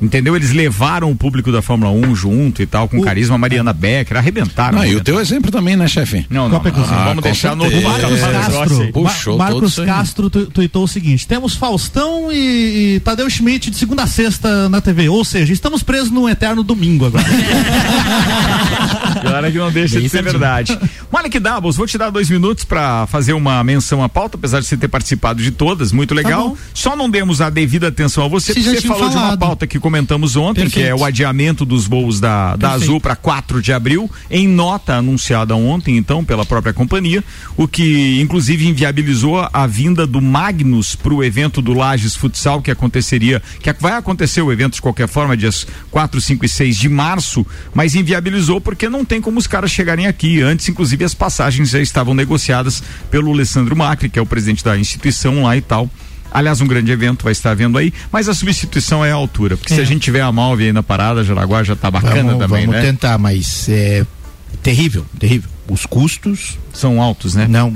[0.00, 0.34] Entendeu?
[0.34, 3.02] Eles levaram o público da Fórmula 1 junto e tal, com o...
[3.02, 4.78] carisma Mariana Becker, arrebentaram.
[4.78, 6.26] Não, e o teu exemplo também, né, chefe?
[6.28, 6.62] Não, não.
[6.62, 6.72] não.
[6.90, 8.92] Ah, vamos deixar no Marcos Castro.
[8.92, 14.06] Puxou Marcos Castro tuitou o seguinte: temos Faustão e, e Tadeu Schmidt de segunda a
[14.06, 15.08] sexta na TV.
[15.08, 17.24] Ou seja, estamos presos no eterno domingo agora.
[19.22, 20.78] Agora que não deixa Bem de ser verdade.
[21.10, 24.66] Malik Davos, vou te dar dois minutos para fazer uma menção à pauta, apesar de
[24.66, 26.50] você ter participado de todas, muito legal.
[26.50, 29.12] Tá Só não demos a devida atenção a você, você porque você falou falado.
[29.12, 30.84] de uma pauta que comentamos ontem, Perfeito.
[30.84, 34.94] que é o adiamento dos voos da, da Azul para 4 de abril, em nota
[34.94, 37.22] anunciada ontem, então, pela própria companhia,
[37.56, 42.70] o que inclusive inviabilizou a vinda do Magnus para o evento do Lages Futsal, que
[42.70, 46.88] aconteceria, que vai acontecer o evento de qualquer forma, dias 4, 5 e 6 de
[46.88, 47.44] março,
[47.74, 50.40] mas inviabilizou porque não tem como os caras chegarem aqui.
[50.40, 54.78] Antes, inclusive, as passagens já estavam negociadas pelo Alessandro Macri, que é o presidente da
[54.78, 55.90] instituição lá e tal.
[56.32, 59.72] Aliás, um grande evento vai estar vendo aí, mas a substituição é a altura, porque
[59.72, 59.76] é.
[59.76, 62.66] se a gente tiver a Malve aí na parada, Jaraguá já tá bacana vamos, também,
[62.66, 62.80] vamos né?
[62.80, 64.06] Vamos tentar, mas é
[64.62, 65.50] terrível, terrível.
[65.68, 67.46] Os custos são altos, né?
[67.48, 67.72] Não,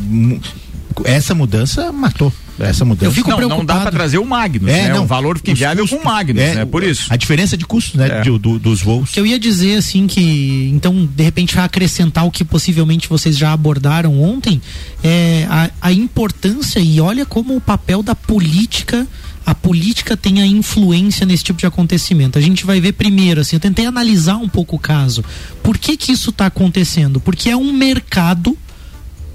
[1.04, 2.32] essa mudança matou.
[2.58, 3.06] Essa mudança.
[3.06, 3.66] Eu fico não, preocupado.
[3.66, 4.94] não dá para trazer o Magnus, é, né?
[4.94, 6.64] Não, o valor fica inviável com o Magnus, é, né?
[6.64, 7.06] Por isso.
[7.10, 8.08] A diferença de custos, né?
[8.08, 8.20] É.
[8.22, 9.16] De, do, dos voos.
[9.16, 13.52] Eu ia dizer assim que, então, de repente, vai acrescentar o que possivelmente vocês já
[13.52, 14.60] abordaram ontem,
[15.02, 19.06] é a, a importância e olha como o papel da política
[19.46, 22.36] a política tem a influência nesse tipo de acontecimento.
[22.36, 25.24] A gente vai ver primeiro, assim, eu tentei analisar um pouco o caso.
[25.62, 27.20] Por que que isso está acontecendo?
[27.20, 28.58] Porque é um mercado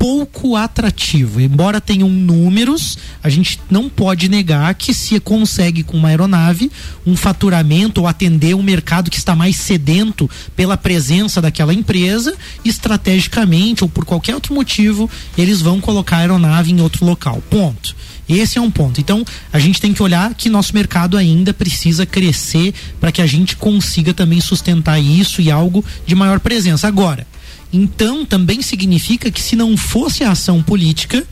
[0.02, 1.40] pouco atrativo.
[1.40, 6.72] Embora tenham números, a gente não pode negar que se consegue com uma aeronave
[7.06, 13.84] um faturamento ou atender um mercado que está mais sedento pela presença daquela empresa, estrategicamente
[13.84, 15.08] ou por qualquer outro motivo,
[15.38, 17.40] eles vão colocar a aeronave em outro local.
[17.48, 17.96] Ponto.
[18.28, 19.00] Esse é um ponto.
[19.00, 19.24] Então,
[19.54, 23.56] a gente tem que olhar que nosso mercado ainda precisa crescer para que a gente
[23.56, 26.88] consiga também sustentar isso e algo de maior presença.
[26.88, 27.28] Agora,
[27.72, 31.26] então também significa que se não fosse a ação política,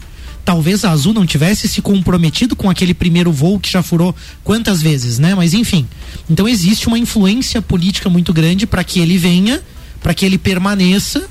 [0.45, 4.82] talvez a Azul não tivesse se comprometido com aquele primeiro voo que já furou quantas
[4.82, 5.36] vezes, né?
[5.36, 5.88] Mas enfim.
[6.30, 9.61] Então existe uma influência política muito grande para que ele venha,
[10.02, 11.30] para que ele permaneça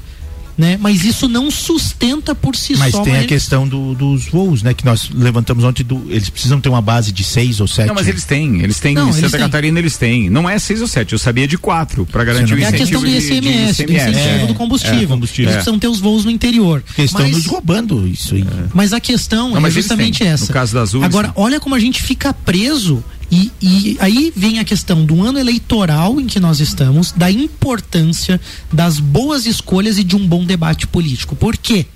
[0.59, 0.77] né?
[0.81, 2.99] Mas isso não sustenta por si mas só.
[2.99, 4.75] Mas tem a questão do, dos voos, né?
[4.75, 5.85] Que nós levantamos ontem.
[5.85, 7.87] Do, eles precisam ter uma base de seis ou sete.
[7.87, 8.61] Não, mas eles têm.
[8.61, 8.95] Eles têm.
[8.95, 10.29] Não, em Santa Catarina eles têm.
[10.29, 11.13] Não é seis ou sete.
[11.13, 12.65] Eu sabia de quatro para garantir o incentivo.
[12.65, 13.85] É a questão do ICMS, de, de ICMS.
[13.85, 15.03] do incentivo é, do combustível.
[15.03, 15.45] É, combustível.
[15.45, 16.83] Eles precisam ter os voos no interior.
[16.85, 18.45] Porque estão mas, nos roubando isso aí.
[18.75, 20.47] Mas a questão não, é justamente essa.
[20.47, 21.05] No caso da Azul.
[21.05, 25.39] Agora, olha como a gente fica preso e, e, aí vem a questão do ano
[25.39, 28.41] eleitoral em que nós estamos, da importância
[28.73, 31.37] das boas escolhas e de um bom debate político.
[31.37, 31.87] Por quê?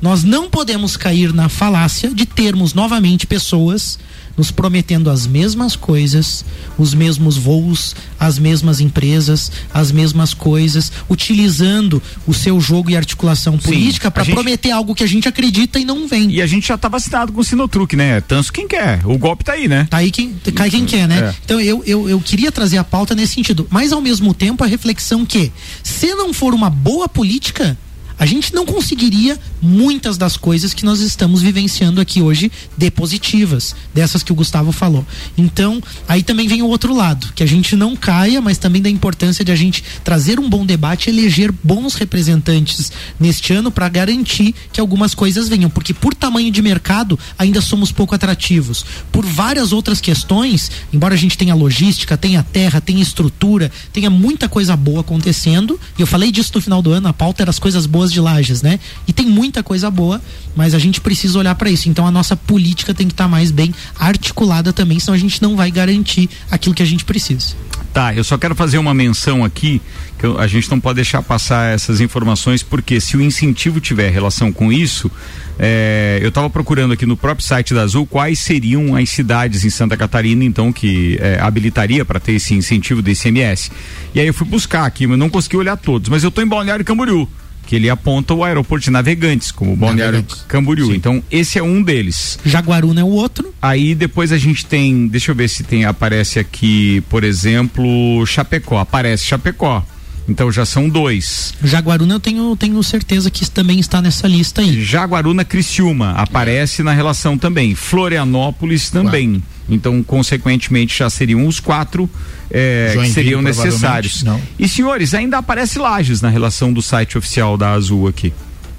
[0.00, 3.98] Nós não podemos cair na falácia de termos novamente pessoas
[4.38, 6.44] nos prometendo as mesmas coisas,
[6.78, 13.58] os mesmos voos, as mesmas empresas, as mesmas coisas, utilizando o seu jogo e articulação
[13.58, 14.34] política para gente...
[14.34, 16.30] prometer algo que a gente acredita e não vem.
[16.30, 18.20] E a gente já tá vacinado com o Sinotruque, né?
[18.20, 19.04] Tanto quem quer.
[19.04, 19.88] O golpe tá aí, né?
[19.90, 21.18] Tá aí quem, cai quem quer, né?
[21.18, 21.34] É.
[21.44, 24.68] Então eu, eu, eu queria trazer a pauta nesse sentido, mas ao mesmo tempo a
[24.68, 25.50] reflexão que,
[25.82, 27.76] se não for uma boa política,
[28.18, 33.74] a gente não conseguiria muitas das coisas que nós estamos vivenciando aqui hoje de positivas,
[33.94, 35.06] dessas que o Gustavo falou.
[35.36, 38.90] Então, aí também vem o outro lado, que a gente não caia, mas também da
[38.90, 44.54] importância de a gente trazer um bom debate, eleger bons representantes neste ano para garantir
[44.72, 48.84] que algumas coisas venham, porque por tamanho de mercado ainda somos pouco atrativos.
[49.12, 54.48] Por várias outras questões, embora a gente tenha logística, tenha terra, tenha estrutura, tenha muita
[54.48, 57.58] coisa boa acontecendo, e eu falei disso no final do ano, a pauta era as
[57.58, 58.80] coisas boas pessoas de Lages, né?
[59.06, 60.20] E tem muita coisa boa,
[60.56, 61.88] mas a gente precisa olhar para isso.
[61.88, 65.40] Então a nossa política tem que estar tá mais bem articulada também, senão a gente
[65.42, 67.54] não vai garantir aquilo que a gente precisa.
[67.92, 69.80] Tá, eu só quero fazer uma menção aqui,
[70.18, 74.52] que a gente não pode deixar passar essas informações, porque se o incentivo tiver relação
[74.52, 75.10] com isso,
[75.58, 79.70] é, eu estava procurando aqui no próprio site da Azul quais seriam as cidades em
[79.70, 83.72] Santa Catarina, então, que é, habilitaria para ter esse incentivo do ICMS.
[84.14, 86.08] E aí eu fui buscar aqui, mas não consegui olhar todos.
[86.08, 87.26] Mas eu estou em Balneário Camboriú
[87.68, 90.86] que ele aponta o aeroporto de Navegantes, como o Balneário Camboriú.
[90.86, 90.94] Sim.
[90.94, 92.38] Então, esse é um deles.
[92.42, 93.52] Jaguaruna é o outro.
[93.60, 98.78] Aí depois a gente tem, deixa eu ver se tem, aparece aqui, por exemplo, Chapecó.
[98.78, 99.84] Aparece Chapecó.
[100.28, 101.54] Então já são dois.
[101.64, 104.84] Jaguaruna eu tenho, tenho certeza que também está nessa lista aí.
[104.84, 106.84] Jaguaruna Criciúma aparece é.
[106.84, 107.74] na relação também.
[107.74, 109.34] Florianópolis também.
[109.34, 109.58] Quatro.
[109.70, 112.08] Então, consequentemente, já seriam os quatro
[112.50, 114.22] é, que seriam necessários.
[114.22, 114.40] Não.
[114.58, 118.32] E senhores, ainda aparece Lages na relação do site oficial da Azul aqui.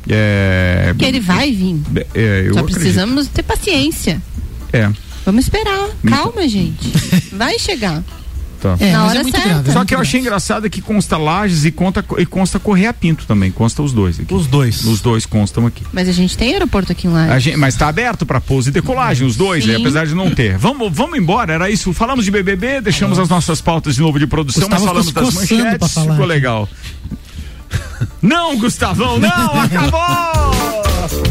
[0.07, 1.79] É, que ele vai vir.
[2.15, 2.79] É, Só acredito.
[2.79, 4.21] precisamos ter paciência.
[4.73, 4.89] É.
[5.25, 5.89] Vamos esperar.
[6.07, 6.89] Calma, gente.
[7.33, 8.03] Vai chegar.
[8.59, 8.75] Tá.
[8.79, 9.39] É, Na hora é certa.
[9.39, 13.25] Grave, Só que eu achei engraçado que consta Lages e, conta, e consta Correia Pinto
[13.25, 13.51] também.
[13.51, 14.33] Consta os dois aqui.
[14.33, 14.83] Os dois.
[14.83, 15.83] Os dois constam aqui.
[15.93, 17.43] Mas a gente tem aeroporto aqui em Lages.
[17.43, 20.57] Gente, mas está aberto para pouso e decolagem, os dois, aí, apesar de não ter.
[20.57, 21.93] Vamos, vamos embora, era isso.
[21.93, 23.23] Falamos de BBB, deixamos ah.
[23.23, 25.93] as nossas pautas de novo de produção, Gustavo mas falamos das manchetes.
[25.93, 26.67] Ficou legal.
[28.21, 29.99] não, Gustavão, não, acabou!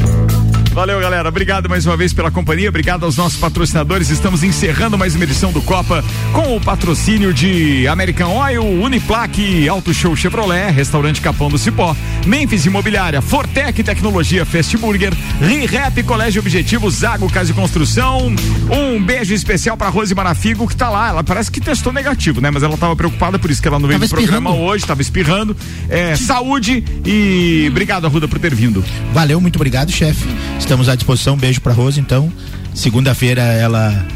[0.78, 1.28] Valeu, galera.
[1.28, 2.68] Obrigado mais uma vez pela companhia.
[2.68, 4.10] Obrigado aos nossos patrocinadores.
[4.10, 9.92] Estamos encerrando mais uma edição do Copa com o patrocínio de American Oil, Uniplaque, Auto
[9.92, 16.88] Show Chevrolet, Restaurante Capão do Cipó, Memphis Imobiliária, Fortec Tecnologia, Fast Burger, ReHap, Colégio Objetivo,
[16.92, 18.32] Zago Casa e Construção.
[18.70, 21.09] Um beijo especial para Rose Marafigo que tá lá.
[21.09, 22.52] Ela parece que testou negativo, né?
[22.52, 25.02] Mas ela tava preocupada, por isso que ela não veio tava no programa hoje, tava
[25.02, 25.56] espirrando.
[25.88, 28.84] É, saúde e obrigado, Arruda, por ter vindo.
[29.12, 30.24] Valeu, muito obrigado, chefe.
[30.69, 31.32] Estamos à disposição.
[31.32, 32.31] Um beijo para Rose, então.
[32.74, 34.07] Segunda-feira ela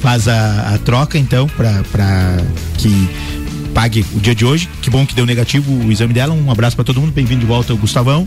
[0.00, 2.38] faz a, a troca, então, para
[2.78, 2.88] que
[3.78, 4.68] pague o dia de hoje.
[4.82, 6.34] Que bom que deu negativo o exame dela.
[6.34, 7.12] Um abraço para todo mundo.
[7.12, 8.26] Bem-vindo de volta, Gustavão.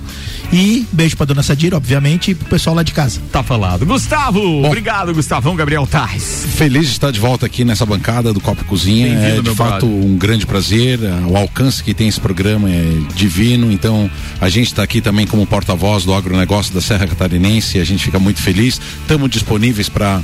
[0.49, 3.19] E beijo para dona Sadira, obviamente, e pro pessoal lá de casa.
[3.34, 3.86] Tá falado.
[3.86, 6.45] Gustavo, bom, obrigado, Gustavão Gabriel Tais.
[6.56, 9.07] Feliz de estar de volta aqui nessa bancada do Copo Cozinha.
[9.07, 10.06] É de fato brother.
[10.10, 11.02] um grande prazer.
[11.28, 13.73] O alcance que tem esse programa é divino.
[13.73, 14.10] Então,
[14.40, 17.78] a gente está aqui também como porta-voz do agronegócio da Serra Catarinense.
[17.78, 18.80] A gente fica muito feliz.
[19.02, 20.22] Estamos disponíveis para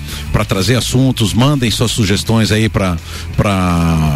[0.47, 1.33] trazer assuntos.
[1.33, 2.95] Mandem suas sugestões aí para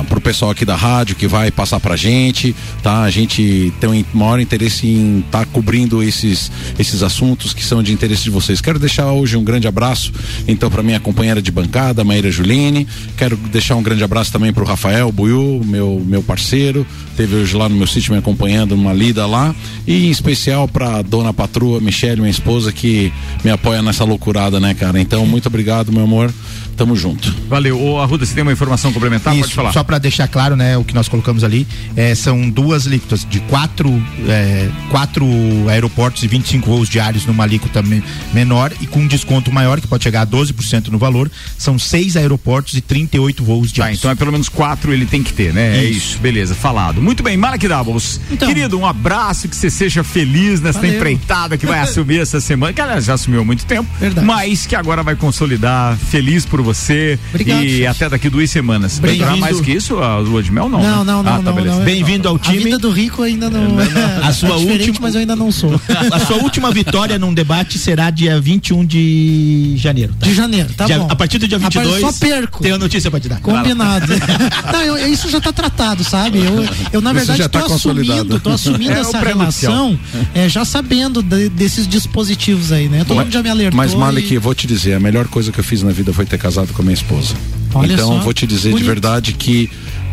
[0.10, 3.02] o pessoal aqui da rádio rádio que vai passar pra gente, tá?
[3.02, 7.82] A gente tem um maior interesse em estar tá cobrindo esses, esses assuntos que são
[7.82, 8.62] de interesse de vocês.
[8.62, 10.14] Quero deixar hoje um grande abraço,
[10.48, 12.88] então, para minha companheira de bancada, Maíra Juline.
[13.18, 16.86] Quero deixar um grande abraço também pro Rafael Buiu, meu, meu parceiro.
[17.18, 19.56] Teve hoje lá no meu sítio me acompanhando numa lida lá.
[19.88, 23.12] E em especial pra dona patroa, Michelle, minha esposa, que
[23.44, 25.00] me apoia nessa loucurada, né, cara?
[25.00, 26.32] Então, muito obrigado, meu amor.
[26.82, 27.32] Tamo junto.
[27.48, 27.80] Valeu.
[27.80, 29.34] Ô, Arruda, você tem uma informação complementar?
[29.34, 29.72] Isso, Pode falar.
[29.72, 33.40] Só para deixar claro, né, o que nós colocamos ali, é, são duas alíquotas de
[33.42, 33.90] quatro,
[34.28, 35.26] é, quatro
[35.70, 38.04] aeroportos e 25 voos diários numa alíquota me,
[38.34, 41.32] menor e com um desconto maior, que pode chegar a 12% no valor.
[41.58, 44.00] São seis aeroportos e 38 voos tá, diários.
[44.00, 45.78] Tá, então é pelo menos quatro ele tem que ter, né?
[45.78, 45.88] É isso.
[45.88, 46.20] É isso.
[46.20, 47.02] Beleza, falado.
[47.02, 48.20] Muito bem, Malak Doubles.
[48.32, 50.96] Então, Querido, um abraço, que você seja feliz nessa valeu.
[50.96, 54.26] empreitada que vai assumir essa semana, que aliás já assumiu há muito tempo, Verdade.
[54.26, 55.98] mas que agora vai consolidar.
[55.98, 57.20] Feliz por você.
[57.30, 59.00] Obrigado, e até daqui duas semanas.
[59.00, 60.70] Vai durar mais que isso a lua de mel?
[60.72, 60.82] Não.
[60.82, 61.12] Não, né?
[61.12, 61.34] não, não.
[61.34, 62.58] Ah, tá, não, Bem-vindo ao time.
[62.58, 63.80] A vida do rico ainda não.
[63.82, 65.72] É, a sua é última, mas eu ainda não sou.
[66.12, 70.14] A sua última vitória num debate será dia 21 de janeiro.
[70.20, 70.26] Tá?
[70.26, 71.08] De janeiro, tá dia, bom.
[71.10, 72.02] A partir do dia 22.
[72.02, 72.62] Só perco.
[72.62, 73.40] Tenho notícia pra te dar.
[73.40, 74.14] Combinado.
[74.72, 76.40] não, eu, isso já tá tratado, sabe?
[76.40, 80.00] Eu, eu na verdade, tô tá assumindo, tô assumindo é essa relação
[80.34, 83.04] é, já sabendo de, desses dispositivos aí, né?
[83.06, 83.78] Todo mundo já me alertou.
[83.78, 84.38] Mas, Malik, e...
[84.38, 86.82] vou te dizer, a melhor coisa que eu fiz na vida foi ter casado com
[86.82, 87.36] a minha esposa.
[87.74, 88.80] Olha então, só, vou te dizer bonito.
[88.80, 89.70] de verdade que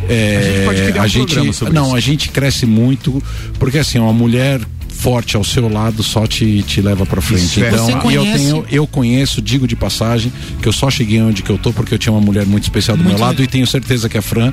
[0.08, 1.96] é, a gente, a gente não, isso.
[1.96, 3.22] a gente cresce muito
[3.58, 4.60] porque assim, uma mulher
[4.98, 7.62] forte ao seu lado só te, te leva para frente.
[7.62, 7.68] É.
[7.68, 11.56] Então, eu tenho, eu conheço, digo de passagem, que eu só cheguei onde que eu
[11.56, 13.44] tô porque eu tinha uma mulher muito especial do muito meu lado legal.
[13.44, 14.52] e tenho certeza que a Fran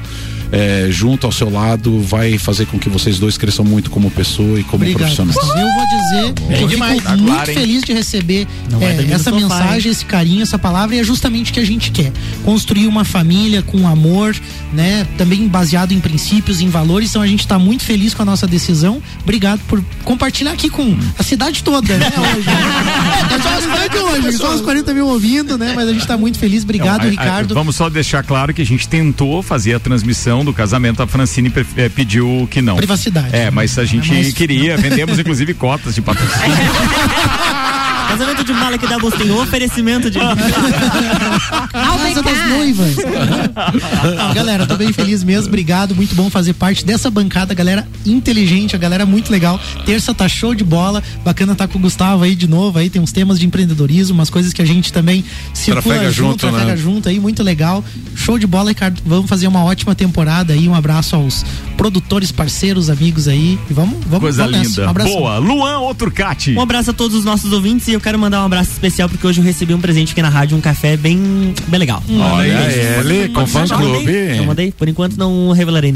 [0.52, 4.60] é, junto ao seu lado vai fazer com que vocês dois cresçam muito como pessoa
[4.60, 5.00] e como Obrigado.
[5.00, 5.36] profissionais.
[5.36, 6.94] Eu vou dizer que eu demais.
[6.94, 8.48] fico tá muito claro, feliz de receber
[8.80, 12.12] é, essa mensagem, esse carinho, essa palavra e é justamente o que a gente quer.
[12.44, 14.36] Construir uma família com amor,
[14.72, 15.08] né?
[15.18, 17.10] Também baseado em princípios, em valores.
[17.10, 19.02] Então a gente está muito feliz com a nossa decisão.
[19.24, 22.12] Obrigado por compartilhar compartilhar aqui com a cidade toda, né?
[22.18, 22.45] Hoje.
[23.34, 25.72] é só a cidade hoje, só os 40 mil ouvindo, né?
[25.76, 26.64] Mas a gente tá muito feliz.
[26.64, 27.53] Obrigado, Não, a- a- Ricardo.
[27.53, 31.49] vamos só deixar claro que a gente tentou fazer a transmissão do casamento, a Francine
[31.49, 32.76] pe- eh, pediu que não.
[32.76, 33.30] Privacidade.
[33.34, 36.57] É, mas a gente Mas- queria, vendemos inclusive cotas de patrocínio.
[38.16, 40.18] Casamento de Malek da Bus tem oferecimento de.
[41.70, 42.96] Casa das noivas.
[44.34, 45.50] Galera, tô bem feliz mesmo.
[45.50, 45.94] Obrigado.
[45.94, 47.54] Muito bom fazer parte dessa bancada.
[47.54, 49.60] Galera inteligente, a galera muito legal.
[49.86, 51.04] Terça tá show de bola.
[51.26, 52.80] Bacana tá com o Gustavo aí de novo.
[52.80, 56.30] Aí tem uns temas de empreendedorismo, umas coisas que a gente também circula Trafega junto,
[56.30, 56.78] junto, trafega né?
[56.78, 57.20] junto aí.
[57.20, 57.84] Muito legal.
[58.16, 59.02] Show de bola, Ricardo.
[59.06, 60.70] Vamos fazer uma ótima temporada aí.
[60.70, 63.60] Um abraço aos produtores, parceiros, amigos aí.
[63.70, 64.70] E vamos, vamos Coisa vamos nessa.
[64.70, 64.88] linda.
[64.88, 65.14] Um abraço.
[65.14, 65.38] Boa.
[65.38, 66.54] Luan ou Turcati?
[66.54, 69.26] Um abraço a todos os nossos ouvintes e eu quero mandar um abraço especial porque
[69.26, 72.03] hoje eu recebi um presente aqui na rádio, um café bem, bem legal.
[72.07, 73.94] Olha ele, com fã Já mandei?
[74.03, 74.36] clube.
[74.36, 74.72] Já mandei?
[74.72, 75.91] Por enquanto não revelarei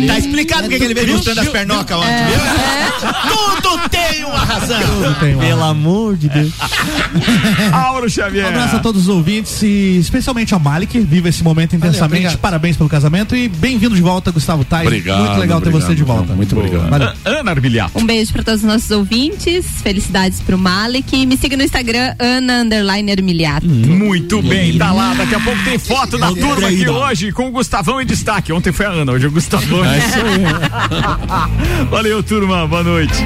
[0.00, 0.06] não.
[0.06, 2.26] Tá explicado o que, que ele veio mostrando as pernocas ontem, É.
[2.26, 3.62] viu?
[3.62, 4.78] Tudo tem uma razão.
[5.40, 6.52] Pelo amor de Deus.
[7.72, 8.44] Auro Xavier.
[8.46, 10.98] Um abraço a todos os ouvintes e especialmente ao Malik.
[11.00, 12.04] Viva esse momento intensamente.
[12.04, 12.38] obrigado.
[12.38, 14.86] Parabéns pelo casamento e bem-vindo de volta, Gustavo Tais.
[14.86, 16.32] Obrigado, Muito legal ter obrigado, você de volta.
[16.34, 16.88] muito obrigado.
[16.90, 17.12] Valeu.
[17.24, 17.98] Ana Armiliato.
[17.98, 19.66] Um beijo para todos os nossos ouvintes.
[19.82, 21.26] Felicidades pro Malek.
[21.26, 23.66] Me siga no Instagram, Ana Underline Ermiliato.
[23.66, 25.14] Muito bem, tá lá.
[25.14, 28.52] Daqui a pouco tem foto da turma aqui hoje com o Gustavão em destaque.
[28.52, 29.84] Ontem foi a Ana, hoje é o Gustavão.
[29.86, 31.86] É isso aí.
[31.90, 32.66] Valeu, turma.
[32.66, 33.22] Boa noite.